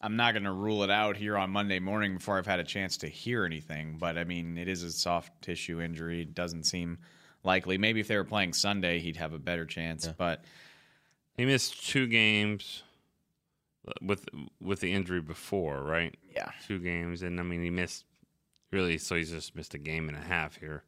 I'm 0.01 0.17
not 0.17 0.33
going 0.33 0.45
to 0.45 0.53
rule 0.53 0.83
it 0.83 0.91
out 0.91 1.17
here 1.17 1.37
on 1.37 1.51
Monday 1.51 1.79
morning 1.79 2.15
before 2.17 2.37
I've 2.39 2.47
had 2.47 2.59
a 2.59 2.65
chance 2.65 2.97
to 2.99 3.07
hear 3.09 3.45
anything. 3.45 3.99
But 4.01 4.19
I 4.19 4.25
mean, 4.25 4.59
it 4.59 4.67
is 4.67 4.83
a 4.83 4.91
soft 4.91 5.31
tissue 5.43 5.81
injury. 5.81 6.23
It 6.23 6.35
doesn't 6.35 6.65
seem 6.65 6.99
likely. 7.45 7.79
Maybe 7.79 8.01
if 8.01 8.09
they 8.09 8.17
were 8.17 8.25
playing 8.25 8.53
Sunday, 8.55 8.99
he'd 8.99 9.17
have 9.19 9.33
a 9.33 9.39
better 9.39 9.65
chance. 9.67 10.09
But 10.09 10.45
he 11.37 11.45
missed 11.45 11.87
two 11.89 12.07
games. 12.09 12.83
with 14.01 14.25
with 14.61 14.81
the 14.81 14.93
injury 14.93 15.21
before, 15.21 15.83
right? 15.83 16.17
Yeah. 16.35 16.51
two 16.67 16.79
games, 16.79 17.23
and 17.23 17.39
I 17.39 17.43
mean 17.43 17.63
he 17.63 17.71
missed 17.71 18.05
really, 18.71 18.97
so 18.99 19.17
he's 19.17 19.31
just 19.31 19.55
missed 19.55 19.75
a 19.75 19.79
game 19.79 20.09
and 20.09 20.17
a 20.17 20.21
half 20.21 20.57
here. 20.57 20.83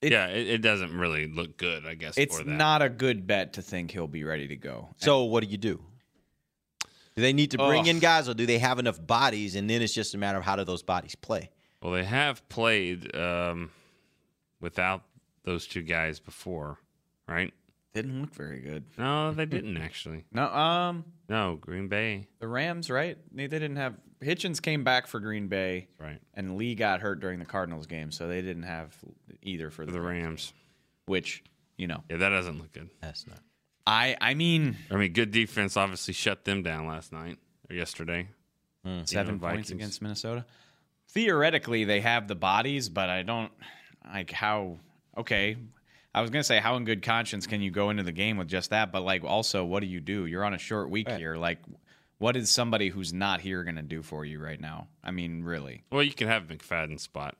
It- 0.00 0.12
yeah, 0.12 0.26
it, 0.28 0.46
it 0.48 0.58
doesn't 0.58 0.96
really 0.96 1.26
look 1.28 1.56
good, 1.56 1.84
I 1.86 1.94
guess. 1.94 2.16
It's 2.16 2.38
for 2.38 2.44
that. 2.44 2.50
not 2.50 2.82
a 2.82 2.88
good 2.88 3.26
bet 3.26 3.54
to 3.54 3.62
think 3.62 3.90
he'll 3.90 4.06
be 4.06 4.24
ready 4.24 4.48
to 4.48 4.56
go. 4.56 4.88
So 4.98 5.24
what 5.24 5.42
do 5.44 5.50
you 5.50 5.58
do? 5.58 5.80
Do 7.16 7.22
they 7.22 7.32
need 7.32 7.50
to 7.50 7.58
bring 7.58 7.80
Ugh. 7.82 7.88
in 7.88 7.98
guys, 7.98 8.28
or 8.28 8.34
do 8.34 8.46
they 8.46 8.58
have 8.58 8.78
enough 8.78 9.04
bodies, 9.04 9.56
and 9.56 9.68
then 9.68 9.82
it's 9.82 9.92
just 9.92 10.14
a 10.14 10.18
matter 10.18 10.38
of 10.38 10.44
how 10.44 10.54
do 10.54 10.62
those 10.64 10.84
bodies 10.84 11.16
play? 11.16 11.50
Well, 11.82 11.92
they 11.92 12.04
have 12.04 12.48
played 12.48 13.14
um, 13.16 13.70
without 14.60 15.02
those 15.42 15.66
two 15.66 15.82
guys 15.82 16.20
before, 16.20 16.78
right? 17.26 17.52
Didn't 17.92 18.20
look 18.20 18.34
very 18.34 18.60
good. 18.60 18.84
No, 18.96 19.32
they 19.32 19.46
didn't 19.46 19.78
actually. 19.78 20.26
No, 20.32 20.44
um, 20.46 21.04
No, 21.28 21.56
Green 21.60 21.88
Bay. 21.88 22.28
the 22.38 22.46
Rams, 22.46 22.88
right? 22.88 23.18
They, 23.32 23.48
they 23.48 23.58
didn't 23.58 23.76
have 23.78 23.94
Hitchens 24.22 24.60
came 24.60 24.82
back 24.84 25.06
for 25.06 25.20
Green 25.20 25.48
Bay, 25.48 25.88
Right. 25.98 26.20
and 26.34 26.56
Lee 26.56 26.74
got 26.74 27.00
hurt 27.00 27.20
during 27.20 27.38
the 27.38 27.44
Cardinals 27.44 27.86
game, 27.86 28.10
so 28.10 28.26
they 28.28 28.42
didn't 28.42 28.64
have 28.64 28.94
either 29.42 29.70
for 29.70 29.82
For 29.84 29.86
the, 29.86 29.92
the 29.92 30.00
Rams. 30.00 30.52
Which 31.06 31.42
you 31.76 31.86
know, 31.86 32.02
Yeah, 32.10 32.16
that 32.18 32.28
doesn't 32.30 32.58
look 32.58 32.72
good. 32.72 32.90
That's 33.00 33.26
not. 33.26 33.38
I 33.86 34.16
I 34.20 34.34
mean, 34.34 34.76
I 34.90 34.96
mean, 34.96 35.12
good 35.12 35.30
defense 35.30 35.76
obviously 35.76 36.12
shut 36.14 36.44
them 36.44 36.62
down 36.62 36.86
last 36.86 37.12
night 37.12 37.38
or 37.70 37.76
yesterday. 37.76 38.28
Hmm. 38.84 39.04
seven 39.04 39.38
know, 39.40 39.48
points 39.48 39.70
against 39.70 40.02
Minnesota. 40.02 40.44
Theoretically, 41.10 41.84
they 41.84 42.00
have 42.00 42.28
the 42.28 42.34
bodies, 42.34 42.88
but 42.88 43.08
I 43.08 43.22
don't 43.22 43.52
like 44.12 44.30
how. 44.30 44.78
Okay, 45.16 45.56
I 46.14 46.20
was 46.20 46.30
gonna 46.30 46.44
say 46.44 46.58
how 46.58 46.76
in 46.76 46.84
good 46.84 47.02
conscience 47.02 47.46
can 47.46 47.62
you 47.62 47.70
go 47.70 47.90
into 47.90 48.02
the 48.02 48.12
game 48.12 48.36
with 48.36 48.48
just 48.48 48.70
that, 48.70 48.92
but 48.92 49.02
like 49.02 49.24
also, 49.24 49.64
what 49.64 49.80
do 49.80 49.86
you 49.86 50.00
do? 50.00 50.26
You're 50.26 50.44
on 50.44 50.52
a 50.54 50.58
short 50.58 50.90
week 50.90 51.10
here. 51.10 51.36
Like, 51.36 51.58
what 52.18 52.36
is 52.36 52.50
somebody 52.50 52.88
who's 52.88 53.12
not 53.12 53.40
here 53.40 53.64
gonna 53.64 53.82
do 53.82 54.02
for 54.02 54.24
you 54.24 54.38
right 54.40 54.60
now? 54.60 54.88
I 55.02 55.10
mean, 55.10 55.42
really. 55.42 55.84
Well, 55.90 56.02
you 56.02 56.12
can 56.12 56.28
have 56.28 56.44
McFadden 56.44 56.98
spot. 57.00 57.36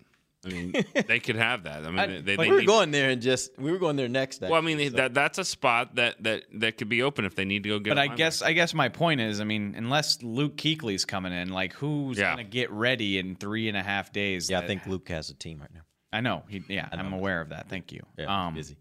I 0.46 0.50
mean, 0.50 0.72
they 1.08 1.18
could 1.18 1.34
have 1.34 1.64
that. 1.64 1.84
I 1.84 1.88
mean, 1.90 1.98
I- 1.98 2.06
they, 2.20 2.36
but 2.36 2.42
they 2.44 2.48
we 2.48 2.50
were 2.52 2.60
need- 2.60 2.66
going 2.66 2.90
there 2.92 3.10
and 3.10 3.20
just 3.20 3.58
we 3.58 3.72
were 3.72 3.78
going 3.78 3.96
there 3.96 4.08
next. 4.08 4.40
Well, 4.40 4.54
I 4.54 4.60
mean, 4.60 4.78
so- 4.90 4.96
that 4.96 5.12
that's 5.14 5.38
a 5.38 5.44
spot 5.44 5.96
that 5.96 6.22
that 6.22 6.44
that 6.54 6.78
could 6.78 6.88
be 6.88 7.02
open 7.02 7.24
if 7.24 7.34
they 7.34 7.44
need 7.44 7.64
to 7.64 7.70
go 7.70 7.78
get. 7.80 7.90
But 7.96 7.98
a 7.98 8.02
I 8.02 8.06
guess 8.14 8.40
linebacker. 8.40 8.46
I 8.46 8.52
guess 8.52 8.74
my 8.74 8.88
point 8.88 9.20
is, 9.20 9.40
I 9.40 9.44
mean, 9.44 9.74
unless 9.76 10.22
Luke 10.22 10.56
Kuechly's 10.56 11.04
coming 11.04 11.32
in, 11.32 11.48
like 11.48 11.72
who's 11.74 12.18
Yeah. 12.18 12.30
gonna 12.30 12.44
get 12.44 12.70
ready 12.70 13.18
in 13.18 13.34
three 13.34 13.68
and 13.68 13.76
a 13.76 13.82
half 13.82 14.12
days? 14.12 14.48
yeah, 14.48 14.60
I 14.60 14.66
think 14.66 14.86
Luke 14.86 15.08
has 15.08 15.28
a 15.30 15.34
team 15.34 15.60
right 15.60 15.74
now. 15.74 15.80
I 16.12 16.20
know. 16.20 16.44
He, 16.48 16.62
yeah, 16.68 16.88
I'm 16.92 17.12
aware 17.12 17.40
of 17.40 17.48
that. 17.50 17.68
Thank 17.68 17.92
you. 17.92 18.00
Yeah, 18.16 18.46
um, 18.46 18.54
busy. 18.54 18.76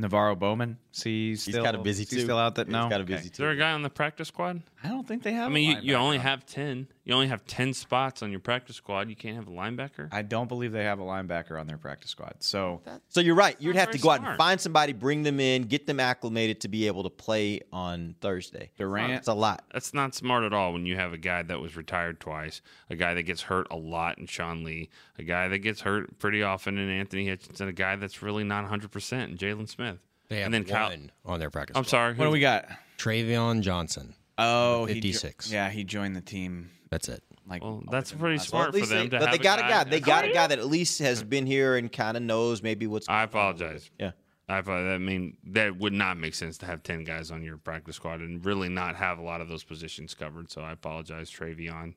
NaVorro 0.00 0.38
Bowman, 0.38 0.76
see, 0.92 1.30
he's 1.30 1.46
He's 1.46 1.54
still 1.54 1.64
kinda 1.64 1.78
busy, 1.78 2.02
is 2.02 2.10
he 2.10 2.16
too. 2.16 2.22
Still 2.24 2.36
out 2.38 2.56
that 2.56 2.66
He's 2.66 2.72
no, 2.72 2.82
kinda 2.90 2.96
Okay. 2.96 3.14
busy, 3.14 3.30
Is 3.30 3.36
there 3.38 3.48
a 3.48 3.56
guy 3.56 3.72
on 3.72 3.80
the 3.80 3.88
practice 3.88 4.28
squad? 4.28 4.62
I 4.84 4.88
don't 4.88 5.08
think 5.08 5.22
they 5.22 5.32
have. 5.32 5.50
I 5.50 5.54
mean, 5.54 5.78
a 5.78 5.80
you, 5.80 5.92
you 5.92 5.94
only 5.96 6.18
have 6.18 6.44
ten. 6.44 6.86
You 7.04 7.14
only 7.14 7.28
have 7.28 7.46
ten 7.46 7.72
spots 7.72 8.22
on 8.22 8.30
your 8.30 8.40
practice 8.40 8.76
squad. 8.76 9.08
You 9.08 9.16
can't 9.16 9.36
have 9.36 9.48
a 9.48 9.50
linebacker. 9.50 10.08
I 10.12 10.20
don't 10.22 10.48
believe 10.48 10.72
they 10.72 10.84
have 10.84 10.98
a 11.00 11.02
linebacker 11.02 11.58
on 11.58 11.66
their 11.66 11.78
practice 11.78 12.10
squad. 12.10 12.34
So 12.40 12.82
So 13.08 13.20
you're 13.20 13.34
right. 13.34 13.56
You'd 13.58 13.76
have 13.76 13.90
to 13.92 13.98
very 13.98 14.02
go 14.02 14.10
out 14.10 14.28
and 14.28 14.36
find 14.36 14.60
somebody, 14.60 14.92
bring 14.92 15.22
them 15.22 15.40
in, 15.40 15.62
get 15.62 15.86
them 15.86 15.98
acclimated 15.98 16.60
to 16.60 16.68
be 16.68 16.86
able 16.88 17.02
to 17.04 17.10
play 17.10 17.62
on 17.72 18.16
Thursday. 18.20 18.70
Durant, 18.76 19.12
It's 19.14 19.28
a 19.28 19.34
lot. 19.34 19.64
That's 19.72 19.94
not 19.94 20.14
smart 20.14 20.44
at 20.44 20.52
all 20.52 20.74
when 20.74 20.84
you 20.84 20.96
have 20.96 21.14
a 21.14 21.18
guy 21.18 21.42
that 21.42 21.58
was 21.58 21.74
retired 21.74 22.20
twice, 22.20 22.60
a 22.90 22.96
guy 22.96 23.14
that 23.14 23.22
gets 23.22 23.42
hurt 23.42 23.66
a 23.70 23.76
lot 23.76 24.18
in 24.18 24.26
Sean 24.26 24.62
Lee, 24.62 24.90
a 25.18 25.22
guy 25.22 25.48
that 25.48 25.60
gets 25.60 25.80
hurt 25.80 26.18
pretty 26.18 26.42
often 26.42 26.76
in 26.76 26.90
Anthony 26.90 27.26
Hitchens, 27.26 27.60
a 27.60 27.72
guy 27.72 27.96
that's 27.96 28.20
really 28.22 28.44
not 28.44 28.70
100% 28.70 29.24
in 29.24 29.38
Jaylon 29.38 29.68
Smith. 29.68 29.85
They 30.28 30.38
have 30.38 30.46
and 30.46 30.54
then 30.54 30.64
Kyle- 30.64 30.92
on 31.24 31.38
their 31.40 31.50
practice. 31.50 31.76
I'm 31.76 31.84
squad. 31.84 31.90
sorry. 31.98 32.14
what 32.14 32.24
do 32.26 32.30
we 32.30 32.40
got? 32.40 32.66
Travion 32.98 33.60
Johnson. 33.60 34.14
Oh, 34.38 34.84
he 34.86 34.94
jo- 34.94 35.06
56. 35.08 35.50
yeah, 35.52 35.70
he 35.70 35.84
joined 35.84 36.14
the 36.16 36.20
team. 36.20 36.70
That's 36.90 37.08
it. 37.08 37.22
Like, 37.48 37.62
Well, 37.62 37.82
oh, 37.86 37.90
that's 37.90 38.12
pretty 38.12 38.36
the 38.36 38.40
last- 38.40 38.52
Well, 38.52 38.62
smart 38.62 38.68
at 38.68 38.72
for 38.74 38.78
least 38.80 38.90
them 38.90 38.98
they, 38.98 39.04
to 39.08 39.18
but 39.18 39.28
have 39.30 39.38
they 39.38 39.42
got 39.42 39.58
a 39.58 39.62
guy 39.62 39.68
guy. 39.68 39.84
They 39.84 40.00
got 40.00 40.24
oh, 40.24 40.30
a 40.30 40.32
guy 40.32 40.46
that 40.48 40.58
at 40.58 40.66
least 40.66 40.98
has 40.98 41.22
been 41.22 41.46
here 41.46 41.76
and 41.76 41.90
kind 41.92 42.16
of 42.16 42.22
knows 42.22 42.62
maybe 42.62 42.86
what's. 42.86 43.08
I 43.08 43.22
apologize. 43.22 43.90
Yeah. 44.00 44.12
I, 44.48 44.58
apo- 44.58 44.94
I 44.94 44.98
mean, 44.98 45.36
that 45.48 45.76
would 45.76 45.92
not 45.92 46.18
make 46.18 46.34
sense 46.34 46.58
to 46.58 46.66
have 46.66 46.82
10 46.82 47.04
guys 47.04 47.30
on 47.30 47.42
your 47.42 47.56
practice 47.56 47.96
squad 47.96 48.20
and 48.20 48.44
really 48.44 48.68
not 48.68 48.94
have 48.96 49.18
a 49.18 49.22
lot 49.22 49.40
of 49.40 49.48
those 49.48 49.64
positions 49.64 50.14
covered. 50.14 50.50
So 50.50 50.60
I 50.60 50.72
apologize, 50.72 51.30
Travion 51.30 51.94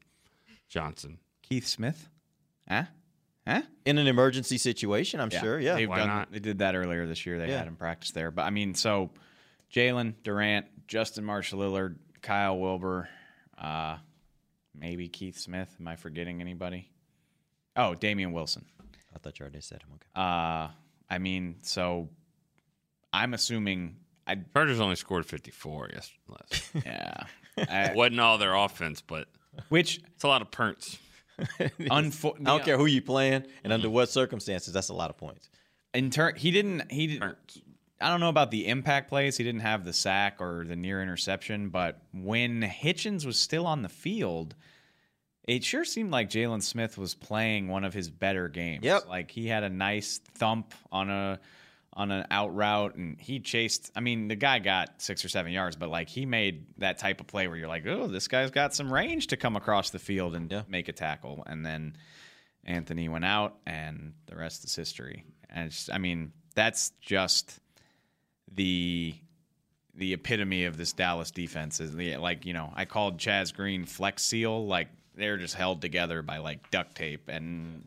Johnson. 0.67 1.19
Keith 1.43 1.67
Smith, 1.67 2.09
huh? 2.67 2.84
Huh? 3.50 3.62
In 3.86 3.97
an 3.97 4.08
emergency 4.08 4.58
situation, 4.58 5.20
I'm 5.20 5.30
sure. 5.30 5.60
Yeah. 5.60 5.76
They've 5.76 5.89
Why 5.89 6.00
done, 6.00 6.08
not? 6.08 6.32
They 6.32 6.39
did 6.39 6.60
that 6.60 6.76
earlier 6.76 7.08
this 7.08 7.26
year. 7.26 7.39
They 7.39 7.47
Yeah. 7.50 7.58
had 7.60 7.68
him 7.68 7.76
practice 7.76 8.12
there. 8.12 8.32
But 8.32 8.43
I 8.43 8.50
mean, 8.52 8.76
so 8.76 9.10
Jaylon 9.74 10.14
Durant, 10.24 10.88
Justin 10.88 11.24
March-Lillard, 11.26 11.95
Kyle 12.22 12.60
Wilber, 12.60 13.10
uh, 13.58 13.97
maybe 14.76 15.08
Keith 15.08 15.38
Smith. 15.38 15.76
Am 15.80 15.88
I 15.88 15.95
forgetting 15.95 16.41
anybody? 16.41 16.89
Oh, 17.76 17.95
Damien 17.95 18.32
Wilson. 18.34 18.66
I 19.16 19.20
thought 19.20 19.39
you 19.39 19.43
already 19.43 19.62
said 19.62 19.82
him. 19.82 19.89
Okay. 19.95 20.08
Uh, 20.16 20.70
I 21.10 21.18
mean, 21.18 21.56
so 21.62 22.10
I'm 23.12 23.34
assuming 23.34 23.95
I 24.28 24.36
Chargers 24.54 24.80
only 24.80 24.95
scored 24.95 25.26
54 25.26 25.89
yesterday. 25.93 26.84
yeah. 26.86 27.24
I, 27.58 27.93
Wasn't 27.95 28.20
all 28.20 28.38
their 28.38 28.54
offense, 28.54 29.02
but 29.02 29.28
which 29.70 30.02
it's 30.16 30.24
a 30.24 30.28
lot 30.28 30.41
of 30.41 30.52
punts. 30.52 30.97
unfo- 31.80 32.40
I 32.40 32.44
don't 32.44 32.64
care 32.64 32.78
who 32.78 32.86
you 32.86 33.02
playing 33.02 33.46
and 33.64 33.74
under 33.74 33.88
mm-hmm. 33.88 33.96
what 33.96 34.10
circumstances. 34.10 34.74
That's 34.74 34.90
a 34.90 34.94
lot 34.94 35.10
of 35.10 35.18
points. 35.18 35.50
in 35.94 36.10
turn 36.10 36.36
he 36.36 36.52
didn't 36.52 36.92
he 36.92 37.08
didn't 37.08 37.36
I 38.02 38.10
don't 38.10 38.22
know 38.22 38.30
about 38.30 38.52
the 38.52 38.68
impact 38.68 39.10
plays. 39.10 39.38
He 39.38 39.44
didn't 39.44 39.62
have 39.62 39.84
the 39.84 39.94
sack 39.94 40.38
or 40.40 40.64
the 40.66 40.76
near 40.76 41.02
interception, 41.02 41.70
but 41.70 42.02
when 42.14 42.62
Hitchens 42.62 43.26
was 43.26 43.38
still 43.38 43.68
on 43.68 43.82
the 43.82 43.90
field, 43.90 44.56
it 45.44 45.64
sure 45.64 45.84
seemed 45.84 46.12
like 46.12 46.30
Jaylon 46.30 46.64
Smith 46.64 46.98
was 46.98 47.14
playing 47.14 47.68
one 47.68 47.84
of 47.84 47.94
his 47.94 48.10
better 48.10 48.48
games. 48.48 48.86
Yep. 48.86 49.10
Like 49.10 49.32
he 49.32 49.48
had 49.48 49.64
a 49.64 49.70
nice 49.70 50.20
thump 50.36 50.74
on 50.92 51.10
a 51.10 51.40
on 52.00 52.12
an 52.12 52.26
out 52.32 52.56
route 52.56 52.95
and 52.95 53.20
he 53.20 53.39
chased 53.39 53.91
I 53.95 54.00
mean, 54.00 54.30
the 54.30 54.36
guy 54.36 54.60
got 54.60 55.02
six 55.02 55.24
or 55.26 55.30
seven 55.30 55.52
yards, 55.52 55.76
but 55.76 55.89
like 55.89 56.08
he 56.10 56.26
made 56.26 56.66
that 56.78 56.97
type 56.97 57.20
of 57.20 57.28
play 57.28 57.47
where 57.47 57.58
you're 57.58 57.68
like, 57.68 57.86
Oh, 57.86 58.08
this 58.08 58.28
guy's 58.28 58.52
got 58.52 58.74
some 58.74 58.91
range 58.91 59.28
to 59.28 59.38
come 59.38 59.56
across 59.56 59.89
the 59.89 60.00
field 60.00 60.34
and 60.34 60.52
Yeah. 60.52 60.64
make 60.68 60.88
a 60.88 60.93
tackle. 60.93 61.43
And 61.45 61.66
then 61.66 61.95
Anthony 62.64 63.10
went 63.10 63.26
out 63.26 63.58
and 63.68 64.14
the 64.28 64.36
rest 64.36 64.64
is 64.64 64.76
history. 64.76 65.26
And 65.50 65.68
it's, 65.68 65.89
I 65.89 65.97
mean, 65.97 66.32
that's 66.56 66.91
just 67.02 67.60
the 68.52 69.14
the 69.95 70.14
epitome 70.14 70.66
of 70.66 70.78
this 70.78 70.93
Dallas 70.93 71.32
defense 71.32 71.80
is 71.82 71.93
the 71.95 72.16
like 72.18 72.45
you 72.45 72.54
know 72.54 72.72
I 72.76 72.86
called 72.86 73.18
Chaz 73.18 73.54
Green 73.54 73.86
flex 73.86 74.24
seal 74.24 74.66
like 74.66 74.88
they're 75.16 75.38
just 75.38 75.56
held 75.56 75.82
together 75.82 76.22
by 76.22 76.38
like 76.38 76.72
duct 76.72 76.95
tape 76.95 77.28
and 77.28 77.86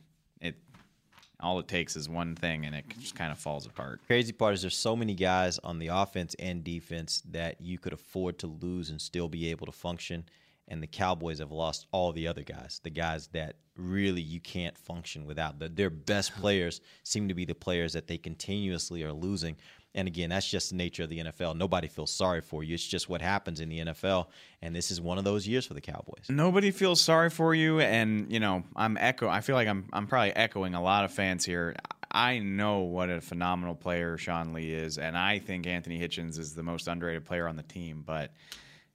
all 1.43 1.59
it 1.59 1.68
takes 1.68 1.97
is 1.97 2.09
one 2.09 2.34
thing 2.34 2.64
and 2.64 2.74
it 2.74 2.84
just 2.99 3.14
kind 3.14 3.32
of 3.32 3.38
falls 3.38 3.66
apart. 3.66 4.01
Crazy 4.07 4.32
part 4.32 4.55
is 4.55 4.62
there's 4.62 4.76
so 4.76 4.97
many 4.97 5.14
guys 5.14 5.59
on 5.64 5.78
the 5.78 5.88
offense 5.88 6.34
and 6.38 6.62
defense 6.62 7.22
that 7.30 7.61
you 7.61 7.78
could 7.78 7.93
afford 7.93 8.38
to 8.38 8.47
lose 8.47 8.90
and 8.90 9.01
still 9.01 9.28
be 9.28 9.51
able 9.51 9.66
to 9.66 9.72
function. 9.72 10.24
And 10.68 10.82
the 10.82 10.86
Cowboys 10.86 11.40
have 11.40 11.51
lost 11.51 11.86
all 11.90 12.12
the 12.12 12.28
other 12.28 12.43
guys, 12.43 12.80
the 12.84 12.90
guys 12.90 13.26
that 13.32 13.57
really 13.76 14.22
you 14.22 14.40
can't 14.40 14.78
function 14.78 15.26
without. 15.26 15.59
The, 15.59 15.68
their 15.68 15.90
best 15.90 16.34
players 16.40 16.80
seem 17.03 17.28
to 17.28 17.34
be 17.34 17.45
the 17.45 17.55
players 17.55 17.93
that 17.95 18.07
they 18.07 18.18
continuously 18.18 19.03
are 19.03 19.12
losing. 19.12 19.57
And 19.95 20.09
again, 20.09 20.30
that's 20.30 20.49
just 20.49 20.70
the 20.70 20.76
nature 20.76 21.03
of 21.03 21.11
the 21.11 21.18
NFL. 21.18 21.57
Nobody 21.57 21.86
feels 21.86 22.11
sorry 22.11 22.40
for 22.40 22.64
you. 22.64 22.74
It's 22.74 22.86
just 22.86 23.09
what 23.09 23.20
happens 23.20 23.61
in 23.61 23.68
the 23.68 23.80
NFL. 23.80 24.28
And 24.62 24.74
this 24.74 24.90
is 24.90 25.01
one 25.01 25.18
of 25.18 25.24
those 25.24 25.47
years 25.47 25.66
for 25.66 25.74
the 25.74 25.80
Cowboys. 25.80 26.26
Nobody 26.30 26.70
feels 26.70 27.01
sorry 27.01 27.28
for 27.30 27.55
you, 27.55 27.80
and 27.80 28.32
you 28.32 28.40
know 28.40 28.64
I'm 28.74 28.97
echo. 28.97 29.28
I 29.28 29.40
feel 29.40 29.57
like 29.57 29.68
I'm 29.68 29.88
I'm 29.93 30.07
probably 30.07 30.34
echoing 30.34 30.74
a 30.74 30.82
lot 30.82 31.05
of 31.05 31.12
fans 31.12 31.45
here. 31.45 31.74
I 32.11 32.38
know 32.38 32.80
what 32.80 33.11
a 33.11 33.20
phenomenal 33.20 33.74
player 33.74 34.18
Sean 34.18 34.53
Lee 34.53 34.72
is, 34.72 34.99
and 34.99 35.16
I 35.16 35.38
think 35.38 35.66
Anthony 35.66 35.99
Hitchens 35.99 36.38
is 36.38 36.55
the 36.55 36.62
most 36.62 36.86
underrated 36.88 37.24
player 37.24 37.49
on 37.49 37.57
the 37.57 37.62
team. 37.62 38.03
But 38.07 38.32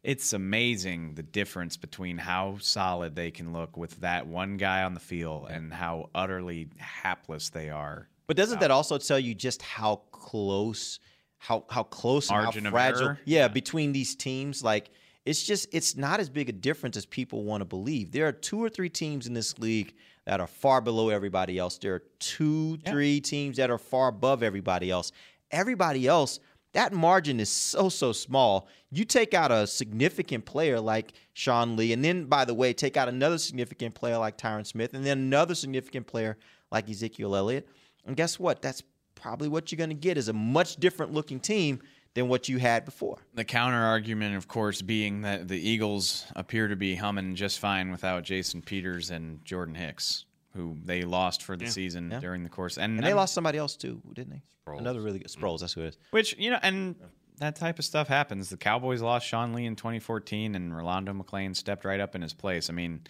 it's 0.03 0.33
amazing 0.33 1.15
the 1.15 1.23
difference 1.23 1.77
between 1.77 2.17
how 2.17 2.57
solid 2.59 3.15
they 3.15 3.31
can 3.31 3.53
look 3.53 3.75
with 3.75 3.99
that 4.01 4.25
one 4.25 4.57
guy 4.57 4.83
on 4.83 4.93
the 4.93 4.99
field 4.99 5.47
and 5.49 5.73
how 5.73 6.09
utterly 6.15 6.69
hapless 6.77 7.49
they 7.49 7.69
are. 7.69 8.07
But 8.27 8.35
doesn't 8.35 8.59
that 8.59 8.71
also 8.71 8.97
tell 8.97 9.19
you 9.19 9.33
just 9.33 9.61
how 9.61 10.01
close, 10.11 10.99
how 11.37 11.65
how 11.69 11.83
close, 11.83 12.29
and 12.29 12.43
Margin 12.43 12.65
how 12.65 12.69
of 12.69 12.73
fragile? 12.73 13.03
error? 13.03 13.19
Yeah, 13.25 13.47
between 13.47 13.93
these 13.93 14.15
teams, 14.15 14.63
like 14.63 14.89
it's 15.25 15.43
just 15.43 15.67
it's 15.71 15.95
not 15.95 16.19
as 16.19 16.29
big 16.29 16.49
a 16.49 16.51
difference 16.51 16.97
as 16.97 17.05
people 17.05 17.43
want 17.45 17.61
to 17.61 17.65
believe. 17.65 18.11
There 18.11 18.27
are 18.27 18.33
two 18.33 18.61
or 18.61 18.69
three 18.69 18.89
teams 18.89 19.27
in 19.27 19.33
this 19.33 19.57
league 19.59 19.93
that 20.25 20.41
are 20.41 20.47
far 20.47 20.81
below 20.81 21.07
everybody 21.09 21.57
else. 21.57 21.77
There 21.77 21.95
are 21.95 22.03
two, 22.19 22.77
three 22.85 23.21
teams 23.21 23.55
that 23.57 23.69
are 23.69 23.77
far 23.77 24.09
above 24.09 24.43
everybody 24.43 24.91
else. 24.91 25.13
Everybody 25.51 26.05
else, 26.05 26.41
that 26.73 26.91
margin 26.91 27.39
is 27.39 27.49
so 27.49 27.87
so 27.87 28.11
small. 28.11 28.67
You 28.91 29.05
take 29.05 29.33
out 29.33 29.51
a 29.51 29.65
significant 29.67 30.45
player 30.45 30.81
like 30.81 31.13
Sean 31.33 31.77
Lee, 31.77 31.93
and 31.93 32.03
then 32.03 32.25
by 32.25 32.43
the 32.43 32.53
way, 32.53 32.73
take 32.73 32.97
out 32.97 33.07
another 33.07 33.37
significant 33.37 33.95
player 33.95 34.17
like 34.17 34.37
Tyron 34.37 34.65
Smith, 34.65 34.93
and 34.93 35.05
then 35.05 35.17
another 35.17 35.55
significant 35.55 36.07
player 36.07 36.37
like 36.71 36.89
Ezekiel 36.89 37.35
Elliott. 37.35 37.69
And 38.07 38.15
guess 38.15 38.39
what? 38.39 38.61
That's 38.61 38.81
probably 39.15 39.47
what 39.49 39.71
you're 39.71 39.77
going 39.77 39.89
to 39.89 39.95
get 39.95 40.17
is 40.17 40.27
a 40.29 40.33
much 40.33 40.77
different 40.77 41.13
looking 41.13 41.39
team 41.39 41.81
than 42.13 42.27
what 42.29 42.49
you 42.49 42.57
had 42.57 42.85
before. 42.85 43.19
The 43.35 43.43
counter 43.43 43.77
argument, 43.83 44.35
of 44.35 44.47
course, 44.47 44.81
being 44.81 45.21
that 45.21 45.47
the 45.47 45.59
Eagles 45.59 46.25
appear 46.35 46.67
to 46.67 46.75
be 46.75 46.95
humming 46.95 47.35
just 47.35 47.59
fine 47.59 47.91
without 47.91 48.23
Jason 48.23 48.61
Peters 48.61 49.11
and 49.11 49.43
Jordan 49.45 49.75
Hicks, 49.75 50.25
who 50.55 50.77
they 50.83 51.03
lost 51.03 51.43
for 51.43 51.55
the 51.57 51.65
Yeah. 51.65 51.71
season 51.71 52.09
Yeah. 52.09 52.19
during 52.19 52.43
the 52.43 52.49
course. 52.49 52.77
And, 52.77 52.95
And, 52.97 53.03
they 53.03 53.09
I'm- 53.09 53.17
lost 53.17 53.33
somebody 53.33 53.57
else 53.59 53.75
too, 53.75 54.01
didn't 54.13 54.31
they? 54.31 54.41
Sproles. 54.65 54.79
Another 54.79 55.01
really 55.01 55.19
good 55.19 55.27
Sproles. 55.27 55.59
That's 55.59 55.73
who 55.73 55.81
it 55.81 55.89
is. 55.89 55.97
Which 56.11 56.35
you 56.39 56.49
know, 56.49 56.59
and 56.63 56.95
that 57.37 57.55
type 57.55 57.77
of 57.77 57.85
stuff 57.85 58.07
happens. 58.07 58.49
The 58.49 58.57
Cowboys 58.57 59.01
lost 59.01 59.27
Sean 59.27 59.53
Lee 59.53 59.65
in 59.65 59.75
2014, 59.75 60.55
and 60.55 60.75
Rolando 60.75 61.13
McClain 61.13 61.55
stepped 61.55 61.85
right 61.85 61.99
up 61.99 62.15
in 62.15 62.21
his 62.21 62.33
place. 62.33 62.69
I 62.69 62.73
mean, 62.73 63.01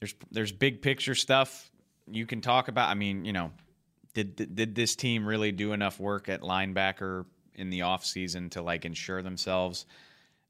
there's 0.00 0.14
there's 0.30 0.50
big 0.52 0.80
picture 0.82 1.14
stuff 1.14 1.70
you 2.10 2.26
can 2.26 2.40
talk 2.40 2.68
about. 2.68 2.88
I 2.88 2.94
mean, 2.94 3.24
you 3.24 3.32
know, 3.32 3.52
did 4.14 4.54
did, 4.54 4.74
this 4.74 4.96
team 4.96 5.26
really 5.26 5.52
do 5.52 5.72
enough 5.72 6.00
work 6.00 6.28
at 6.28 6.40
linebacker 6.40 7.26
in 7.54 7.70
the 7.70 7.80
offseason 7.80 8.50
to 8.52 8.62
like 8.62 8.84
ensure 8.84 9.22
themselves? 9.22 9.86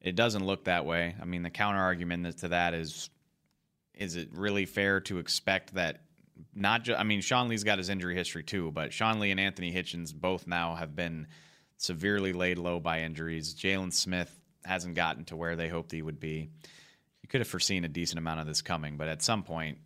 It 0.01 0.17
doesn't 0.17 0.45
look 0.45 0.65
that 0.65 0.87
way. 0.87 1.15
I 1.21 1.25
mean, 1.25 1.43
the 1.43 1.51
counter 1.51 1.81
argument 1.81 2.39
to 2.39 2.49
that 2.49 2.75
is 2.75 3.11
is 3.95 4.17
it 4.17 4.29
really 4.33 4.65
fair 4.65 5.01
to 5.01 5.19
expect 5.19 5.75
that 5.75 6.01
not 6.55 6.85
just 6.85 6.99
I 6.99 7.05
mean 7.05 7.21
Sean 7.21 7.49
Lee's 7.49 7.65
got 7.65 7.79
his 7.79 7.91
injury 7.91 8.15
history 8.15 8.43
too, 8.43 8.71
but 8.73 8.93
Sean 8.93 9.21
Lee 9.21 9.31
and 9.31 9.41
Anthony 9.41 9.73
Hitchens 9.73 10.15
both 10.15 10.47
now 10.47 10.75
have 10.75 10.97
been 10.97 11.27
severely 11.77 12.33
laid 12.33 12.59
low 12.59 12.81
by 12.81 13.03
injuries. 13.03 13.55
Jaylon 13.55 13.93
Smith 13.93 14.35
hasn't 14.65 14.95
gotten 14.95 15.25
to 15.27 15.37
where 15.37 15.57
they 15.57 15.69
hoped 15.69 15.93
he 15.93 16.03
would 16.03 16.21
be. 16.21 16.51
You 17.23 17.29
could 17.29 17.41
have 17.41 17.49
foreseen 17.49 17.85
a 17.85 17.89
decent 17.89 18.19
amount 18.19 18.41
of 18.41 18.47
this 18.47 18.63
coming, 18.63 18.97
but 18.97 19.09
at 19.09 19.23
some 19.23 19.43
point 19.43 19.79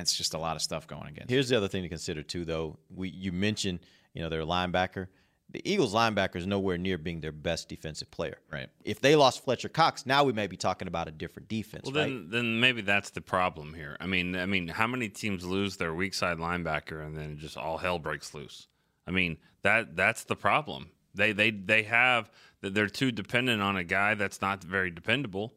it's 0.00 0.16
just 0.16 0.34
a 0.34 0.38
lot 0.38 0.56
of 0.56 0.62
stuff 0.62 0.86
going 0.86 1.08
against. 1.08 1.30
Here's 1.30 1.48
the 1.48 1.56
other 1.56 1.68
thing 1.68 1.82
to 1.82 1.88
consider 1.88 2.22
too, 2.22 2.44
though. 2.44 2.78
We 2.94 3.08
you 3.08 3.32
mentioned 3.32 3.80
you 4.14 4.22
know 4.22 4.28
their 4.28 4.42
linebacker. 4.42 5.08
The 5.52 5.68
Eagles 5.68 5.92
linebacker 5.92 6.36
is 6.36 6.46
nowhere 6.46 6.78
near 6.78 6.96
being 6.96 7.20
their 7.20 7.32
best 7.32 7.68
defensive 7.68 8.08
player. 8.12 8.38
Right. 8.52 8.68
If 8.84 9.00
they 9.00 9.16
lost 9.16 9.42
Fletcher 9.42 9.68
Cox, 9.68 10.06
now 10.06 10.22
we 10.22 10.32
may 10.32 10.46
be 10.46 10.56
talking 10.56 10.86
about 10.86 11.08
a 11.08 11.10
different 11.10 11.48
defense. 11.48 11.90
Well, 11.90 12.04
right? 12.04 12.08
then, 12.08 12.28
then 12.30 12.60
maybe 12.60 12.82
that's 12.82 13.10
the 13.10 13.20
problem 13.20 13.74
here. 13.74 13.96
I 13.98 14.06
mean, 14.06 14.36
I 14.36 14.46
mean, 14.46 14.68
how 14.68 14.86
many 14.86 15.08
teams 15.08 15.44
lose 15.44 15.76
their 15.76 15.92
weak 15.92 16.14
side 16.14 16.38
linebacker 16.38 17.04
and 17.04 17.16
then 17.16 17.36
just 17.36 17.56
all 17.56 17.78
hell 17.78 17.98
breaks 17.98 18.32
loose? 18.32 18.68
I 19.08 19.10
mean, 19.10 19.38
that 19.62 19.96
that's 19.96 20.22
the 20.24 20.36
problem. 20.36 20.90
They 21.14 21.32
they 21.32 21.50
they 21.50 21.82
have 21.82 22.30
they're 22.60 22.88
too 22.88 23.10
dependent 23.10 23.60
on 23.60 23.76
a 23.76 23.84
guy 23.84 24.14
that's 24.14 24.40
not 24.40 24.62
very 24.62 24.90
dependable, 24.90 25.54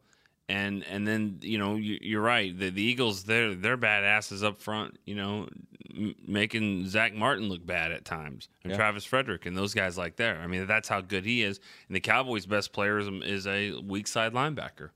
and 0.49 0.83
and 0.89 1.07
then 1.07 1.39
you 1.41 1.57
know 1.57 1.75
you, 1.75 1.97
you're 2.01 2.21
right. 2.21 2.57
The, 2.57 2.69
the 2.69 2.81
Eagles 2.81 3.23
they're 3.23 3.55
they're 3.55 3.77
badasses 3.77 4.43
up 4.43 4.57
front. 4.57 4.97
You 5.05 5.15
know, 5.15 5.47
m- 5.95 6.15
making 6.27 6.87
Zack 6.89 7.13
Martin 7.13 7.47
look 7.49 7.65
bad 7.65 7.91
at 7.91 8.03
times, 8.05 8.49
and 8.63 8.71
Yeah. 8.71 8.77
Travis 8.77 9.05
Frederick 9.05 9.45
and 9.45 9.55
those 9.57 9.73
guys 9.73 9.97
like 9.97 10.15
there. 10.17 10.39
I 10.39 10.47
mean, 10.47 10.67
that's 10.67 10.89
how 10.89 11.01
good 11.01 11.25
he 11.25 11.43
is. 11.43 11.59
And 11.87 11.95
the 11.95 12.01
Cowboys' 12.01 12.45
best 12.45 12.73
player 12.73 12.99
is, 12.99 13.07
is 13.23 13.47
a 13.47 13.79
weak 13.79 14.07
side 14.07 14.33
linebacker. 14.33 14.89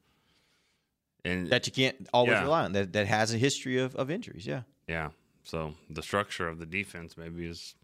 And 1.25 1.49
that 1.49 1.65
you 1.67 1.73
can't 1.73 2.07
always 2.13 2.33
Yeah. 2.33 2.43
rely 2.43 2.63
on. 2.65 2.71
That 2.73 2.93
that 2.93 3.07
has 3.07 3.33
a 3.33 3.37
history 3.37 3.79
of, 3.79 3.95
of 3.95 4.09
injuries. 4.11 4.45
Yeah. 4.45 4.61
Yeah. 4.87 5.09
So 5.43 5.75
the 5.89 6.03
structure 6.03 6.47
of 6.47 6.59
the 6.59 6.65
defense 6.65 7.15
maybe 7.17 7.45
is 7.45 7.75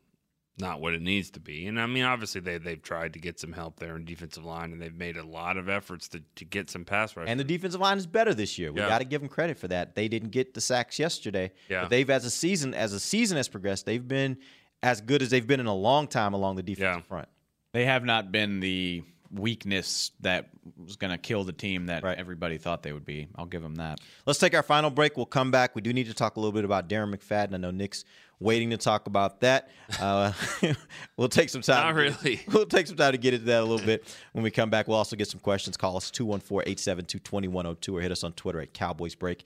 not 0.59 0.79
what 0.81 0.93
it 0.93 1.01
needs 1.01 1.31
to 1.31 1.39
be. 1.39 1.65
And 1.65 1.79
I 1.81 1.87
mean, 1.87 2.03
obviously 2.03 2.41
they 2.41 2.57
they've 2.57 2.81
tried 2.81 3.13
to 3.13 3.19
get 3.19 3.39
some 3.39 3.51
help 3.53 3.79
there 3.79 3.95
in 3.95 4.05
defensive 4.05 4.45
line, 4.45 4.71
and 4.71 4.81
they've 4.81 4.93
made 4.95 5.17
a 5.17 5.23
lot 5.25 5.57
of 5.57 5.67
efforts 5.69 6.07
to, 6.09 6.21
to 6.35 6.45
get 6.45 6.69
some 6.69 6.85
pass 6.85 7.15
rush. 7.17 7.27
And 7.27 7.39
the 7.39 7.43
defensive 7.43 7.81
line 7.81 7.97
is 7.97 8.05
better 8.05 8.33
this 8.33 8.59
year. 8.59 8.71
We 8.71 8.79
Yeah. 8.81 8.87
got 8.89 8.99
to 8.99 9.05
give 9.05 9.21
them 9.21 9.29
credit 9.29 9.57
for 9.57 9.67
that. 9.69 9.95
They 9.95 10.07
didn't 10.07 10.29
get 10.29 10.53
the 10.53 10.61
sacks 10.61 10.99
yesterday. 10.99 11.51
Yeah. 11.69 11.81
But 11.81 11.89
they've 11.89 12.09
as 12.09 12.25
a 12.25 12.29
season 12.31 12.73
as 12.73 12.93
a 12.93 12.99
season 12.99 13.37
has 13.37 13.47
progressed, 13.47 13.85
they've 13.85 14.07
been 14.07 14.37
as 14.83 15.01
good 15.01 15.21
as 15.21 15.29
they've 15.29 15.47
been 15.47 15.59
in 15.59 15.65
a 15.65 15.73
long 15.75 16.07
time 16.07 16.33
along 16.33 16.57
the 16.57 16.63
defensive 16.63 17.05
front. 17.07 17.27
They 17.71 17.85
have 17.85 18.03
not 18.03 18.31
been 18.31 18.59
the 18.59 19.03
weakness 19.33 20.11
that 20.21 20.49
was 20.77 20.95
going 20.95 21.11
to 21.11 21.17
kill 21.17 21.43
the 21.43 21.51
team 21.51 21.87
that 21.87 22.03
everybody 22.03 22.57
thought 22.57 22.83
they 22.83 22.93
would 22.93 23.05
be. 23.05 23.27
I'll 23.35 23.45
give 23.45 23.61
them 23.61 23.75
that. 23.75 23.99
Let's 24.25 24.39
take 24.39 24.53
our 24.53 24.63
final 24.63 24.89
break. 24.89 25.17
We'll 25.17 25.25
come 25.25 25.51
back. 25.51 25.75
We 25.75 25.81
do 25.81 25.91
need 25.91 26.07
to 26.07 26.13
talk 26.13 26.35
a 26.35 26.39
little 26.39 26.51
bit 26.51 26.65
about 26.65 26.87
Darren 26.87 27.13
McFadden. 27.13 27.53
I 27.53 27.57
know 27.57 27.71
Nick's 27.71 28.05
waiting 28.39 28.69
to 28.71 28.77
talk 28.77 29.07
about 29.07 29.39
that. 29.41 29.69
Uh, 29.99 30.33
we'll 31.17 31.29
take 31.29 31.49
some 31.49 31.61
time. 31.61 31.87
Not 31.87 31.95
really. 31.95 32.41
We'll 32.53 32.65
take 32.65 32.87
some 32.87 32.97
time 32.97 33.13
to 33.13 33.17
get 33.17 33.33
into 33.33 33.45
that 33.47 33.61
a 33.61 33.65
little 33.65 33.85
bit. 33.85 34.03
When 34.33 34.43
we 34.43 34.51
come 34.51 34.69
back, 34.69 34.87
we'll 34.87 34.97
also 34.97 35.15
get 35.15 35.27
some 35.27 35.39
questions. 35.39 35.77
Call 35.77 35.97
us 35.97 36.11
214 36.11 36.69
872 36.69 37.19
2102 37.19 37.97
or 37.97 38.01
hit 38.01 38.11
us 38.11 38.23
on 38.23 38.33
Twitter 38.33 38.61
at 38.61 38.73
Cowboys 38.73 39.15
Break. 39.15 39.45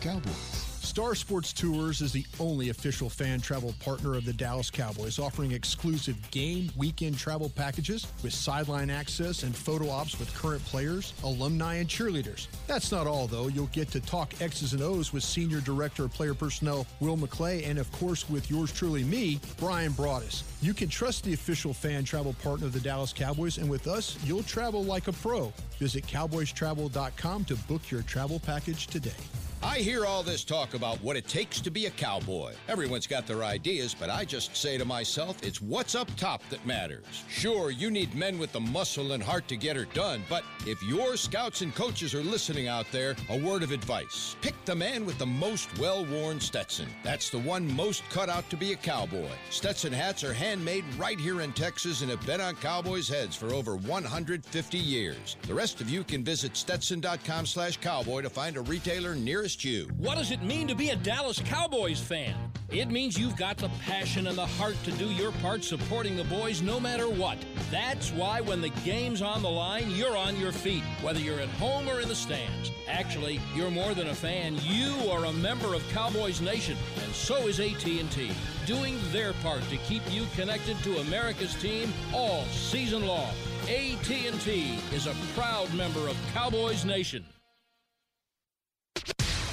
Cowboys. 0.00 0.68
Star 0.80 1.14
Sports 1.14 1.52
Tours 1.52 2.00
is 2.00 2.12
the 2.12 2.24
only 2.40 2.70
official 2.70 3.08
fan 3.08 3.40
travel 3.40 3.74
partner 3.78 4.14
of 4.14 4.24
the 4.24 4.32
Dallas 4.32 4.70
Cowboys, 4.70 5.18
offering 5.18 5.52
exclusive 5.52 6.16
game 6.30 6.70
weekend 6.76 7.18
travel 7.18 7.50
packages 7.50 8.06
with 8.22 8.32
sideline 8.32 8.90
access 8.90 9.42
and 9.42 9.54
photo 9.54 9.90
ops 9.90 10.18
with 10.18 10.34
current 10.34 10.64
players, 10.64 11.12
alumni, 11.22 11.74
and 11.74 11.88
cheerleaders. 11.88 12.48
That's 12.66 12.90
not 12.90 13.06
all, 13.06 13.26
though. 13.26 13.48
You'll 13.48 13.66
get 13.66 13.90
to 13.92 14.00
talk 14.00 14.40
X's 14.40 14.72
and 14.72 14.82
O's 14.82 15.12
with 15.12 15.22
Senior 15.22 15.60
Director 15.60 16.04
of 16.04 16.12
Player 16.12 16.34
Personnel 16.34 16.86
Will 17.00 17.16
McClay, 17.16 17.68
and 17.68 17.78
of 17.78 17.90
course, 17.92 18.28
with 18.28 18.50
yours 18.50 18.72
truly, 18.72 19.04
me, 19.04 19.40
Brian 19.58 19.92
Broaddus. 19.92 20.42
You 20.60 20.74
can 20.74 20.88
trust 20.88 21.22
the 21.22 21.32
official 21.34 21.72
fan 21.72 22.02
travel 22.02 22.34
partner 22.42 22.66
of 22.66 22.72
the 22.72 22.80
Dallas 22.80 23.12
Cowboys, 23.12 23.58
and 23.58 23.70
with 23.70 23.86
us, 23.86 24.18
you'll 24.24 24.42
travel 24.42 24.82
like 24.82 25.06
a 25.06 25.12
pro. 25.12 25.52
Visit 25.78 26.04
cowboystravel.com 26.06 27.44
to 27.44 27.54
book 27.54 27.90
your 27.90 28.02
travel 28.02 28.40
package 28.40 28.88
today. 28.88 29.12
I 29.60 29.78
hear 29.78 30.06
all 30.06 30.22
this 30.22 30.44
talk 30.44 30.74
about 30.74 31.02
what 31.02 31.16
it 31.16 31.26
takes 31.26 31.60
to 31.62 31.70
be 31.70 31.86
a 31.86 31.90
cowboy. 31.90 32.52
Everyone's 32.68 33.08
got 33.08 33.26
their 33.26 33.42
ideas, 33.42 33.92
but 33.92 34.08
I 34.08 34.24
just 34.24 34.56
say 34.56 34.78
to 34.78 34.84
myself, 34.84 35.36
it's 35.42 35.60
what's 35.60 35.96
up 35.96 36.08
top 36.16 36.48
that 36.50 36.64
matters. 36.64 37.24
Sure, 37.28 37.72
you 37.72 37.90
need 37.90 38.14
men 38.14 38.38
with 38.38 38.52
the 38.52 38.60
muscle 38.60 39.12
and 39.12 39.22
heart 39.22 39.48
to 39.48 39.56
get 39.56 39.74
her 39.74 39.86
done, 39.86 40.22
but 40.30 40.44
if 40.64 40.80
your 40.84 41.16
scouts 41.16 41.62
and 41.62 41.74
coaches 41.74 42.14
are 42.14 42.22
listening 42.22 42.68
out 42.68 42.86
there, 42.92 43.16
a 43.30 43.36
word 43.36 43.64
of 43.64 43.72
advice. 43.72 44.36
Pick 44.42 44.54
the 44.64 44.76
man 44.76 45.04
with 45.04 45.18
the 45.18 45.26
most 45.26 45.76
well 45.76 46.06
worn 46.06 46.38
Stetson. 46.38 46.86
That's 47.02 47.28
the 47.28 47.40
one 47.40 47.74
most 47.74 48.08
cut 48.10 48.28
out 48.28 48.48
to 48.50 48.56
be 48.56 48.74
a 48.74 48.76
cowboy. 48.76 49.28
Stetson 49.50 49.92
hats 49.92 50.22
are 50.22 50.32
handmade 50.48 50.84
right 50.96 51.20
here 51.20 51.42
in 51.42 51.52
Texas 51.52 52.00
and 52.00 52.10
have 52.10 52.24
been 52.24 52.40
on 52.40 52.56
cowboys' 52.56 53.06
heads 53.06 53.36
for 53.36 53.52
over 53.52 53.76
150 53.76 54.78
years. 54.78 55.36
The 55.42 55.52
rest 55.52 55.82
of 55.82 55.90
you 55.90 56.02
can 56.02 56.24
visit 56.24 56.56
stetson.com 56.56 57.44
slash 57.44 57.76
cowboy 57.76 58.22
to 58.22 58.30
find 58.30 58.56
a 58.56 58.62
retailer 58.62 59.14
nearest 59.14 59.62
you. 59.62 59.90
What 59.98 60.16
does 60.16 60.30
it 60.30 60.42
mean 60.42 60.66
to 60.68 60.74
be 60.74 60.88
a 60.88 60.96
Dallas 60.96 61.38
Cowboys 61.44 62.00
fan? 62.00 62.34
It 62.70 62.90
means 62.90 63.18
you've 63.18 63.36
got 63.36 63.58
the 63.58 63.70
passion 63.86 64.26
and 64.26 64.36
the 64.36 64.46
heart 64.46 64.76
to 64.84 64.90
do 64.92 65.06
your 65.06 65.32
part 65.32 65.64
supporting 65.64 66.16
the 66.16 66.24
boys 66.24 66.62
no 66.62 66.78
matter 66.78 67.08
what. 67.08 67.38
That's 67.70 68.10
why 68.12 68.40
when 68.40 68.60
the 68.60 68.68
game's 68.84 69.22
on 69.22 69.42
the 69.42 69.50
line, 69.50 69.90
you're 69.90 70.16
on 70.16 70.38
your 70.38 70.52
feet, 70.52 70.82
whether 71.02 71.18
you're 71.18 71.40
at 71.40 71.48
home 71.50 71.88
or 71.88 72.00
in 72.00 72.08
the 72.08 72.14
stands. 72.14 72.70
Actually, 72.86 73.40
you're 73.54 73.70
more 73.70 73.94
than 73.94 74.08
a 74.08 74.14
fan. 74.14 74.56
You 74.62 75.10
are 75.10 75.26
a 75.26 75.32
member 75.32 75.74
of 75.74 75.86
Cowboys 75.90 76.40
Nation, 76.40 76.76
and 77.02 77.14
so 77.14 77.46
is 77.46 77.60
AT&T, 77.60 78.30
doing 78.66 78.98
their 79.12 79.32
part 79.34 79.62
to 79.70 79.76
keep 79.78 80.02
you 80.10 80.24
connected 80.38 80.76
to 80.84 80.98
America's 80.98 81.52
team 81.56 81.92
all 82.14 82.44
season 82.44 83.04
long. 83.04 83.32
AT&T 83.64 84.78
is 84.92 85.08
a 85.08 85.14
proud 85.34 85.74
member 85.74 86.06
of 86.06 86.16
Cowboys 86.32 86.84
Nation. 86.84 87.24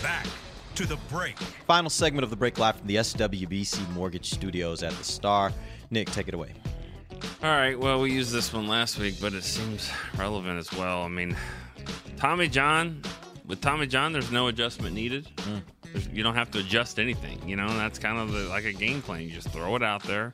Back 0.03 0.27
to 0.75 0.85
the 0.85 0.97
break. 1.09 1.39
Final 1.65 1.89
segment 1.89 2.23
of 2.23 2.29
the 2.29 2.35
break 2.35 2.59
live 2.59 2.75
from 2.75 2.85
the 2.85 2.97
SWBC 2.97 3.89
Mortgage 3.93 4.29
Studios 4.29 4.83
at 4.83 4.91
the 4.91 5.03
Star. 5.03 5.51
Nick, 5.89 6.11
take 6.11 6.27
it 6.27 6.35
away. 6.35 6.53
All 7.41 7.49
right. 7.49 7.79
Well, 7.79 7.99
we 7.99 8.11
used 8.11 8.31
this 8.31 8.53
one 8.53 8.67
last 8.67 8.99
week, 8.99 9.15
but 9.19 9.33
it 9.33 9.43
seems 9.43 9.89
relevant 10.19 10.59
as 10.59 10.71
well. 10.71 11.01
I 11.01 11.07
mean, 11.07 11.35
Tommy 12.15 12.47
John, 12.47 13.01
with 13.47 13.59
Tommy 13.59 13.87
John, 13.87 14.13
there's 14.13 14.31
no 14.31 14.49
adjustment 14.49 14.93
needed. 14.93 15.27
Mm. 15.37 15.63
There's, 15.91 16.07
you 16.09 16.21
don't 16.21 16.35
have 16.35 16.51
to 16.51 16.59
adjust 16.59 16.99
anything. 16.99 17.41
You 17.49 17.55
know, 17.55 17.75
that's 17.75 17.97
kind 17.97 18.19
of 18.19 18.31
the, 18.33 18.41
like 18.49 18.65
a 18.65 18.73
game 18.73 19.01
plan. 19.01 19.21
You 19.21 19.31
just 19.31 19.49
throw 19.49 19.75
it 19.75 19.81
out 19.81 20.03
there. 20.03 20.31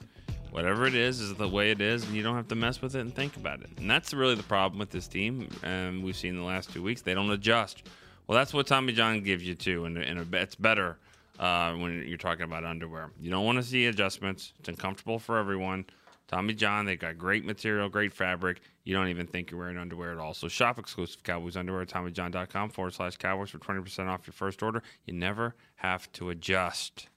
Whatever 0.52 0.86
it 0.86 0.96
is, 0.96 1.22
is 1.22 1.34
the 1.34 1.48
way 1.48 1.72
it 1.72 1.80
is, 1.80 2.04
and 2.04 2.14
you 2.14 2.24
don't 2.24 2.36
have 2.36 2.50
to 2.50 2.56
mess 2.56 2.82
with 2.82 2.96
it 2.96 3.00
and 3.00 3.16
think 3.16 3.38
about 3.38 3.62
it. 3.62 3.70
And 3.78 3.90
that's 3.90 4.14
really 4.14 4.36
the 4.36 4.44
problem 4.44 4.80
with 4.80 4.90
this 4.90 5.08
team. 5.08 5.50
Um, 5.64 6.04
we've 6.04 6.16
seen 6.16 6.36
the 6.36 6.44
last 6.44 6.74
two 6.74 6.84
weeks; 6.84 7.02
they 7.02 7.14
don't 7.14 7.32
adjust. 7.32 7.84
Well, 8.28 8.38
that's 8.38 8.54
what 8.54 8.68
Tommy 8.68 8.94
John 8.94 9.22
gives 9.22 9.44
you 9.44 9.56
too, 9.56 9.86
and, 9.86 9.98
and 9.98 10.34
it's 10.36 10.56
better 10.56 10.98
uh, 11.40 11.74
when 11.74 12.06
you're 12.06 12.18
talking 12.18 12.44
about 12.44 12.66
underwear. 12.66 13.12
You 13.20 13.32
don't 13.32 13.46
want 13.46 13.58
to 13.58 13.64
see 13.64 13.88
adjustments. 13.88 14.54
It's 14.60 14.70
uncomfortable 14.70 15.20
for 15.20 15.38
everyone. 15.38 15.86
Tommy 16.28 16.54
John, 16.54 16.86
they've 16.86 17.00
got 17.00 17.18
great 17.18 17.44
material, 17.44 17.90
great 17.90 18.14
fabric. 18.14 18.62
You 18.86 18.94
don't 18.96 19.10
even 19.10 19.28
think 19.28 19.52
you're 19.52 19.60
wearing 19.60 19.78
underwear 19.78 20.14
at 20.14 20.18
all. 20.18 20.34
So 20.34 20.48
shop 20.48 20.80
exclusive 20.80 21.24
Cowboys 21.24 21.58
underwear 21.58 21.82
at 21.82 21.90
TommyJohn.com 21.90 22.70
forward 22.70 22.94
slash 22.94 23.18
Cowboys 23.18 23.50
for 23.50 23.58
20% 23.58 24.08
off 24.08 24.26
your 24.26 24.34
first 24.34 24.64
order. 24.64 24.82
You 25.06 25.14
never 25.14 25.56
have 25.76 26.12
to 26.14 26.30
adjust. 26.30 27.08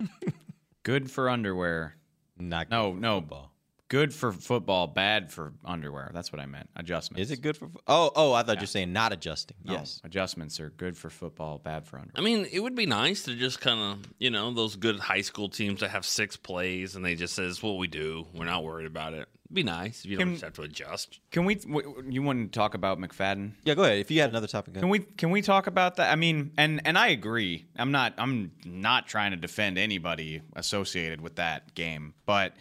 Good 0.84 1.10
for 1.10 1.28
underwear. 1.28 1.96
Not 2.42 2.70
no, 2.70 2.92
no. 2.92 3.20
Football. 3.20 3.51
Good 3.92 4.14
for 4.14 4.32
football, 4.32 4.86
bad 4.86 5.30
for 5.30 5.52
underwear. 5.66 6.10
That's 6.14 6.32
what 6.32 6.40
I 6.40 6.46
meant. 6.46 6.70
Adjustments. 6.76 7.20
Is 7.20 7.30
it 7.30 7.42
good 7.42 7.58
for? 7.58 7.68
Oh, 7.86 8.10
oh, 8.16 8.32
I 8.32 8.42
thought 8.42 8.56
you 8.56 8.62
were 8.62 8.66
saying 8.66 8.90
not 8.90 9.12
adjusting. 9.12 9.58
No, 9.64 9.74
yes, 9.74 10.00
adjustments 10.02 10.58
are 10.60 10.70
good 10.70 10.96
for 10.96 11.10
football, 11.10 11.58
bad 11.58 11.86
for 11.86 11.98
underwear. 11.98 12.14
I 12.16 12.22
mean, 12.22 12.48
it 12.50 12.60
would 12.60 12.74
be 12.74 12.86
nice 12.86 13.24
to 13.24 13.34
just 13.34 13.60
kind 13.60 13.78
of, 13.78 14.10
you 14.18 14.30
know, 14.30 14.50
those 14.50 14.76
good 14.76 14.98
high 14.98 15.20
school 15.20 15.50
teams 15.50 15.80
that 15.80 15.90
have 15.90 16.06
six 16.06 16.38
plays 16.38 16.96
and 16.96 17.04
they 17.04 17.14
just 17.14 17.34
says 17.34 17.62
what 17.62 17.76
we 17.76 17.86
do. 17.86 18.26
We're 18.34 18.46
not 18.46 18.64
worried 18.64 18.86
about 18.86 19.12
it. 19.12 19.28
It'd 19.44 19.54
be 19.56 19.62
nice 19.62 20.06
if 20.06 20.10
you 20.10 20.16
don't 20.16 20.30
just 20.30 20.44
have 20.44 20.54
to 20.54 20.62
adjust. 20.62 21.20
Can 21.30 21.44
we? 21.44 21.56
w- 21.56 22.02
You 22.08 22.22
want 22.22 22.50
to 22.50 22.58
talk 22.58 22.72
about 22.72 22.98
McFadden? 22.98 23.52
Yeah, 23.62 23.74
go 23.74 23.82
ahead. 23.84 23.98
If 23.98 24.10
you 24.10 24.22
had 24.22 24.30
another 24.30 24.46
topic, 24.46 24.72
go 24.72 24.80
Can 24.80 24.88
we? 24.88 25.00
Can 25.00 25.30
we 25.30 25.42
talk 25.42 25.66
about 25.66 25.96
that? 25.96 26.10
I 26.10 26.16
mean, 26.16 26.52
and 26.56 26.80
and 26.86 26.96
I 26.96 27.08
agree. 27.08 27.66
I'm 27.76 27.92
not. 27.92 28.14
I'm 28.16 28.52
not 28.64 29.06
trying 29.06 29.32
to 29.32 29.36
defend 29.36 29.76
anybody 29.76 30.40
associated 30.56 31.20
with 31.20 31.36
that 31.36 31.74
game, 31.74 32.14
but 32.24 32.54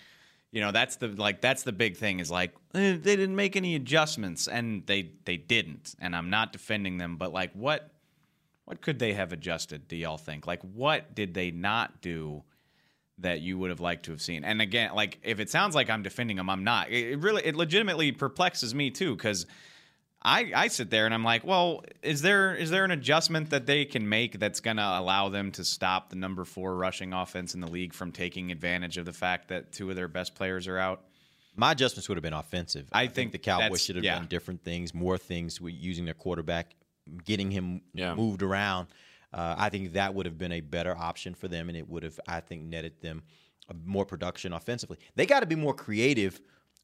you 0.52 0.62
know 0.62 0.72
that's 0.72 0.97
the 0.97 1.08
like 1.08 1.41
that's 1.41 1.64
the 1.64 1.72
big 1.72 1.97
thing 1.97 2.20
is 2.20 2.30
like 2.30 2.54
eh, 2.76 2.97
they 3.02 3.16
didn't 3.16 3.36
make 3.36 3.56
any 3.56 3.76
adjustments 3.76 4.47
and 4.47 4.86
they 4.86 5.12
they 5.26 5.38
didn't 5.38 5.95
and 5.99 6.16
I'm 6.16 6.30
not 6.30 6.52
defending 6.52 6.97
them 6.97 7.18
but 7.18 7.32
like 7.32 7.52
what 7.54 7.89
what 8.66 8.82
could 8.82 8.99
they 8.99 9.14
have 9.14 9.34
adjusted 9.34 9.88
do 9.88 9.95
y'all 9.95 10.18
think? 10.18 10.47
Like 10.47 10.62
what 10.62 11.16
did 11.16 11.34
they 11.34 11.52
not 11.52 12.02
do 12.02 12.43
that 13.18 13.41
you 13.41 13.58
would 13.58 13.70
have 13.70 13.80
liked 13.80 14.06
to 14.06 14.12
have 14.12 14.22
seen? 14.22 14.43
And 14.43 14.62
again 14.62 14.93
like 14.93 15.20
if 15.24 15.39
it 15.39 15.49
sounds 15.49 15.74
like 15.74 15.89
I'm 15.89 16.04
defending 16.04 16.38
them 16.38 16.49
I'm 16.49 16.64
not. 16.64 16.89
It, 16.89 17.14
it 17.14 17.20
really 17.20 17.45
it 17.45 17.56
legitimately 17.56 18.12
perplexes 18.12 18.76
me 18.76 18.91
too 18.91 19.16
because 19.16 19.45
I, 20.24 20.51
I 20.55 20.67
sit 20.67 20.91
there 20.91 21.05
and 21.05 21.13
I'm 21.13 21.24
like, 21.24 21.43
well, 21.43 21.84
is 22.03 22.22
there 22.22 22.53
is 22.53 22.69
there 22.69 22.86
an 22.86 22.91
adjustment 22.91 23.49
that 23.49 23.65
they 23.65 23.86
can 23.86 24.07
make 24.07 24.39
that's 24.39 24.59
going 24.59 24.78
to 24.78 24.84
allow 24.84 25.30
them 25.30 25.51
to 25.53 25.63
stop 25.65 26.09
the 26.09 26.15
number 26.15 26.45
four 26.45 26.76
rushing 26.76 27.11
offense 27.11 27.55
in 27.55 27.59
the 27.59 27.67
league 27.67 27.93
from 27.93 28.11
taking 28.11 28.51
advantage 28.51 28.97
of 28.97 29.05
the 29.05 29.13
fact 29.13 29.47
that 29.47 29.72
two 29.72 29.89
of 29.89 29.95
their 29.95 30.07
best 30.07 30.36
players 30.36 30.67
are 30.67 30.78
out? 30.78 31.05
My 31.55 31.72
adjustments 31.72 32.07
would 32.07 32.17
have 32.17 32.24
been 32.24 32.34
offensive. 32.34 32.88
I 32.91 33.01
I, 33.01 33.05
think, 33.05 33.15
think 33.15 33.32
the 33.34 33.38
Cowboys 33.39 33.82
should 33.84 33.95
have 33.95 34.05
yeah. 34.05 34.15
done 34.15 34.28
different 34.28 34.63
things, 34.63 34.93
more 34.93 35.17
things 35.17 35.59
using 35.61 36.05
their 36.05 36.13
quarterback, 36.13 36.76
getting 37.26 37.49
him 37.51 37.82
Yeah. 37.93 38.13
moved 38.15 38.43
around. 38.43 38.88
Uh, 39.34 39.55
I 39.57 39.69
think 39.69 39.93
that 39.93 40.13
would 40.13 40.26
have 40.26 40.38
been 40.38 40.51
a 40.51 40.61
better 40.61 40.95
option 40.95 41.34
for 41.34 41.47
them, 41.47 41.67
and 41.69 41.78
it 41.78 41.89
would 41.89 42.03
have, 42.03 42.19
I 42.28 42.41
think, 42.41 42.63
netted 42.63 43.01
them 43.01 43.24
more 43.86 44.05
production 44.05 44.53
offensively. 44.53 44.97
They 45.15 45.26
got 45.26 45.39
to 45.41 45.45
be 45.45 45.55
more 45.55 45.74
creative 45.74 46.39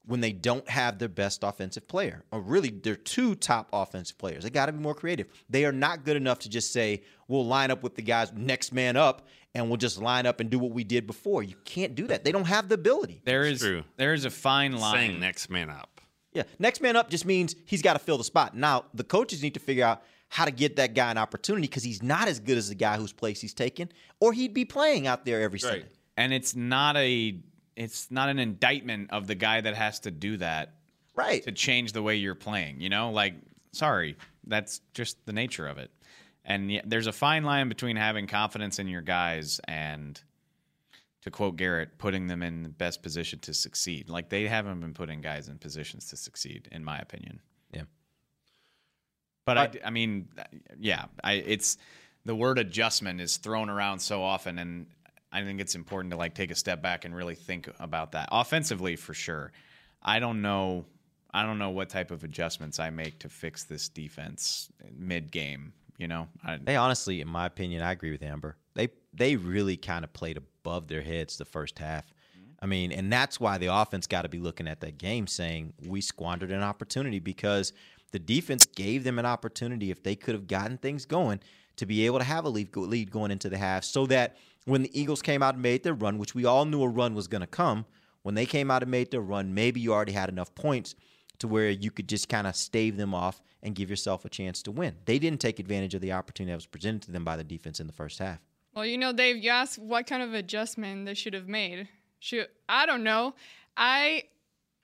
when 0.07 0.21
they 0.21 0.31
don't 0.31 0.67
have 0.69 0.97
their 0.99 1.09
best 1.09 1.43
offensive 1.43 1.87
player, 1.87 2.23
or 2.31 2.39
really 2.41 2.69
their 2.69 2.95
two 2.95 3.35
top 3.35 3.69
offensive 3.73 4.17
players. 4.17 4.43
They 4.43 4.49
got 4.49 4.67
to 4.67 4.71
be 4.71 4.79
more 4.79 4.95
creative. 4.95 5.27
They 5.49 5.65
are 5.65 5.71
not 5.71 6.05
good 6.05 6.15
enough 6.15 6.39
to 6.39 6.49
just 6.49 6.71
say, 6.71 7.03
we'll 7.27 7.45
line 7.45 7.71
up 7.71 7.83
with 7.83 7.95
the 7.95 8.01
guys 8.01 8.31
next 8.33 8.71
man 8.71 8.95
up 8.95 9.27
and 9.53 9.67
we'll 9.67 9.77
just 9.77 10.01
line 10.01 10.25
up 10.25 10.39
and 10.39 10.49
do 10.49 10.59
what 10.59 10.71
we 10.71 10.83
did 10.83 11.05
before. 11.07 11.43
You 11.43 11.55
can't 11.65 11.93
do 11.93 12.07
that. 12.07 12.23
They 12.23 12.31
don't 12.31 12.47
have 12.47 12.69
the 12.69 12.75
ability. 12.75 13.21
There 13.25 13.43
is 13.43 13.59
true. 13.59 13.83
there 13.97 14.13
is 14.13 14.23
a 14.23 14.29
fine 14.29 14.77
line. 14.77 14.93
Saying 14.93 15.19
next 15.19 15.49
man 15.49 15.69
up. 15.69 15.99
Yeah, 16.31 16.43
next 16.59 16.81
man 16.81 16.95
up 16.95 17.09
just 17.09 17.25
means 17.25 17.55
he's 17.65 17.81
got 17.81 17.93
to 17.93 17.99
fill 17.99 18.17
the 18.17 18.23
spot. 18.23 18.55
Now, 18.55 18.85
the 18.93 19.03
coaches 19.03 19.41
need 19.43 19.55
to 19.55 19.59
figure 19.59 19.85
out 19.85 20.03
how 20.29 20.45
to 20.45 20.51
get 20.51 20.75
that 20.75 20.93
guy 20.93 21.09
an 21.11 21.17
opportunity 21.17 21.67
because 21.67 21.83
he's 21.83 22.03
not 22.03 22.27
as 22.27 22.39
good 22.39 22.57
as 22.57 22.69
the 22.69 22.75
guy 22.75 22.97
whose 22.97 23.13
place 23.13 23.41
he's 23.41 23.53
taken, 23.53 23.89
or 24.19 24.33
he'd 24.33 24.53
be 24.53 24.63
playing 24.65 25.07
out 25.07 25.25
there 25.25 25.41
every 25.41 25.59
Sunday. 25.59 25.85
and 26.15 26.33
it's 26.33 26.55
not 26.55 26.95
a 26.97 27.39
it's 27.77 28.11
not 28.11 28.27
an 28.27 28.39
indictment 28.39 29.11
of 29.11 29.27
the 29.27 29.35
guy 29.35 29.61
that 29.61 29.75
has 29.75 30.01
to 30.01 30.11
do 30.11 30.35
that 30.37 30.73
right. 31.15 31.43
to 31.43 31.51
change 31.51 31.93
the 31.93 32.01
way 32.01 32.15
you're 32.15 32.35
playing 32.35 32.81
you 32.81 32.89
know? 32.89 33.11
Like 33.11 33.35
sorry 33.71 34.17
that's 34.45 34.81
just 34.93 35.25
the 35.25 35.33
nature 35.33 35.67
of 35.67 35.77
it. 35.77 35.91
And 36.45 36.71
yeah, 36.71 36.81
there's 36.85 37.07
a 37.07 37.11
fine 37.11 37.43
line 37.43 37.67
between 37.69 37.97
having 37.97 38.27
confidence 38.27 38.79
in 38.79 38.87
your 38.87 39.01
guys 39.01 39.59
and 39.67 40.19
to 41.23 41.31
quote 41.31 41.57
Garrett 41.57 41.97
putting 41.97 42.27
them 42.27 42.41
in 42.41 42.63
the 42.63 42.69
best 42.69 43.03
position 43.03 43.39
to 43.39 43.53
succeed. 43.53 44.09
Like 44.09 44.29
they 44.29 44.47
haven't 44.47 44.79
been 44.79 44.93
putting 44.93 45.19
guys 45.19 45.49
in 45.49 45.57
positions 45.57 46.07
to 46.09 46.17
succeed 46.17 46.69
in 46.71 46.85
my 46.85 46.97
opinion. 46.99 47.41
Yeah. 47.73 47.83
but 49.45 49.57
I, 49.57 49.71
I 49.85 49.89
mean, 49.89 50.29
yeah, 50.79 51.05
I, 51.21 51.33
it's 51.33 51.77
the 52.23 52.35
word 52.35 52.59
adjustment 52.59 53.19
is 53.19 53.37
thrown 53.37 53.69
around 53.69 53.99
so 53.99 54.21
often, 54.23 54.59
and 54.59 54.87
I 55.37 55.43
think 55.43 55.61
it's 55.61 55.75
important 55.75 56.11
to 56.11 56.17
like 56.17 56.33
take 56.33 56.49
a 56.49 56.55
step 56.55 56.81
back 56.81 57.05
and 57.05 57.15
really 57.15 57.35
think 57.35 57.69
about 57.79 58.13
that. 58.13 58.27
Offensively, 58.31 58.95
for 58.95 59.13
sure, 59.13 59.51
I 60.01 60.17
don't 60.17 60.41
know, 60.41 60.85
I 61.31 61.43
don't 61.43 61.59
know 61.59 61.69
what 61.69 61.89
type 61.89 62.09
of 62.09 62.23
adjustments 62.23 62.79
I 62.79 62.89
make 62.89 63.19
to 63.19 63.29
fix 63.29 63.63
this 63.63 63.87
defense 63.87 64.71
mid 64.97 65.31
game. 65.31 65.73
You 65.99 66.07
know, 66.07 66.27
I, 66.43 66.57
They 66.57 66.75
honestly, 66.75 67.21
in 67.21 67.27
my 67.27 67.45
opinion, 67.45 67.83
I 67.83 67.91
agree 67.91 68.09
with 68.11 68.23
Ambar. 68.23 68.57
They 68.73 68.89
they 69.13 69.35
really 69.35 69.77
kind 69.77 70.03
of 70.03 70.11
played 70.11 70.37
above 70.37 70.87
their 70.87 71.03
heads 71.03 71.37
the 71.37 71.45
first 71.45 71.77
half. 71.77 72.05
Mm-hmm. 72.05 72.51
I 72.59 72.65
mean, 72.65 72.91
and 72.91 73.13
that's 73.13 73.39
why 73.39 73.59
the 73.59 73.67
offense 73.67 74.07
got 74.07 74.23
to 74.23 74.29
be 74.29 74.39
looking 74.39 74.67
at 74.67 74.79
that 74.81 74.97
game 74.97 75.27
saying 75.27 75.73
we 75.85 76.01
squandered 76.01 76.51
an 76.51 76.63
opportunity 76.63 77.19
because 77.19 77.73
the 78.11 78.19
defense 78.19 78.65
gave 78.65 79.03
them 79.03 79.19
an 79.19 79.25
opportunity 79.25 79.91
if 79.91 80.03
they 80.03 80.15
could 80.15 80.35
have 80.35 80.47
gotten 80.47 80.77
things 80.77 81.05
going 81.05 81.39
to 81.75 81.85
be 81.85 82.05
able 82.05 82.19
to 82.19 82.25
have 82.25 82.45
a 82.45 82.49
lead, 82.49 83.11
going 83.11 83.31
into 83.31 83.49
the 83.49 83.57
half 83.57 83.83
so 83.83 84.05
that 84.07 84.37
when 84.65 84.83
the 84.83 84.99
Eagles 84.99 85.21
came 85.21 85.43
out 85.43 85.53
and 85.53 85.63
made 85.63 85.83
their 85.83 85.93
run, 85.93 86.17
which 86.17 86.35
we 86.35 86.45
all 86.45 86.65
knew 86.65 86.83
a 86.83 86.87
run 86.87 87.13
was 87.13 87.27
going 87.27 87.41
to 87.41 87.47
come, 87.47 87.85
when 88.23 88.35
they 88.35 88.45
came 88.45 88.69
out 88.69 88.81
and 88.81 88.91
made 88.91 89.11
their 89.11 89.21
run, 89.21 89.53
maybe 89.53 89.79
you 89.79 89.93
already 89.93 90.11
had 90.11 90.29
enough 90.29 90.53
points 90.55 90.95
to 91.39 91.47
where 91.47 91.69
you 91.69 91.91
could 91.91 92.09
just 92.09 92.27
kind 92.27 92.47
of 92.47 92.55
stave 92.55 92.97
them 92.97 93.13
off 93.13 93.41
and 93.61 93.75
give 93.75 93.89
yourself 93.89 94.25
a 94.25 94.29
chance 94.29 94.61
to 94.63 94.71
win. 94.71 94.95
They 95.05 95.19
didn't 95.19 95.39
take 95.39 95.59
advantage 95.59 95.93
of 95.93 96.01
the 96.01 96.11
opportunity 96.13 96.51
that 96.51 96.57
was 96.57 96.65
presented 96.65 97.03
to 97.03 97.11
them 97.11 97.23
by 97.23 97.37
the 97.37 97.43
defense 97.43 97.79
in 97.79 97.87
the 97.87 97.93
first 97.93 98.19
half. 98.19 98.39
Well, 98.75 98.85
you 98.85 98.97
know, 98.97 99.13
Dave, 99.13 99.37
you 99.37 99.49
asked 99.49 99.79
what 99.79 100.07
kind 100.07 100.21
of 100.21 100.33
adjustment 100.33 101.05
they 101.05 101.13
should 101.13 101.33
have 101.33 101.47
made. 101.47 101.87
Should 102.19 102.47
I 102.67 102.85
don't 102.85 103.03
know. 103.03 103.35
I 103.75 104.23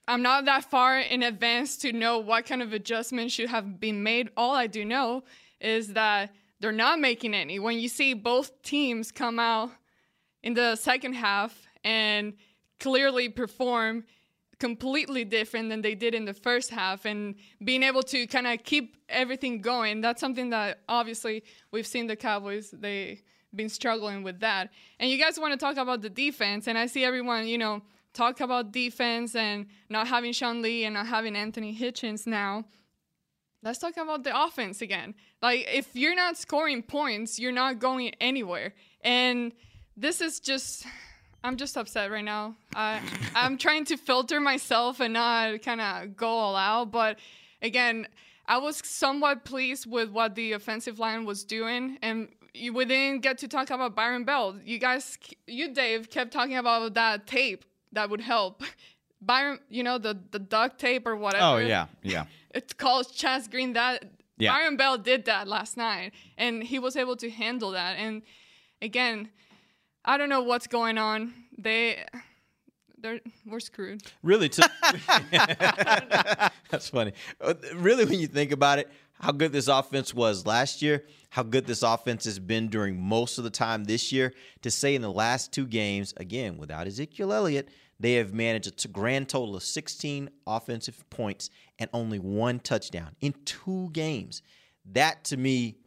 I'm 0.07 0.21
not 0.21 0.45
that 0.45 0.69
far 0.69 0.99
in 0.99 1.23
advance 1.23 1.77
to 1.77 1.93
know 1.93 2.19
what 2.19 2.45
kind 2.45 2.61
of 2.61 2.73
adjustments 2.73 3.33
should 3.33 3.49
have 3.49 3.79
been 3.79 4.03
made. 4.03 4.29
All 4.35 4.53
I 4.53 4.67
do 4.67 4.83
know 4.83 5.23
is 5.61 5.93
that 5.93 6.33
they're 6.59 6.71
not 6.71 6.99
making 6.99 7.33
any. 7.33 7.59
When 7.59 7.79
you 7.79 7.87
see 7.87 8.13
both 8.13 8.61
teams 8.63 9.11
come 9.11 9.39
out 9.39 9.71
in 10.41 10.53
the 10.53 10.75
second 10.75 11.13
half 11.13 11.67
and 11.83 12.33
clearly 12.79 13.29
perform 13.29 14.03
completely 14.59 15.25
different 15.25 15.69
than 15.69 15.81
they 15.81 15.95
did 15.95 16.13
in 16.13 16.25
the 16.25 16.33
first 16.33 16.69
half 16.69 17.05
and 17.05 17.35
being 17.63 17.83
able 17.83 18.03
to 18.03 18.27
kind 18.27 18.47
of 18.47 18.63
keep 18.63 18.95
everything 19.09 19.61
going 19.61 19.99
that's 19.99 20.21
something 20.21 20.51
that 20.51 20.79
obviously 20.87 21.43
we've 21.71 21.87
seen 21.87 22.07
the 22.07 22.15
cowboys 22.15 22.71
They've 22.71 23.21
been 23.53 23.67
struggling 23.67 24.23
with 24.23 24.39
that 24.39 24.69
and 24.99 25.09
you 25.09 25.17
guys 25.17 25.37
want 25.37 25.51
to 25.51 25.57
talk 25.57 25.75
about 25.75 26.01
the 26.01 26.09
defense 26.09 26.67
and 26.67 26.77
i 26.77 26.85
see 26.85 27.03
everyone 27.03 27.45
you 27.45 27.57
know 27.57 27.81
talk 28.13 28.39
about 28.39 28.71
defense 28.71 29.35
and 29.35 29.65
not 29.89 30.07
having 30.07 30.31
sean 30.31 30.61
lee 30.61 30.85
and 30.85 30.93
not 30.93 31.07
having 31.07 31.35
anthony 31.35 31.75
hitchens 31.75 32.25
now 32.27 32.63
let's 33.63 33.79
talk 33.79 33.97
about 33.97 34.23
the 34.23 34.43
offense 34.43 34.81
again 34.81 35.13
like 35.41 35.67
if 35.71 35.95
you're 35.95 36.15
not 36.15 36.37
scoring 36.37 36.81
points 36.81 37.39
you're 37.39 37.51
not 37.51 37.79
going 37.79 38.11
anywhere 38.21 38.73
and 39.01 39.51
this 39.95 40.21
is 40.21 40.39
just 40.39 40.85
I'm 41.43 41.57
just 41.57 41.75
upset 41.75 42.09
right 42.09 42.23
now. 42.23 42.55
I 42.73 43.01
I'm 43.35 43.57
trying 43.57 43.85
to 43.85 43.97
filter 43.97 44.39
myself 44.39 44.99
and 44.99 45.13
not 45.13 45.61
kind 45.61 45.81
of 45.81 46.15
go 46.15 46.27
all 46.27 46.55
out. 46.55 46.91
But 46.91 47.19
again, 47.61 48.07
I 48.47 48.57
was 48.57 48.81
somewhat 48.83 49.43
pleased 49.43 49.89
with 49.89 50.09
what 50.09 50.35
the 50.35 50.53
offensive 50.53 50.99
line 50.99 51.25
was 51.25 51.43
doing, 51.43 51.97
and 52.01 52.29
you, 52.53 52.73
we 52.73 52.85
didn't 52.85 53.21
get 53.21 53.39
to 53.39 53.47
talk 53.47 53.69
about 53.71 53.95
Byron 53.95 54.23
Bell. 54.23 54.57
You 54.63 54.79
guys, 54.79 55.17
you 55.45 55.73
Dave, 55.73 56.09
kept 56.09 56.31
talking 56.31 56.57
about 56.57 56.93
that 56.93 57.27
tape 57.27 57.65
that 57.93 58.09
would 58.09 58.21
help. 58.21 58.61
Byron, 59.21 59.59
you 59.69 59.83
know 59.83 59.97
the 59.97 60.17
the 60.31 60.39
duct 60.39 60.79
tape 60.79 61.07
or 61.07 61.15
whatever. 61.15 61.45
oh 61.45 61.57
yeah, 61.57 61.85
yeah. 62.03 62.25
It's 62.53 62.73
called 62.73 63.07
Chaz 63.07 63.49
Green. 63.49 63.73
That 63.73 64.03
Yeah. 64.37 64.51
Byron 64.53 64.75
Bell 64.77 64.97
did 64.97 65.25
that 65.25 65.47
last 65.47 65.77
night, 65.77 66.11
and 66.37 66.61
he 66.63 66.77
was 66.79 66.95
able 66.95 67.15
to 67.17 67.29
handle 67.29 67.71
that. 67.71 67.93
And 67.97 68.21
again, 68.81 69.29
I 70.05 70.17
don't 70.17 70.29
know 70.29 70.41
what's 70.43 70.67
going 70.67 70.97
on. 70.97 71.33
They, 71.57 72.03
they're 73.01 73.21
we're 73.45 73.59
screwed. 73.61 74.01
Really, 74.21 74.49
to, 74.49 74.69
that's 76.69 76.89
funny. 76.89 77.13
Uh, 77.41 77.53
Really, 77.75 78.05
when 78.05 78.19
you 78.19 78.27
think 78.27 78.51
about 78.51 78.79
it, 78.79 78.89
how 79.23 79.31
good 79.31 79.53
this 79.53 79.69
offense 79.69 80.13
was 80.13 80.45
last 80.45 80.81
year, 80.81 81.05
how 81.29 81.43
good 81.43 81.65
this 81.65 81.81
offense 81.81 82.25
has 82.25 82.39
been 82.39 82.67
during 82.67 82.99
most 82.99 83.37
of 83.37 83.45
the 83.45 83.49
time 83.49 83.85
this 83.85 84.11
year, 84.11 84.33
to 84.61 84.69
say 84.69 84.95
in 84.95 85.01
the 85.01 85.11
last 85.11 85.53
two 85.53 85.65
games, 85.65 86.13
again, 86.17 86.57
without 86.57 86.87
Ezekiel 86.87 87.31
Elliott, 87.31 87.69
they 88.01 88.15
have 88.15 88.33
managed 88.33 88.83
a 88.83 88.87
grand 88.89 89.29
total 89.29 89.55
of 89.55 89.63
16 89.63 90.29
offensive 90.45 91.09
points 91.09 91.49
and 91.79 91.89
only 91.93 92.19
one 92.19 92.59
touchdown 92.59 93.15
in 93.21 93.33
two 93.45 93.89
games. 93.93 94.41
That 94.91 95.23
to 95.25 95.37
me, 95.37 95.77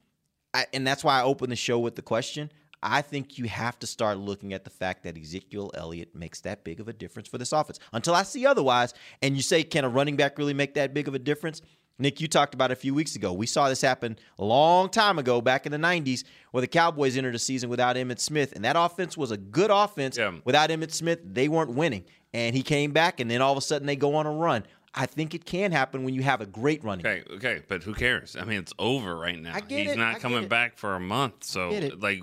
I, 0.55 0.65
and 0.73 0.87
that's 0.87 1.05
why 1.05 1.21
I 1.21 1.25
opened 1.25 1.53
the 1.53 1.57
show 1.57 1.79
with 1.79 1.95
the 1.95 2.01
question. 2.03 2.51
I 2.83 3.03
think 3.03 3.37
you 3.37 3.49
have 3.49 3.79
to 3.81 3.87
start 3.87 4.17
looking 4.17 4.55
at 4.55 4.65
the 4.65 4.71
fact 4.71 5.03
that 5.03 5.19
Ezekiel 5.19 5.73
Elliott 5.75 6.15
makes 6.15 6.41
that 6.43 6.65
big 6.65 6.81
of 6.81 6.89
a 6.89 6.95
difference 6.95 7.29
for 7.29 7.37
this 7.37 7.53
offense. 7.53 7.81
Until 7.93 8.15
I 8.15 8.23
see 8.23 8.47
otherwise, 8.47 8.95
and 9.21 9.37
you 9.37 9.43
say, 9.43 9.63
can 9.63 9.85
a 9.85 9.89
running 9.91 10.17
back 10.17 10.39
really 10.39 10.55
make 10.55 10.73
that 10.75 10.95
big 10.95 11.07
of 11.07 11.15
a 11.15 11.19
difference? 11.19 11.61
Nick, 11.99 12.21
you 12.21 12.29
talked 12.29 12.55
about 12.55 12.71
a 12.71 12.77
few 12.77 12.95
weeks 12.95 13.17
ago. 13.17 13.33
We 13.33 13.47
saw 13.47 13.69
this 13.69 13.81
happen 13.81 14.19
a 14.39 14.45
long 14.45 14.91
time 14.91 15.19
ago, 15.19 15.41
back 15.41 15.65
in 15.67 15.73
the 15.73 15.79
90s, 15.79 16.25
where 16.51 16.61
the 16.61 16.67
Cowboys 16.67 17.17
entered 17.17 17.35
the 17.35 17.39
season 17.39 17.71
without 17.71 17.97
Emmitt 17.97 18.21
Smith. 18.21 18.53
And 18.55 18.65
that 18.65 18.77
offense 18.77 19.17
was 19.17 19.31
a 19.31 19.37
good 19.37 19.71
offense. 19.71 20.19
Without 20.45 20.71
Emmitt 20.71 20.93
Smith, 20.93 21.21
they 21.25 21.49
weren't 21.49 21.75
winning. 21.75 22.05
And 22.35 22.55
he 22.55 22.63
came 22.63 22.93
back, 22.93 23.21
and 23.21 23.31
then 23.31 23.41
all 23.41 23.53
of 23.53 23.59
a 23.59 23.63
sudden 23.63 23.87
they 23.87 23.97
go 23.97 24.15
on 24.17 24.27
a 24.27 24.33
run. 24.33 24.65
I 24.97 25.07
think 25.07 25.35
it 25.35 25.45
can 25.45 25.73
happen 25.73 26.05
when 26.05 26.15
you 26.15 26.23
have 26.23 26.41
a 26.41 26.47
great 26.47 26.83
running. 26.83 27.07
Okay, 27.07 27.23
okay, 27.35 27.63
but 27.69 27.83
who 27.83 27.93
cares? 27.93 28.35
I 28.39 28.45
mean, 28.45 28.59
it's 28.61 28.73
over 28.79 29.15
right 29.15 29.39
now. 29.39 29.55
I 29.55 29.61
get 29.61 29.81
he's 29.81 29.93
it, 29.93 29.99
not 29.99 30.21
coming 30.21 30.49
back 30.49 30.79
for 30.79 30.95
a 30.95 31.01
month, 31.01 31.45
so 31.45 31.69
like 31.99 32.23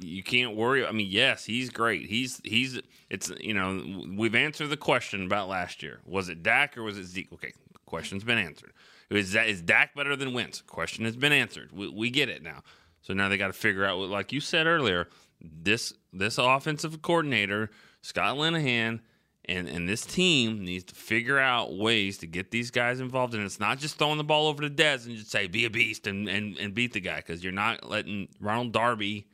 you 0.00 0.22
can't 0.22 0.54
worry. 0.54 0.86
I 0.86 0.92
mean, 0.92 1.08
yes, 1.10 1.44
he's 1.44 1.70
great. 1.70 2.06
He's 2.06 2.40
he's 2.44 2.80
it's 3.10 3.32
you 3.40 3.52
know 3.52 3.82
we've 4.16 4.36
answered 4.36 4.68
the 4.68 4.76
question 4.76 5.26
about 5.26 5.48
last 5.48 5.82
year. 5.82 6.00
Was 6.06 6.28
it 6.28 6.44
Dak 6.44 6.78
or 6.78 6.84
was 6.84 6.98
it 6.98 7.04
Zeke? 7.04 7.32
Okay, 7.32 7.52
question's 7.84 8.22
been 8.22 8.38
answered. 8.38 8.72
Is 9.10 9.32
that 9.32 9.48
is 9.48 9.62
Dak 9.62 9.94
better 9.94 10.16
than 10.16 10.32
Wentz? 10.32 10.60
Question 10.62 11.04
has 11.04 11.16
been 11.16 11.32
answered. 11.32 11.70
We, 11.72 11.88
we 11.88 12.10
get 12.10 12.28
it 12.28 12.42
now. 12.42 12.62
So 13.02 13.12
now 13.12 13.28
they 13.28 13.36
got 13.36 13.48
to 13.48 13.52
figure 13.52 13.84
out, 13.84 13.98
what, 13.98 14.08
like 14.08 14.32
you 14.32 14.40
said 14.40 14.66
earlier, 14.66 15.08
this 15.40 15.92
this 16.12 16.38
offensive 16.38 17.02
coordinator 17.02 17.70
Scott 18.00 18.36
Linehan 18.36 19.00
and 19.44 19.68
and 19.68 19.88
this 19.88 20.06
team 20.06 20.64
needs 20.64 20.84
to 20.84 20.94
figure 20.94 21.38
out 21.38 21.76
ways 21.76 22.18
to 22.18 22.26
get 22.26 22.50
these 22.50 22.70
guys 22.70 23.00
involved. 23.00 23.34
And 23.34 23.44
it's 23.44 23.60
not 23.60 23.78
just 23.78 23.98
throwing 23.98 24.16
the 24.16 24.24
ball 24.24 24.48
over 24.48 24.62
to 24.62 24.70
Dez 24.70 25.06
and 25.06 25.16
just 25.16 25.30
say 25.30 25.46
be 25.46 25.66
a 25.66 25.70
beast 25.70 26.06
and 26.06 26.28
and, 26.28 26.56
and 26.58 26.72
beat 26.74 26.94
the 26.94 27.00
guy 27.00 27.16
because 27.16 27.44
you're 27.44 27.52
not 27.52 27.88
letting 27.88 28.28
Ronald 28.40 28.72
Darby. 28.72 29.26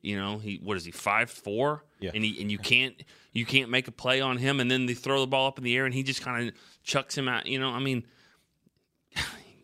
You 0.00 0.16
know 0.18 0.38
he 0.38 0.60
what 0.62 0.76
is 0.76 0.84
he 0.84 0.90
five 0.90 1.30
four? 1.30 1.84
Yeah. 2.00 2.12
And 2.14 2.24
he 2.24 2.40
and 2.40 2.50
you 2.50 2.58
can't 2.58 2.94
you 3.32 3.44
can't 3.44 3.68
make 3.68 3.88
a 3.88 3.92
play 3.92 4.20
on 4.20 4.38
him 4.38 4.60
and 4.60 4.70
then 4.70 4.86
they 4.86 4.94
throw 4.94 5.20
the 5.20 5.26
ball 5.26 5.48
up 5.48 5.58
in 5.58 5.64
the 5.64 5.76
air 5.76 5.84
and 5.84 5.94
he 5.94 6.02
just 6.02 6.22
kind 6.22 6.48
of 6.48 6.54
chucks 6.82 7.16
him 7.16 7.28
out. 7.28 7.46
You 7.46 7.60
know 7.60 7.68
I 7.70 7.80
mean. 7.80 8.04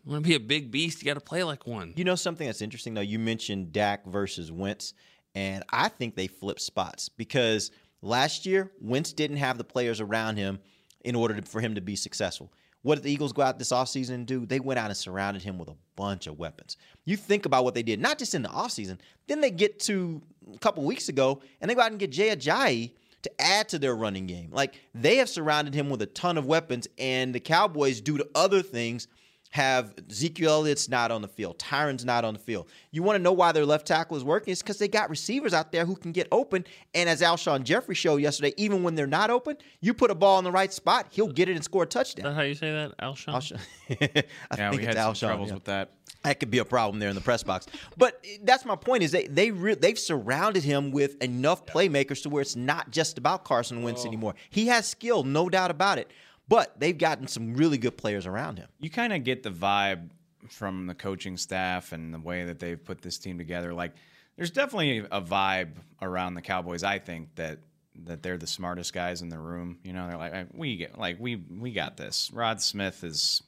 You 0.05 0.11
want 0.11 0.23
to 0.23 0.29
be 0.29 0.35
a 0.35 0.39
big 0.39 0.69
beast, 0.69 1.01
you 1.01 1.05
got 1.07 1.15
to 1.15 1.19
play 1.19 1.43
like 1.43 1.65
one. 1.65 1.93
You 1.95 2.03
know 2.03 2.13
something 2.13 2.45
that's 2.45 2.61
interesting 2.61 2.93
though. 2.93 3.01
You 3.01 3.17
mentioned 3.17 3.73
Dak 3.73 4.05
versus 4.05 4.51
Wentz, 4.51 4.93
and 5.33 5.63
I 5.71 5.89
think 5.89 6.15
they 6.15 6.27
flipped 6.27 6.61
spots 6.61 7.09
because 7.09 7.71
last 8.03 8.45
year 8.45 8.71
Wentz 8.79 9.13
didn't 9.13 9.37
have 9.37 9.57
the 9.57 9.63
players 9.63 9.99
around 9.99 10.37
him 10.37 10.59
in 11.03 11.15
order 11.15 11.41
to, 11.41 11.41
for 11.41 11.59
him 11.59 11.73
to 11.73 11.81
be 11.81 11.95
successful. 11.95 12.53
What 12.83 12.95
did 12.95 13.03
the 13.03 13.11
Eagles 13.11 13.33
go 13.33 13.41
out 13.41 13.57
this 13.57 13.71
offseason 13.71 14.11
and 14.11 14.27
do? 14.27 14.45
They 14.45 14.59
went 14.59 14.77
out 14.77 14.91
and 14.91 14.97
surrounded 14.97 15.41
him 15.41 15.57
with 15.57 15.69
a 15.69 15.75
bunch 15.95 16.27
of 16.27 16.37
weapons. 16.37 16.77
You 17.05 17.17
think 17.17 17.47
about 17.47 17.63
what 17.63 17.73
they 17.73 17.81
did, 17.81 17.99
not 17.99 18.19
just 18.19 18.35
in 18.35 18.43
the 18.43 18.49
offseason. 18.49 18.99
Then 19.27 19.41
they 19.41 19.49
get 19.49 19.79
to 19.81 20.21
a 20.53 20.59
couple 20.59 20.83
weeks 20.83 21.09
ago 21.09 21.41
and 21.59 21.69
they 21.69 21.73
go 21.73 21.81
out 21.81 21.89
and 21.89 21.99
get 21.99 22.11
Jay 22.11 22.29
Ajayi 22.29 22.91
to 23.23 23.41
add 23.41 23.69
to 23.69 23.79
their 23.79 23.95
running 23.95 24.27
game. 24.27 24.51
Like 24.51 24.79
they 24.93 25.15
have 25.15 25.29
surrounded 25.29 25.73
him 25.73 25.89
with 25.89 26.03
a 26.03 26.05
ton 26.05 26.37
of 26.37 26.45
weapons, 26.45 26.87
and 26.99 27.33
the 27.33 27.39
Cowboys, 27.39 28.01
due 28.01 28.19
to 28.19 28.29
other 28.35 28.61
things, 28.61 29.07
have 29.55 29.93
Ezekiel 30.09 30.51
Elliott's 30.51 30.89
not 30.89 31.11
on 31.11 31.21
the 31.21 31.29
field. 31.29 31.57
Tyron's 31.57 32.03
not 32.03 32.25
on 32.25 32.33
the 32.33 32.39
field. 32.39 32.67
You 32.91 33.03
want 33.03 33.15
to 33.15 33.23
know 33.23 33.31
why 33.31 33.53
their 33.53 33.65
left 33.65 33.87
tackle 33.87 34.17
is 34.17 34.23
working? 34.23 34.51
It's 34.51 34.61
because 34.61 34.77
they 34.79 34.89
got 34.89 35.09
receivers 35.09 35.53
out 35.53 35.71
there 35.71 35.85
who 35.85 35.95
can 35.95 36.11
get 36.11 36.27
open. 36.29 36.65
And 36.93 37.07
as 37.07 37.21
Alshon 37.21 37.63
Jeffery 37.63 37.95
showed 37.95 38.17
yesterday, 38.17 38.53
even 38.57 38.83
when 38.83 38.95
they're 38.95 39.07
not 39.07 39.29
open, 39.29 39.55
you 39.79 39.93
put 39.93 40.11
a 40.11 40.15
ball 40.15 40.37
in 40.39 40.43
the 40.43 40.51
right 40.51 40.73
spot, 40.73 41.07
he'll 41.09 41.29
get 41.31 41.47
it 41.47 41.55
and 41.55 41.63
score 41.63 41.83
a 41.83 41.87
Is 41.87 41.93
touchdown. 41.93 42.25
that 42.25 42.33
how 42.35 42.41
you 42.41 42.53
say 42.53 42.69
that, 42.71 42.97
Alshon? 42.97 43.33
Alshon. 43.33 43.59
I 44.51 44.57
Yeah, 44.57 44.69
think 44.71 44.81
we 44.81 44.87
it's 44.87 44.97
had 44.97 45.01
some 45.01 45.13
Alshon, 45.13 45.19
troubles 45.29 45.47
yeah. 45.49 45.53
with 45.55 45.63
that. 45.65 45.91
That 46.23 46.39
could 46.39 46.51
be 46.51 46.57
a 46.57 46.65
problem 46.65 46.99
there 46.99 47.09
in 47.09 47.15
the 47.15 47.21
press 47.21 47.43
box. 47.43 47.67
But 47.97 48.21
that's 48.43 48.65
my 48.65 48.75
point: 48.75 49.03
is 49.03 49.11
they 49.11 49.27
they 49.27 49.51
re- 49.51 49.75
they've 49.75 49.97
surrounded 49.97 50.63
him 50.63 50.91
with 50.91 51.21
enough 51.23 51.65
playmakers 51.67 52.23
to 52.23 52.29
where 52.29 52.41
it's 52.41 52.55
not 52.55 52.89
just 52.89 53.19
about 53.19 53.45
Carson 53.45 53.83
Wentz 53.83 54.01
Oh. 54.03 54.07
anymore. 54.07 54.33
He 54.49 54.65
has 54.67 54.87
skill, 54.87 55.23
no 55.23 55.49
doubt 55.49 55.69
about 55.69 55.99
it. 55.99 56.09
But 56.47 56.79
they've 56.79 56.97
gotten 56.97 57.27
some 57.27 57.55
really 57.55 57.77
good 57.77 57.97
players 57.97 58.25
around 58.27 58.57
him. 58.59 58.67
You 58.79 58.89
kind 58.89 59.13
of 59.13 59.23
get 59.23 59.41
the 59.43 59.49
vibe 59.49 60.09
from 60.49 60.85
the 60.85 60.93
coaching 60.93 61.37
staff 61.37 61.91
and 61.91 62.13
the 62.13 62.19
way 62.19 62.45
that 62.45 62.59
they've 62.59 62.83
put 62.83 63.01
this 63.01 63.17
team 63.17 63.37
together. 63.39 63.73
Like, 63.73 63.93
there's 64.37 64.51
definitely 64.51 64.99
a 64.99 65.21
vibe 65.21 65.77
around 66.01 66.35
the 66.35 66.41
Cowboys. 66.41 66.83
I 66.83 66.99
think 66.99 67.35
that 67.35 67.59
that 68.03 68.21
they're 68.21 68.37
the 68.37 68.45
smartest 68.45 68.93
guys 68.93 69.21
in 69.21 69.29
the 69.29 69.39
room. 69.39 69.79
You 69.83 69.93
know, 69.93 70.07
they're 70.07 70.17
like, 70.17 70.47
we 70.53 70.75
get 70.77 70.99
like 70.99 71.17
we 71.19 71.37
we 71.37 71.71
got 71.71 71.95
this. 71.97 72.29
Rod 72.33 72.61
Smith 72.61 73.03
is 73.03 73.41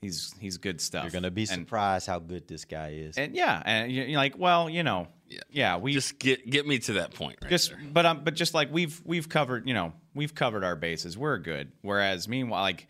he's 0.00 0.32
he's 0.38 0.56
good 0.58 0.80
stuff. 0.80 1.02
You're 1.04 1.10
going 1.10 1.24
to 1.24 1.30
be 1.30 1.42
And- 1.42 1.50
surprised 1.50 2.06
how 2.06 2.20
good 2.20 2.46
this 2.48 2.64
guy 2.64 2.90
is. 2.90 3.18
And 3.18 3.34
yeah, 3.34 3.60
and 3.66 3.90
you- 3.92 4.04
you're 4.04 4.16
like, 4.20 4.38
well, 4.38 4.70
you 4.70 4.82
know, 4.84 5.08
yeah, 5.50 5.76
we 5.76 5.92
just 5.92 6.18
get 6.18 6.48
get 6.48 6.66
me 6.66 6.78
to 6.78 6.94
that 6.94 7.12
point. 7.14 7.38
Right 7.42 7.50
just 7.50 7.70
there. 7.70 7.80
but 7.92 8.06
um, 8.06 8.22
but 8.24 8.34
just 8.34 8.54
like 8.54 8.72
we've 8.72 9.00
we've 9.04 9.28
covered, 9.28 9.66
you 9.66 9.74
know, 9.74 9.92
we've 10.14 10.34
covered 10.34 10.64
our 10.64 10.76
bases. 10.76 11.16
We're 11.16 11.38
good. 11.38 11.72
Whereas 11.82 12.28
meanwhile, 12.28 12.62
like 12.62 12.86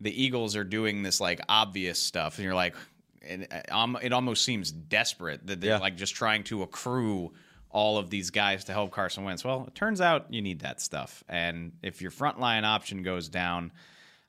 the 0.00 0.22
Eagles 0.22 0.54
are 0.56 0.64
doing 0.64 1.02
this 1.02 1.20
like 1.20 1.40
obvious 1.48 1.98
stuff, 2.00 2.36
and 2.38 2.44
you're 2.44 2.54
like, 2.54 2.74
it, 3.20 3.70
um, 3.72 3.98
it 4.00 4.12
almost 4.12 4.44
seems 4.44 4.70
desperate 4.70 5.46
that 5.46 5.60
they're 5.60 5.72
Yeah. 5.72 5.78
like 5.78 5.96
just 5.96 6.14
trying 6.14 6.44
to 6.44 6.62
accrue 6.62 7.32
all 7.70 7.98
of 7.98 8.08
these 8.08 8.30
guys 8.30 8.64
to 8.64 8.72
help 8.72 8.90
Carson 8.92 9.24
Wentz. 9.24 9.44
Well, 9.44 9.64
it 9.66 9.74
turns 9.74 10.00
out 10.00 10.32
you 10.32 10.40
need 10.40 10.60
that 10.60 10.80
stuff, 10.80 11.22
and 11.28 11.72
if 11.82 12.00
your 12.00 12.10
frontline 12.10 12.64
option 12.64 13.02
goes 13.02 13.28
down, 13.28 13.72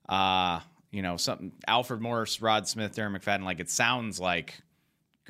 uh, 0.10 0.60
you 0.92 1.02
know, 1.02 1.18
something 1.18 1.52
Alfred 1.68 2.02
Morris, 2.02 2.42
Rod 2.42 2.68
Smith, 2.68 2.96
Darren 2.96 3.16
McFadden, 3.18 3.44
like 3.44 3.60
it 3.60 3.70
sounds 3.70 4.20
like 4.20 4.60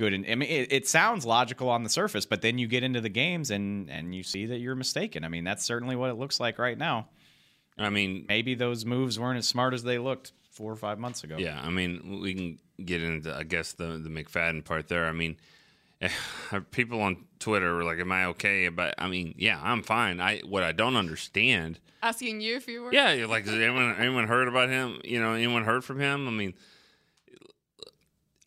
good 0.00 0.14
and 0.14 0.24
I 0.26 0.34
mean 0.34 0.48
it, 0.48 0.72
it 0.72 0.88
sounds 0.88 1.26
logical 1.26 1.68
on 1.68 1.84
the 1.84 1.90
surface, 1.90 2.24
but 2.24 2.40
then 2.40 2.58
you 2.58 2.66
get 2.66 2.82
into 2.82 3.00
the 3.00 3.08
games 3.08 3.50
and 3.50 3.90
and 3.90 4.14
you 4.14 4.22
see 4.22 4.46
that 4.46 4.58
you're 4.58 4.74
mistaken. 4.74 5.24
I 5.24 5.28
mean, 5.28 5.44
that's 5.44 5.64
certainly 5.64 5.94
what 5.94 6.10
it 6.10 6.14
looks 6.14 6.40
like 6.40 6.58
right 6.58 6.76
now. 6.76 7.08
I 7.78 7.90
mean, 7.90 8.24
maybe 8.28 8.54
those 8.54 8.84
moves 8.84 9.18
weren't 9.18 9.38
as 9.38 9.46
smart 9.46 9.74
as 9.74 9.82
they 9.82 9.98
looked 9.98 10.32
four 10.50 10.72
or 10.72 10.76
five 10.76 10.98
months 10.98 11.22
ago. 11.22 11.36
Yeah, 11.38 11.60
I 11.62 11.70
mean, 11.70 12.20
we 12.22 12.34
can 12.34 12.58
get 12.84 13.02
into, 13.02 13.34
I 13.34 13.44
guess, 13.44 13.72
the 13.72 13.98
the 13.98 14.08
McFadden 14.08 14.64
part 14.64 14.88
there. 14.88 15.06
I 15.06 15.12
mean, 15.12 15.36
people 16.70 17.00
on 17.02 17.24
Twitter 17.38 17.74
were 17.74 17.84
like, 17.84 17.98
"Am 17.98 18.10
I 18.10 18.24
okay?" 18.26 18.68
But 18.68 18.94
I 18.98 19.06
mean, 19.06 19.34
yeah, 19.36 19.60
I'm 19.62 19.82
fine. 19.82 20.20
I 20.20 20.40
what 20.40 20.62
I 20.62 20.72
don't 20.72 20.96
understand. 20.96 21.78
Asking 22.02 22.40
you 22.40 22.56
if 22.56 22.66
you 22.66 22.82
were. 22.82 22.92
Yeah, 22.92 23.12
you're 23.12 23.28
like, 23.28 23.44
has 23.44 23.54
anyone 23.54 23.94
anyone 23.98 24.26
heard 24.26 24.48
about 24.48 24.70
him? 24.70 25.00
You 25.04 25.20
know, 25.20 25.34
anyone 25.34 25.64
heard 25.64 25.84
from 25.84 26.00
him? 26.00 26.26
I 26.26 26.30
mean, 26.30 26.54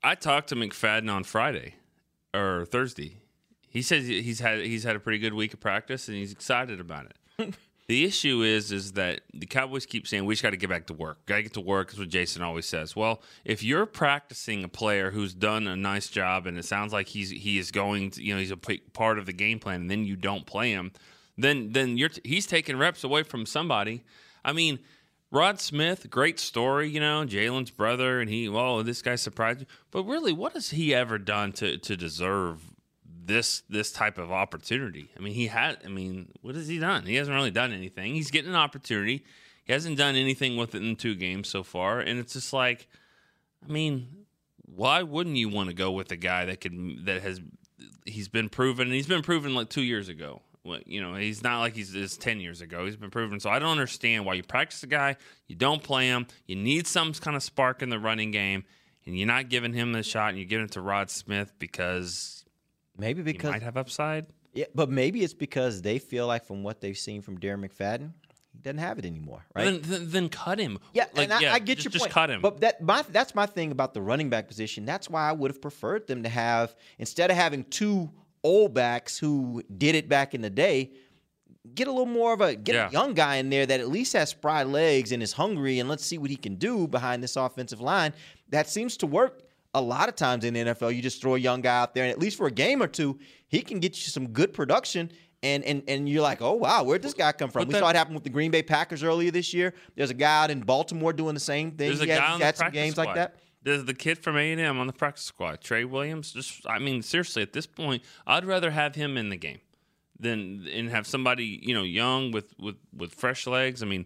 I 0.04 0.16
talked 0.16 0.50
to 0.50 0.56
McFadden 0.56 1.12
on 1.12 1.24
Friday 1.24 1.76
or 2.34 2.66
Thursday. 2.66 3.18
He 3.70 3.82
says 3.82 4.06
he's 4.06 4.40
had 4.40 4.60
he's 4.60 4.84
had 4.84 4.96
a 4.96 5.00
pretty 5.00 5.20
good 5.20 5.34
week 5.34 5.54
of 5.54 5.60
practice 5.60 6.08
and 6.08 6.18
he's 6.18 6.32
excited 6.32 6.80
about 6.80 7.08
it. 7.40 7.56
the 7.88 8.04
issue 8.04 8.44
is 8.44 8.72
is 8.72 8.94
that 8.94 9.22
the 9.34 9.46
Cowboys 9.46 9.86
keep 9.86 10.08
saying 10.08 10.26
we 10.26 10.34
just 10.34 10.44
got 10.44 10.52
to 10.52 10.58
get 10.58 10.70
back 10.70 10.88
to 10.88 10.94
work. 10.94 11.26
Got 11.26 11.38
to 11.38 11.44
get 11.44 11.54
to 11.54 11.62
work. 11.62 11.94
Is 11.94 12.00
what 12.00 12.10
Jason 12.10 12.42
always 12.42 12.66
says. 12.66 12.96
Well, 12.96 13.22
if 13.46 13.64
you're 13.64 13.86
practicing 13.86 14.64
a 14.64 14.68
player 14.68 15.12
who's 15.12 15.34
done 15.34 15.68
a 15.68 15.76
nice 15.76 16.10
job 16.10 16.46
and 16.46 16.58
it 16.58 16.66
sounds 16.66 16.94
like 16.94 17.08
he's 17.08 17.30
he 17.30 17.58
is 17.58 17.72
going, 17.72 18.12
to, 18.12 18.24
you 18.24 18.34
know, 18.34 18.40
he's 18.40 18.52
a 18.52 18.58
part 18.58 19.18
of 19.18 19.26
the 19.26 19.34
game 19.34 19.60
plan, 19.60 19.82
and 19.82 19.90
then 19.90 20.04
you 20.04 20.16
don't 20.16 20.46
play 20.46 20.72
him, 20.72 20.92
then 21.38 21.72
then 21.72 21.98
you're 21.98 22.12
he's 22.24 22.46
taking 22.46 22.78
reps 22.78 23.04
away 23.04 23.24
from 23.24 23.46
somebody. 23.46 24.04
I 24.44 24.52
mean. 24.54 24.80
Rod 25.34 25.60
Smith, 25.60 26.12
great 26.12 26.40
story, 26.40 26.90
you 26.90 27.00
know, 27.00 27.26
Jaylon's 27.26 27.72
brother, 27.72 28.22
and 28.22 28.30
he, 28.30 28.48
well, 28.48 28.84
this 28.84 29.02
guy 29.02 29.16
surprised 29.16 29.62
you. 29.62 29.66
But 29.90 30.04
really, 30.04 30.32
what 30.32 30.54
has 30.54 30.70
he 30.70 30.94
ever 30.94 31.18
done 31.18 31.54
to 31.54 31.78
to 31.80 31.98
deserve 31.98 32.62
this 33.04 33.64
this 33.68 33.92
type 33.92 34.20
of 34.20 34.32
opportunity? 34.32 35.10
I 35.18 35.22
mean, 35.22 35.34
he 35.34 35.48
had, 35.48 35.80
I 35.84 35.88
mean, 35.88 36.30
what 36.42 36.54
has 36.54 36.68
he 36.68 36.78
done? 36.78 37.08
He 37.08 37.16
hasn't 37.16 37.34
really 37.34 37.50
done 37.50 37.72
anything. 37.72 38.14
He's 38.14 38.30
getting 38.30 38.52
an 38.52 38.56
opportunity. 38.56 39.26
He 39.64 39.74
hasn't 39.74 39.98
done 39.98 40.16
anything 40.16 40.56
with 40.56 40.76
it 40.76 40.84
in 40.84 40.96
two 40.96 41.16
games 41.16 41.50
so 41.50 41.64
far, 41.64 42.00
and 42.00 42.20
it's 42.20 42.34
just 42.34 42.54
like, 42.54 42.88
I 43.68 43.72
mean, 43.72 44.08
why 44.76 45.02
wouldn't 45.02 45.38
you 45.38 45.50
want 45.50 45.70
to 45.70 45.76
go 45.76 45.92
with 45.92 46.12
a 46.12 46.16
guy 46.16 46.46
that 46.46 46.62
could 46.62 47.06
that 47.06 47.24
has 47.24 47.42
he's 48.06 48.28
been 48.28 48.50
proven 48.50 48.88
and 48.88 48.96
he's 48.96 49.08
been 49.08 49.24
proven 49.24 49.56
like 49.56 49.70
two 49.70 49.82
years 49.82 50.10
ago. 50.10 50.42
You 50.64 51.02
know, 51.02 51.16
he's 51.16 51.44
not 51.44 51.60
like 51.60 51.76
he's 51.76 51.94
it's 51.94 52.16
ten 52.16 52.40
years 52.40 52.62
ago. 52.62 52.86
He's 52.86 52.96
been 52.96 53.12
proven. 53.12 53.40
So 53.40 53.50
I 53.50 53.60
don't 53.60 53.72
understand 53.72 54.26
why 54.26 54.36
you 54.36 54.44
practice 54.44 54.82
a 54.84 54.88
guy, 54.88 55.18
you 55.48 55.56
don't 55.56 55.84
play 55.84 56.08
him, 56.08 56.26
you 56.48 56.56
need 56.56 56.88
some 56.88 57.14
kind 57.14 57.36
of 57.36 57.44
spark 57.44 57.82
in 57.82 57.90
the 57.90 58.00
running 58.00 58.32
game, 58.32 58.64
and 59.06 59.18
you're 59.18 59.28
not 59.28 59.50
giving 59.50 59.74
him 59.74 59.92
the 59.92 60.04
shot 60.04 60.30
and 60.30 60.38
you're 60.38 60.48
giving 60.48 60.66
it 60.66 60.72
to 60.72 60.82
Rod 60.82 61.10
Smith 61.10 61.54
because 61.60 62.46
maybe 62.98 63.22
because 63.22 63.50
he 63.50 63.52
might 63.52 63.64
have 63.64 63.76
upside. 63.76 64.28
Yeah, 64.54 64.66
but 64.74 64.90
maybe 64.90 65.24
it's 65.24 65.34
because 65.34 65.82
they 65.82 66.00
feel 66.00 66.28
like 66.28 66.46
from 66.46 66.64
what 66.64 66.80
they've 66.80 66.98
seen 66.98 67.22
from 67.22 67.40
Darren 67.40 67.68
McFadden, 67.68 68.12
he 68.54 68.60
doesn't 68.62 68.78
have 68.78 69.00
it 69.00 69.06
anymore, 69.06 69.44
right? 69.56 69.66
Then, 69.66 69.82
then, 69.82 70.12
then 70.12 70.30
cut 70.30 70.60
him. 70.60 70.80
Yeah, 70.94 71.08
like, 71.14 71.26
and 71.26 71.34
I, 71.34 71.40
yeah, 71.42 71.54
I 71.54 71.60
get 71.60 71.76
just, 71.80 71.86
your 71.86 71.92
just 71.92 72.04
point. 72.04 72.14
cut 72.14 72.30
him. 72.30 72.40
But 72.40 72.62
that 72.62 72.82
my 72.82 73.04
that's 73.10 73.36
my 73.36 73.48
thing 73.48 73.72
about 73.72 73.94
the 73.94 74.02
running 74.02 74.30
back 74.30 74.48
position. 74.48 74.86
That's 74.86 75.10
why 75.10 75.28
I 75.28 75.34
would 75.34 75.52
have 75.52 75.62
preferred 75.62 76.08
them 76.08 76.24
to 76.24 76.30
have 76.30 76.74
instead 77.00 77.32
of 77.32 77.36
having 77.36 77.66
two 77.66 78.12
old 78.44 78.74
backs 78.74 79.18
who 79.18 79.64
did 79.78 79.96
it 79.96 80.10
back 80.10 80.34
in 80.34 80.42
the 80.42 80.50
day, 80.50 80.92
get 81.76 81.88
a 81.88 81.92
little 81.92 82.06
more 82.06 82.34
of 82.34 82.42
a 82.42 82.56
get 82.56 82.76
Yeah. 82.76 82.90
a 82.90 82.92
young 82.92 83.14
guy 83.14 83.38
in 83.38 83.50
there 83.50 83.66
that 83.66 83.80
at 83.80 83.88
least 83.90 84.14
has 84.14 84.30
spry 84.30 84.64
legs 84.64 85.12
and 85.12 85.24
is 85.24 85.34
hungry, 85.34 85.80
and 85.80 85.88
let's 85.90 86.06
see 86.06 86.18
what 86.18 86.30
he 86.30 86.36
can 86.36 86.56
do 86.56 86.88
behind 86.88 87.24
this 87.24 87.36
offensive 87.36 87.82
line. 87.82 88.14
That 88.50 88.68
seems 88.70 88.98
to 88.98 89.08
work 89.08 89.42
a 89.74 89.82
lot 89.82 90.08
of 90.08 90.16
times 90.16 90.46
in 90.46 90.54
the 90.54 90.60
NFL, 90.60 90.92
you 90.96 91.02
just 91.02 91.20
throw 91.20 91.34
a 91.36 91.40
young 91.40 91.62
guy 91.62 91.76
out 91.80 91.96
there, 91.96 92.04
and 92.04 92.12
at 92.12 92.20
least 92.20 92.38
for 92.38 92.46
a 92.46 92.52
game 92.52 92.84
or 92.84 92.88
two, 92.88 93.18
he 93.48 93.62
can 93.62 93.80
get 93.80 93.96
you 93.96 94.12
some 94.12 94.28
good 94.28 94.54
production. 94.54 95.12
And, 95.42 95.62
and 95.66 95.84
and 95.90 96.08
you're 96.08 96.22
like, 96.22 96.42
oh 96.42 96.54
wow, 96.54 96.84
where'd 96.86 97.02
this 97.02 97.14
guy 97.14 97.34
come 97.34 97.50
from? 97.50 97.62
But 97.64 97.68
we 97.68 97.74
that- 97.74 97.80
saw 97.80 97.90
it 97.90 97.96
happen 97.98 98.14
with 98.14 98.24
the 98.24 98.30
Green 98.30 98.50
Bay 98.52 98.64
Packers 98.64 99.04
earlier 99.04 99.30
this 99.32 99.54
year. 99.54 99.74
There's 99.96 100.10
a 100.10 100.14
guy 100.14 100.44
out 100.44 100.52
in 100.52 100.62
Baltimore 100.62 101.12
doing 101.12 101.34
the 101.34 101.40
same 101.42 101.72
thing. 101.72 101.88
There's 101.90 102.00
he 102.02 102.10
a 102.10 102.14
had, 102.14 102.20
guy 102.22 102.32
on 102.34 102.40
had 102.40 102.56
some 102.56 102.72
games 102.72 102.94
squad. 102.94 103.06
like 103.08 103.16
that. 103.16 103.36
There's 103.64 103.86
the 103.86 103.94
kid 103.94 104.18
from 104.18 104.38
A 104.38 104.52
and 104.52 104.60
M 104.60 104.80
on 104.80 104.88
the 104.88 104.94
practice 104.94 105.24
squad, 105.24 105.62
Trey 105.62 105.86
Williams. 105.86 106.34
Just, 106.34 106.68
I 106.68 106.80
mean, 106.80 107.02
seriously, 107.02 107.42
at 107.42 107.54
this 107.54 107.66
point, 107.66 108.04
I'd 108.28 108.46
rather 108.46 108.72
have 108.72 108.96
him 108.96 109.18
in 109.18 109.30
the 109.30 109.38
game 109.38 109.60
than 110.20 110.68
and 110.74 110.90
have 110.90 111.06
somebody 111.08 111.60
you 111.62 111.74
know 111.74 111.84
young 111.84 112.32
with 112.32 112.54
with 112.60 112.76
with 112.96 113.14
fresh 113.14 113.48
legs. 113.48 113.82
I 113.82 113.86
mean, 113.86 114.06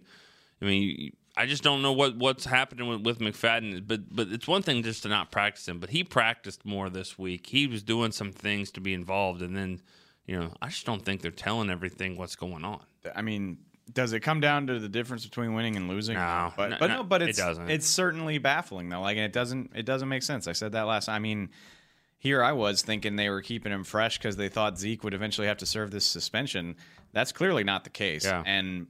I 0.60 0.64
mean, 0.64 1.12
I 1.36 1.46
just 1.46 1.62
don't 1.62 1.82
know 1.82 1.92
what 1.92 2.16
what's 2.16 2.44
happening 2.44 2.88
with, 2.88 3.02
with 3.02 3.18
McFadden. 3.18 3.86
But 3.86 4.14
but 4.14 4.28
it's 4.28 4.48
one 4.48 4.62
thing 4.62 4.82
just 4.82 5.02
to 5.04 5.08
not 5.08 5.30
practice 5.30 5.66
him, 5.66 5.78
but 5.80 5.90
he 5.90 6.04
practiced 6.04 6.64
more 6.64 6.88
this 6.88 7.18
week. 7.18 7.46
He 7.46 7.66
was 7.66 7.82
doing 7.82 8.12
some 8.12 8.32
things 8.32 8.70
to 8.72 8.80
be 8.80 8.94
involved, 8.94 9.42
and 9.42 9.56
then 9.56 9.80
you 10.26 10.38
know, 10.38 10.52
I 10.60 10.68
just 10.68 10.84
don't 10.84 11.04
think 11.04 11.22
they're 11.22 11.30
telling 11.30 11.70
everything 11.70 12.16
what's 12.16 12.36
going 12.36 12.64
on. 12.64 12.82
I 13.16 13.22
mean, 13.22 13.58
does 13.92 14.12
it 14.12 14.20
come 14.20 14.40
down 14.40 14.66
to 14.66 14.78
the 14.78 14.88
difference 14.88 15.24
between 15.24 15.54
winning 15.54 15.76
and 15.76 15.88
losing? 15.88 16.16
No, 16.16 16.52
but 16.56 16.70
no, 16.70 16.76
but 16.78 16.86
no, 16.88 17.02
but 17.02 17.22
it 17.22 17.36
doesn't. 17.36 17.70
it's 17.70 17.86
certainly 17.86 18.38
baffling 18.38 18.88
though. 18.88 19.00
Like, 19.00 19.16
and 19.16 19.24
it 19.24 19.32
doesn't 19.32 19.72
it 19.74 19.84
doesn't 19.86 20.08
make 20.08 20.22
sense. 20.22 20.46
I 20.46 20.52
said 20.52 20.72
that 20.72 20.82
last. 20.82 21.08
I 21.08 21.18
mean, 21.18 21.50
here 22.18 22.42
I 22.42 22.52
was 22.52 22.82
thinking 22.82 23.16
they 23.16 23.30
were 23.30 23.42
keeping 23.42 23.72
him 23.72 23.84
fresh 23.84 24.18
because 24.18 24.36
they 24.36 24.48
thought 24.48 24.78
Zeke 24.78 25.04
would 25.04 25.14
eventually 25.14 25.46
have 25.46 25.58
to 25.58 25.66
serve 25.66 25.90
this 25.90 26.04
suspension. 26.04 26.76
That's 27.12 27.32
clearly 27.32 27.64
not 27.64 27.84
the 27.84 27.90
case. 27.90 28.24
Yeah. 28.24 28.42
And 28.44 28.88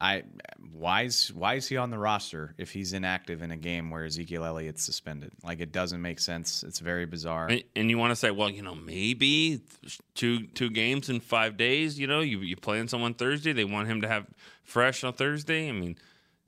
I 0.00 0.24
why 0.72 1.02
is 1.02 1.32
why 1.32 1.54
is 1.54 1.68
he 1.68 1.76
on 1.76 1.90
the 1.90 1.98
roster 1.98 2.54
if 2.58 2.72
he's 2.72 2.92
inactive 2.92 3.42
in 3.42 3.50
a 3.50 3.56
game 3.56 3.90
where 3.90 4.04
Ezekiel 4.04 4.44
Elliott's 4.44 4.82
suspended? 4.82 5.30
Like, 5.42 5.60
it 5.60 5.72
doesn't 5.72 6.02
make 6.02 6.18
sense. 6.18 6.64
It's 6.64 6.80
very 6.80 7.06
bizarre. 7.06 7.46
And, 7.46 7.64
and 7.76 7.90
you 7.90 7.96
want 7.96 8.10
to 8.10 8.16
say, 8.16 8.30
well, 8.30 8.50
you 8.50 8.62
know, 8.62 8.74
maybe 8.74 9.62
two 10.14 10.46
two 10.48 10.70
games 10.70 11.08
in 11.08 11.20
five 11.20 11.56
days. 11.56 11.98
You 11.98 12.06
know, 12.06 12.20
you 12.20 12.40
you 12.40 12.56
playing 12.56 12.88
someone 12.88 13.14
Thursday, 13.14 13.52
they 13.52 13.64
want 13.64 13.88
him 13.88 14.00
to 14.02 14.08
have 14.08 14.26
fresh 14.64 15.04
on 15.04 15.12
Thursday. 15.12 15.68
I 15.68 15.72
mean, 15.72 15.96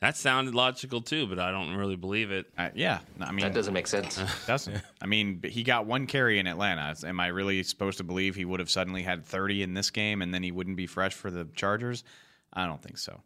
that 0.00 0.16
sounded 0.16 0.54
logical 0.54 1.00
too, 1.00 1.26
but 1.26 1.38
I 1.38 1.50
don't 1.50 1.74
really 1.74 1.96
believe 1.96 2.30
it. 2.30 2.46
Uh, 2.58 2.70
yeah, 2.74 2.98
I 3.20 3.30
mean 3.30 3.44
That 3.44 3.54
doesn't 3.54 3.72
make 3.72 3.86
sense. 3.86 4.20
doesn't. 4.46 4.82
I 5.00 5.06
mean, 5.06 5.40
he 5.44 5.62
got 5.62 5.86
one 5.86 6.06
carry 6.06 6.38
in 6.38 6.46
Atlanta. 6.46 6.94
Am 7.04 7.20
I 7.20 7.28
really 7.28 7.62
supposed 7.62 7.98
to 7.98 8.04
believe 8.04 8.34
he 8.34 8.44
would 8.44 8.60
have 8.60 8.70
suddenly 8.70 9.02
had 9.02 9.24
30 9.24 9.62
in 9.62 9.74
this 9.74 9.90
game 9.90 10.20
and 10.20 10.34
then 10.34 10.42
he 10.42 10.52
wouldn't 10.52 10.76
be 10.76 10.86
fresh 10.86 11.14
for 11.14 11.30
the 11.30 11.46
Chargers? 11.54 12.04
I 12.52 12.66
don't 12.66 12.82
think 12.82 12.98
so. 12.98 13.22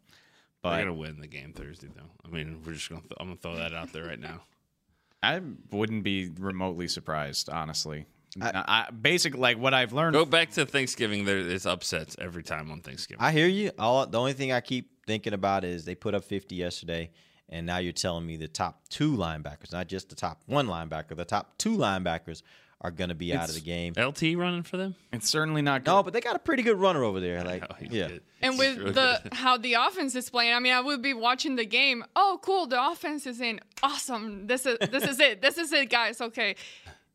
They're 0.63 0.79
gonna 0.79 0.93
win 0.93 1.19
the 1.19 1.27
game 1.27 1.53
Thursday, 1.53 1.87
though. 1.95 2.09
I 2.25 2.29
mean, 2.29 2.61
we're 2.65 2.73
just 2.73 2.89
gonna 2.89 3.01
th- 3.01 3.13
I'm 3.19 3.27
gonna 3.27 3.37
throw 3.37 3.55
that 3.55 3.73
out 3.73 3.91
there 3.93 4.05
right 4.05 4.19
now. 4.19 4.41
I 5.23 5.41
wouldn't 5.71 6.03
be 6.03 6.31
remotely 6.39 6.87
surprised, 6.87 7.49
honestly. 7.49 8.05
I, 8.39 8.85
I, 8.87 8.91
basic 8.91 9.35
like 9.35 9.57
what 9.57 9.73
I've 9.73 9.93
learned. 9.93 10.13
Go 10.13 10.25
back 10.25 10.51
to 10.51 10.65
Thanksgiving. 10.65 11.25
There 11.25 11.37
is 11.37 11.65
upsets 11.65 12.15
every 12.19 12.43
time 12.43 12.71
on 12.71 12.79
Thanksgiving. 12.79 13.21
I 13.21 13.31
hear 13.31 13.47
you. 13.47 13.71
All 13.77 14.05
the 14.05 14.19
only 14.19 14.33
thing 14.33 14.51
I 14.51 14.61
keep 14.61 14.89
thinking 15.05 15.33
about 15.33 15.63
is 15.63 15.83
they 15.83 15.95
put 15.95 16.15
up 16.15 16.23
50 16.23 16.55
yesterday, 16.55 17.11
and 17.49 17.65
now 17.65 17.77
you're 17.77 17.91
telling 17.91 18.25
me 18.25 18.37
the 18.37 18.47
top 18.47 18.87
two 18.89 19.17
linebackers, 19.17 19.73
not 19.73 19.87
just 19.87 20.09
the 20.09 20.15
top 20.15 20.41
one 20.45 20.67
linebacker, 20.67 21.15
the 21.15 21.25
top 21.25 21.57
two 21.57 21.77
linebackers 21.77 22.41
are 22.81 22.91
going 22.91 23.09
to 23.09 23.15
be 23.15 23.33
out 23.33 23.47
of 23.47 23.55
the 23.55 23.61
game. 23.61 23.93
LT 23.97 24.35
running 24.35 24.63
for 24.63 24.77
them? 24.77 24.95
It's 25.13 25.29
certainly 25.29 25.61
not. 25.61 25.85
No, 25.85 26.01
but 26.03 26.13
they 26.13 26.21
got 26.21 26.35
a 26.35 26.39
pretty 26.39 26.63
good 26.63 26.77
runner 26.77 27.03
over 27.03 27.19
there. 27.19 27.43
Like, 27.43 27.63
yeah. 27.89 28.09
And 28.41 28.57
with 28.57 28.95
the 28.95 29.21
how 29.33 29.57
the 29.57 29.75
offense 29.75 30.15
is 30.15 30.29
playing, 30.29 30.53
I 30.53 30.59
mean, 30.59 30.73
I 30.73 30.81
would 30.81 31.01
be 31.01 31.13
watching 31.13 31.55
the 31.55 31.65
game. 31.65 32.03
Oh, 32.15 32.39
cool! 32.41 32.67
The 32.67 32.83
offense 32.83 33.27
is 33.27 33.39
in. 33.39 33.59
Awesome. 33.83 34.47
This 34.47 34.65
is 34.65 34.77
this 34.79 35.03
is 35.03 35.19
it. 35.19 35.41
This 35.41 35.57
is 35.57 35.71
it, 35.71 35.89
guys. 35.89 36.19
Okay. 36.19 36.55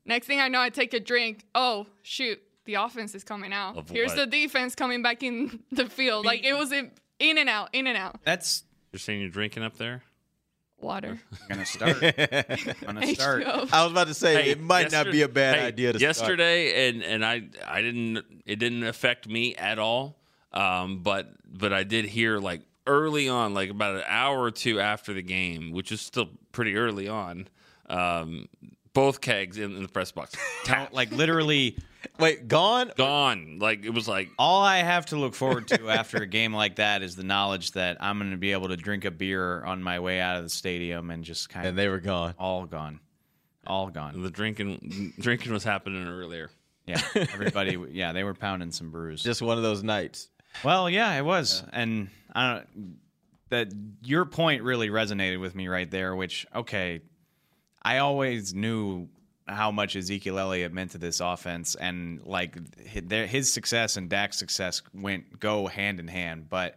Next 0.05 0.29
thing 0.29 0.41
I 0.41 0.47
know, 0.49 0.61
I 0.61 0.71
take 0.71 0.95
a 0.95 1.01
drink. 1.01 1.45
Oh 1.55 1.87
shoot! 2.03 2.41
The 2.65 2.75
offense 2.75 3.15
is 3.15 3.25
coming 3.25 3.53
out. 3.53 3.77
Of 3.77 3.91
Here's 3.91 4.15
what? 4.15 4.19
the 4.19 4.27
defense 4.27 4.75
coming 4.77 5.03
back 5.03 5.23
in 5.23 5.61
the 5.73 5.89
field. 5.89 6.25
Like 6.25 6.45
it 6.45 6.57
was 6.57 6.71
in, 6.71 6.93
in 7.19 7.39
and 7.39 7.49
out, 7.49 7.71
in 7.73 7.89
and 7.89 7.97
out. 7.97 8.21
That's 8.25 8.63
You're 8.93 9.01
saying 9.01 9.21
you're 9.21 9.31
drinking 9.31 9.65
up 9.65 9.79
there? 9.79 10.03
Water. 10.81 11.19
gonna 11.49 11.65
start. 11.67 12.01
gonna 12.01 13.07
start. 13.15 13.45
H2O. 13.45 13.73
I 13.73 13.83
was 13.83 13.93
about 13.93 14.07
to 14.09 14.15
say 14.15 14.43
Hey, 14.43 14.51
it 14.51 14.61
might 14.61 14.93
not 14.93 15.11
be 15.11 15.23
a 15.23 15.29
bad 15.29 15.59
hey, 15.59 15.67
idea 15.67 15.93
to 15.93 15.99
start. 15.99 16.09
yesterday, 16.19 16.89
and 16.89 17.03
and 17.03 17.25
I 17.25 17.43
I 17.67 17.81
didn't 17.83 18.43
it 18.45 18.57
didn't 18.57 18.85
affect 18.85 19.29
me 19.29 19.55
at 19.57 19.79
all. 19.79 20.19
Um, 20.53 21.01
but 21.03 21.29
but 21.47 21.73
I 21.73 21.83
did 21.83 22.05
hear 22.05 22.39
like 22.39 22.63
early 22.87 23.29
on, 23.29 23.55
like 23.55 23.71
about 23.71 23.97
an 23.97 24.05
hour 24.07 24.43
or 24.43 24.51
two 24.51 24.79
after 24.81 25.13
the 25.13 25.23
game, 25.23 25.73
which 25.73 25.91
is 25.91 26.01
still 26.01 26.29
pretty 26.53 26.77
early 26.77 27.09
on. 27.09 27.49
Um, 27.89 28.49
both 28.97 29.21
kegs 29.21 29.59
in, 29.59 29.77
in 29.77 29.83
the 29.83 29.89
press 29.89 30.11
box, 30.11 30.35
No, 30.69 30.89
like 30.91 31.13
literally. 31.13 31.77
Wait, 32.19 32.49
gone? 32.49 32.91
gone. 32.97 33.59
Like 33.61 33.85
it 33.85 33.91
was 33.91 34.09
like 34.09 34.31
All 34.39 34.63
I 34.63 34.79
have 34.79 35.07
to 35.07 35.17
look 35.17 35.35
forward 35.35 35.69
to 35.69 35.89
after 36.01 36.17
a 36.19 36.27
game 36.27 36.55
like 36.55 36.77
that 36.77 37.03
is 37.03 37.15
the 37.15 37.25
knowledge 37.25 37.73
that 37.73 37.99
I'm 38.01 38.19
going 38.19 38.31
to 38.31 38.37
be 38.37 38.53
able 38.53 38.69
to 38.69 38.77
drink 38.77 39.05
a 39.05 39.11
beer 39.11 39.63
on 39.65 39.83
my 39.83 40.01
way 40.01 40.19
out 40.21 40.39
of 40.39 40.45
the 40.45 40.49
stadium 40.49 41.11
and 41.11 41.23
just 41.25 41.51
kind 41.51 41.67
of 41.67 41.71
And 41.71 41.79
they 41.79 41.89
were 41.89 42.01
gone. 42.01 42.35
all 42.39 42.65
gone, 42.65 43.01
all 43.67 43.89
gone. 43.89 44.23
the 44.23 44.31
drinking 44.31 45.13
drinking 45.21 45.53
was 45.53 45.63
happening 45.65 46.07
earlier. 46.09 46.51
Yeah, 46.87 47.03
everybody. 47.15 47.77
yeah, 47.91 48.13
they 48.13 48.25
were 48.25 48.35
pounding 48.35 48.71
some 48.71 48.91
brews. 48.91 49.23
Just 49.23 49.43
one 49.43 49.57
of 49.59 49.63
those 49.63 49.83
nights. 49.83 50.29
Well, 50.65 50.89
yeah, 50.89 51.13
it 51.19 51.25
was, 51.25 51.65
and 51.73 52.09
I 52.35 52.55
don't. 52.55 52.97
That 53.51 53.69
your 54.03 54.25
point 54.25 54.63
really 54.63 54.89
resonated 54.89 55.41
with 55.41 55.55
me 55.55 55.69
right 55.69 55.91
there. 55.91 56.17
Which 56.17 56.47
okay, 56.55 57.03
I 57.87 57.99
always 57.99 58.53
knew 58.53 59.09
how 59.47 59.71
much 59.71 59.95
Ezekiel 59.95 60.41
Elliott 60.41 60.73
meant 60.73 60.91
to 60.91 60.99
this 60.99 61.21
offense, 61.21 61.77
and 61.77 62.21
like 62.27 62.57
his, 62.85 63.53
success 63.53 63.97
and 63.97 64.09
Dak's 64.11 64.39
success 64.39 64.83
went 64.93 65.39
go 65.39 65.69
hand 65.69 66.01
in 66.01 66.09
hand. 66.09 66.49
But 66.51 66.77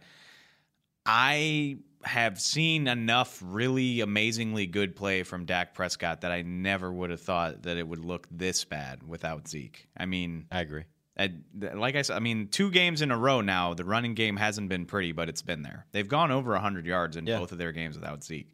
I 1.04 1.78
have 2.04 2.40
seen 2.40 2.86
enough 2.86 3.42
really 3.44 4.00
amazingly 4.00 4.66
good 4.66 4.94
play 4.96 5.22
from 5.22 5.44
Dak 5.44 5.74
Prescott 5.74 6.20
that 6.22 6.30
I 6.32 6.42
never 6.42 6.90
would 6.92 7.10
have 7.10 7.20
thought 7.20 7.62
that 7.64 7.76
it 7.76 7.86
would 7.86 7.98
look 8.04 8.26
this 8.30 8.64
bad 8.64 9.02
without 9.06 9.48
Zeke. 9.48 9.88
I 9.96 10.06
mean, 10.06 10.46
I 10.50 10.60
agree. 10.60 10.84
I- 11.18 11.32
like 11.74 11.96
I 11.96 12.02
said, 12.02 12.16
I 12.16 12.20
mean, 12.20 12.48
two 12.48 12.70
games 12.70 13.02
in 13.02 13.10
a 13.10 13.18
row 13.18 13.40
now, 13.42 13.74
the 13.74 13.84
running 13.84 14.14
game 14.14 14.36
hasn't 14.36 14.68
been 14.70 14.86
pretty, 14.86 15.12
but 15.12 15.28
it's 15.28 15.42
been 15.42 15.62
there. 15.62 15.86
They've 15.92 16.08
gone 16.08 16.30
over 16.30 16.52
100 16.52 16.86
yards 16.86 17.16
in 17.16 17.26
Yeah. 17.26 17.38
both 17.38 17.52
of 17.52 17.58
their 17.58 17.72
games 17.72 17.96
without 17.98 18.24
Zeke. 18.24 18.50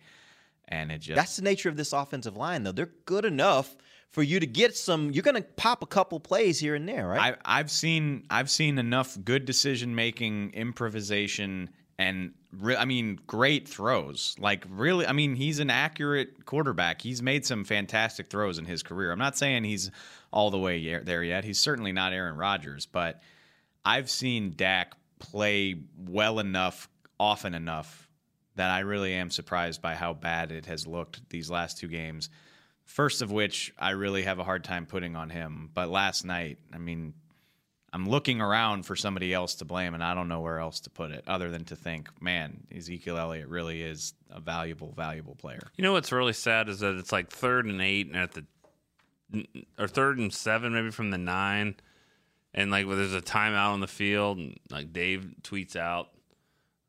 And 0.68 0.90
it 0.90 0.98
just. 0.98 1.16
That's 1.16 1.36
the 1.36 1.42
nature 1.42 1.68
of 1.68 1.76
this 1.76 1.92
offensive 1.92 2.36
line, 2.36 2.64
though. 2.64 2.72
They're 2.72 2.90
good 3.04 3.24
enough 3.24 3.76
for 4.10 4.22
you 4.22 4.40
to 4.40 4.46
get 4.46 4.76
some. 4.76 5.10
You're 5.10 5.22
going 5.22 5.36
to 5.36 5.42
pop 5.42 5.82
a 5.82 5.86
couple 5.86 6.18
plays 6.20 6.58
here 6.58 6.74
and 6.74 6.88
there, 6.88 7.06
right? 7.06 7.36
I, 7.44 7.58
I've 7.60 7.70
seen 7.70 8.24
I've 8.30 8.50
seen 8.50 8.78
enough 8.78 9.16
good 9.24 9.44
decision 9.44 9.94
making, 9.94 10.52
improvisation, 10.54 11.70
and 11.98 12.32
re- 12.58 12.76
I 12.76 12.84
mean 12.84 13.20
great 13.26 13.68
throws. 13.68 14.34
Like 14.38 14.64
really, 14.68 15.06
I 15.06 15.12
mean 15.12 15.36
he's 15.36 15.58
an 15.58 15.70
accurate 15.70 16.46
quarterback. 16.46 17.02
He's 17.02 17.22
made 17.22 17.44
some 17.46 17.64
fantastic 17.64 18.28
throws 18.28 18.58
in 18.58 18.64
his 18.64 18.82
career. 18.82 19.12
I'm 19.12 19.18
not 19.18 19.36
saying 19.36 19.64
he's 19.64 19.90
all 20.32 20.50
the 20.50 20.58
way 20.58 20.98
there 21.02 21.22
yet. 21.22 21.44
He's 21.44 21.58
certainly 21.58 21.92
not 21.92 22.12
Aaron 22.12 22.36
Rodgers, 22.36 22.86
but 22.86 23.22
I've 23.84 24.10
seen 24.10 24.54
Dak 24.56 24.94
play 25.18 25.76
well 25.96 26.38
enough, 26.38 26.88
often 27.18 27.54
enough 27.54 28.05
that 28.56 28.70
I 28.70 28.80
really 28.80 29.14
am 29.14 29.30
surprised 29.30 29.80
by 29.80 29.94
how 29.94 30.12
bad 30.12 30.50
it 30.50 30.66
has 30.66 30.86
looked 30.86 31.28
these 31.30 31.50
last 31.50 31.78
two 31.78 31.88
games. 31.88 32.28
First 32.84 33.22
of 33.22 33.30
which 33.30 33.72
I 33.78 33.90
really 33.90 34.22
have 34.22 34.38
a 34.38 34.44
hard 34.44 34.64
time 34.64 34.86
putting 34.86 35.16
on 35.16 35.30
him. 35.30 35.70
But 35.74 35.88
last 35.88 36.24
night, 36.24 36.58
I 36.72 36.78
mean, 36.78 37.14
I'm 37.92 38.08
looking 38.08 38.40
around 38.40 38.84
for 38.84 38.96
somebody 38.96 39.32
else 39.32 39.54
to 39.56 39.64
blame, 39.64 39.94
and 39.94 40.02
I 40.02 40.14
don't 40.14 40.28
know 40.28 40.40
where 40.40 40.58
else 40.58 40.80
to 40.80 40.90
put 40.90 41.10
it 41.10 41.24
other 41.26 41.50
than 41.50 41.64
to 41.66 41.76
think, 41.76 42.10
man, 42.20 42.66
Ezekiel 42.74 43.16
Elliott 43.16 43.48
really 43.48 43.82
is 43.82 44.14
a 44.30 44.40
valuable, 44.40 44.92
valuable 44.92 45.34
player. 45.34 45.68
You 45.76 45.82
know 45.82 45.92
what's 45.92 46.12
really 46.12 46.32
sad 46.32 46.68
is 46.68 46.80
that 46.80 46.96
it's 46.96 47.12
like 47.12 47.30
third 47.30 47.66
and 47.66 47.80
eight, 47.80 48.08
and 48.08 48.16
at 48.16 48.32
the 48.32 48.44
or 49.78 49.88
third 49.88 50.18
and 50.18 50.32
seven, 50.32 50.72
maybe 50.72 50.90
from 50.90 51.10
the 51.10 51.18
nine, 51.18 51.76
and 52.54 52.70
like 52.70 52.86
there's 52.86 53.14
a 53.14 53.20
timeout 53.20 53.72
on 53.72 53.80
the 53.80 53.86
field, 53.86 54.38
and 54.38 54.58
like 54.70 54.92
Dave 54.92 55.34
tweets 55.42 55.74
out, 55.74 56.08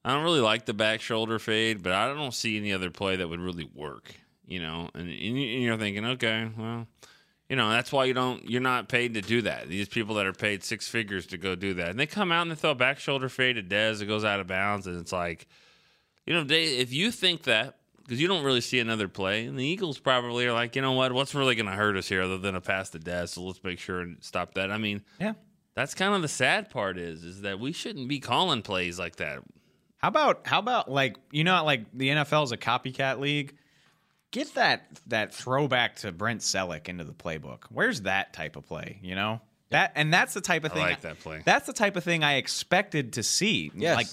I 0.07 0.13
don't 0.13 0.23
really 0.23 0.39
like 0.39 0.65
the 0.65 0.73
back 0.73 1.01
shoulder 1.01 1.37
fade, 1.39 1.83
but 1.83 1.91
I 1.91 2.07
don't 2.13 2.33
see 2.33 2.57
any 2.57 2.71
other 2.71 2.89
play 2.89 3.17
that 3.17 3.27
would 3.27 3.39
really 3.41 3.69
work. 3.75 4.13
You 4.47 4.61
know, 4.61 4.89
and, 4.93 5.09
and 5.09 5.11
you- 5.11 5.53
and 5.55 5.63
you're 5.63 5.77
thinking, 5.77 6.05
okay, 6.05 6.49
well, 6.57 6.87
you 7.49 7.55
know, 7.57 7.69
that's 7.69 7.91
why 7.91 8.05
you 8.05 8.13
don't, 8.13 8.49
you're 8.49 8.61
not 8.61 8.87
paid 8.87 9.13
to 9.15 9.21
do 9.21 9.41
that. 9.41 9.67
These 9.67 9.89
people 9.89 10.15
that 10.15 10.25
are 10.25 10.31
paid 10.33 10.63
six 10.63 10.87
figures 10.87 11.25
to 11.27 11.37
go 11.37 11.53
do 11.55 11.73
that, 11.75 11.89
and 11.89 11.99
they 11.99 12.05
come 12.05 12.31
out 12.31 12.43
and 12.43 12.51
they 12.51 12.55
throw 12.55 12.71
a 12.71 12.75
back 12.75 12.97
shoulder 12.99 13.27
fade 13.27 13.57
at 13.57 13.67
Dez, 13.67 14.01
it 14.01 14.05
goes 14.05 14.23
out 14.23 14.39
of 14.39 14.47
bounds, 14.47 14.87
and 14.87 14.99
it's 15.01 15.11
like, 15.11 15.47
you 16.25 16.33
know, 16.33 16.43
Dave, 16.45 16.79
if 16.79 16.93
you 16.93 17.11
think 17.11 17.43
that, 17.43 17.75
because 18.03 18.21
you 18.21 18.27
don't 18.29 18.43
really 18.45 18.61
see 18.61 18.79
another 18.79 19.09
play, 19.09 19.45
and 19.45 19.59
the 19.59 19.65
Eagles 19.65 19.99
probably 19.99 20.45
are 20.45 20.53
like, 20.53 20.77
you 20.77 20.81
know 20.81 20.93
what, 20.93 21.11
what's 21.11 21.35
really 21.35 21.55
going 21.55 21.65
to 21.65 21.73
hurt 21.73 21.97
us 21.97 22.07
here 22.07 22.21
other 22.21 22.37
than 22.37 22.55
a 22.55 22.61
pass 22.61 22.89
to 22.91 22.99
Dez? 22.99 23.29
So 23.29 23.41
let's 23.43 23.61
make 23.65 23.79
sure 23.79 23.99
and 23.99 24.15
stop 24.21 24.53
that. 24.53 24.71
I 24.71 24.77
mean, 24.77 25.01
Yeah. 25.19 25.33
that's 25.75 25.93
kind 25.93 26.13
of 26.15 26.21
the 26.21 26.27
sad 26.29 26.69
part 26.69 26.97
is, 26.97 27.25
is 27.25 27.41
that 27.41 27.59
we 27.59 27.73
shouldn't 27.73 28.07
be 28.07 28.19
calling 28.21 28.61
plays 28.61 28.97
like 28.97 29.17
that. 29.17 29.39
How 29.97 30.09
about 30.09 30.45
how 30.45 30.59
about 30.59 30.89
like 30.89 31.17
you 31.31 31.43
know 31.43 31.63
like 31.65 31.85
the 31.93 32.09
NFL 32.09 32.45
is 32.45 32.51
a 32.51 32.57
copycat 32.57 33.19
league. 33.19 33.55
get 34.31 34.53
that 34.55 34.87
that 35.07 35.33
throwback 35.33 35.97
to 35.97 36.11
Brent 36.11 36.41
Celek 36.41 36.87
into 36.87 37.03
the 37.03 37.13
playbook. 37.13 37.63
Where's 37.69 38.01
that 38.01 38.33
type 38.33 38.55
of 38.55 38.65
play? 38.65 38.99
You 39.01 39.15
know 39.15 39.41
that, 39.69 39.93
and 39.95 40.13
that's 40.13 40.33
the 40.33 40.41
type 40.41 40.63
of 40.63 40.71
thing. 40.71 40.81
I 40.81 40.85
thing. 40.85 40.93
like 40.93 41.01
that 41.01 41.19
play. 41.19 41.41
That's 41.43 41.67
the 41.67 41.73
type 41.73 41.95
of 41.95 42.03
thing 42.03 42.23
I 42.23 42.35
expected 42.35 43.13
to 43.13 43.23
see. 43.23 43.71
Yes. 43.75 43.97
Like 43.97 44.07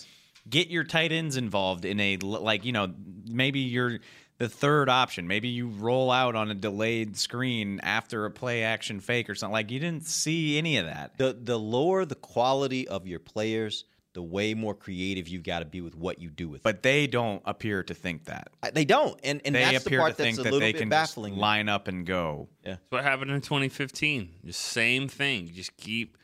get 0.48 0.68
your 0.68 0.84
tight 0.84 1.12
ends 1.12 1.36
involved 1.36 1.84
in 1.84 2.00
a 2.00 2.16
like 2.16 2.64
you 2.64 2.72
know 2.72 2.92
maybe 3.26 3.60
you're 3.60 4.00
the 4.38 4.48
third 4.48 4.88
option. 4.88 5.28
Maybe 5.28 5.48
you 5.48 5.68
roll 5.68 6.10
out 6.10 6.34
on 6.34 6.50
a 6.50 6.54
delayed 6.54 7.16
screen 7.16 7.80
after 7.82 8.24
a 8.24 8.30
play 8.30 8.64
action 8.64 9.00
fake 9.00 9.30
or 9.30 9.34
something. 9.34 9.52
Like 9.52 9.70
you 9.70 9.78
didn't 9.78 10.06
see 10.06 10.58
any 10.58 10.78
of 10.78 10.86
that. 10.86 11.18
The 11.18 11.38
the 11.40 11.58
lower 11.58 12.04
the 12.04 12.16
quality 12.16 12.88
of 12.88 13.06
your 13.06 13.20
players, 13.20 13.84
the 14.14 14.22
way 14.22 14.54
more 14.54 14.74
creative 14.74 15.28
you've 15.28 15.42
got 15.42 15.58
to 15.58 15.64
be 15.64 15.80
with 15.80 15.94
what 15.94 16.20
you 16.20 16.30
do 16.30 16.48
with. 16.48 16.62
But 16.62 16.82
they 16.82 17.06
don't 17.06 17.42
appear 17.44 17.82
to 17.82 17.94
think 17.94 18.24
that. 18.24 18.48
They 18.72 18.84
don't, 18.84 19.18
and 19.22 19.42
and 19.44 19.54
they 19.54 19.60
that's 19.60 19.84
the 19.84 19.88
appear 19.88 20.00
part 20.00 20.16
to 20.16 20.22
think 20.22 20.36
that's 20.36 20.40
a 20.40 20.42
that 20.44 20.52
little 20.52 20.60
they 20.60 20.72
bit 20.72 20.78
can 20.78 20.88
baffling. 20.88 21.34
just 21.34 21.40
line 21.40 21.68
up 21.68 21.88
and 21.88 22.06
go. 22.06 22.48
Yeah. 22.64 22.72
That's 22.72 22.82
what 22.90 23.02
happened 23.04 23.30
in 23.32 23.40
2015. 23.40 24.30
The 24.44 24.52
same 24.52 25.08
thing. 25.08 25.46
You 25.48 25.52
just 25.52 25.76
keep 25.76 26.16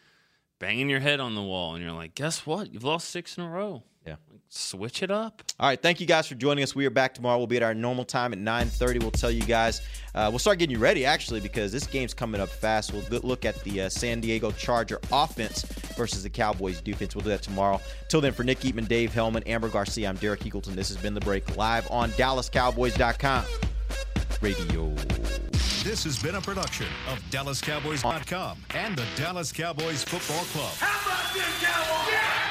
banging 0.58 0.88
your 0.88 1.00
head 1.00 1.20
on 1.20 1.34
the 1.34 1.42
wall, 1.42 1.74
and 1.74 1.84
you're 1.84 1.92
like, 1.92 2.14
guess 2.14 2.46
what? 2.46 2.72
You've 2.72 2.84
lost 2.84 3.08
six 3.10 3.36
in 3.36 3.44
a 3.44 3.50
row. 3.50 3.82
Yeah. 4.50 4.56
Switch 4.56 5.02
it 5.02 5.10
up. 5.10 5.42
All 5.60 5.68
right, 5.68 5.80
thank 5.80 6.00
you 6.00 6.06
guys 6.06 6.26
for 6.26 6.34
joining 6.34 6.64
us. 6.64 6.74
We 6.74 6.84
are 6.86 6.90
back 6.90 7.14
tomorrow. 7.14 7.38
We'll 7.38 7.46
be 7.46 7.56
at 7.56 7.62
our 7.62 7.74
normal 7.74 8.04
time 8.04 8.32
at 8.32 8.38
9:30. 8.38 9.00
We'll 9.00 9.10
tell 9.12 9.30
you 9.30 9.42
guys. 9.42 9.80
Uh, 10.14 10.26
we'll 10.30 10.40
start 10.40 10.58
getting 10.58 10.74
you 10.74 10.80
ready 10.80 11.04
actually 11.06 11.40
because 11.40 11.70
this 11.70 11.86
game's 11.86 12.12
coming 12.14 12.40
up 12.40 12.48
fast. 12.48 12.92
We'll 12.92 13.02
go- 13.02 13.20
look 13.22 13.44
at 13.44 13.62
the 13.62 13.82
uh, 13.82 13.88
San 13.88 14.20
Diego 14.20 14.50
Charger 14.50 15.00
offense 15.12 15.62
versus 15.96 16.24
the 16.24 16.30
Cowboys 16.30 16.80
defense. 16.80 17.14
We'll 17.14 17.22
do 17.22 17.30
that 17.30 17.42
tomorrow. 17.42 17.80
Till 18.08 18.20
then, 18.20 18.32
for 18.32 18.42
Nick 18.42 18.60
Eatman, 18.60 18.88
Dave 18.88 19.12
Helman, 19.14 19.44
Ambar 19.46 19.70
Garcia, 19.70 20.08
I'm 20.08 20.16
Derek 20.16 20.40
Eagleton. 20.40 20.74
This 20.74 20.88
has 20.88 20.96
been 20.96 21.14
the 21.14 21.20
break 21.20 21.56
live 21.56 21.88
on 21.90 22.10
DallasCowboys.com 22.12 23.44
radio. 24.40 24.94
This 25.84 26.04
has 26.04 26.20
been 26.20 26.34
a 26.34 26.40
production 26.40 26.86
of 27.10 27.20
DallasCowboys.com 27.30 28.58
and 28.74 28.96
the 28.96 29.04
Dallas 29.16 29.52
Cowboys 29.52 30.02
Football 30.02 30.44
Club. 30.46 30.72
How 30.78 31.08
about 31.08 31.34
this, 31.34 31.62
Cowboys? 31.62 32.49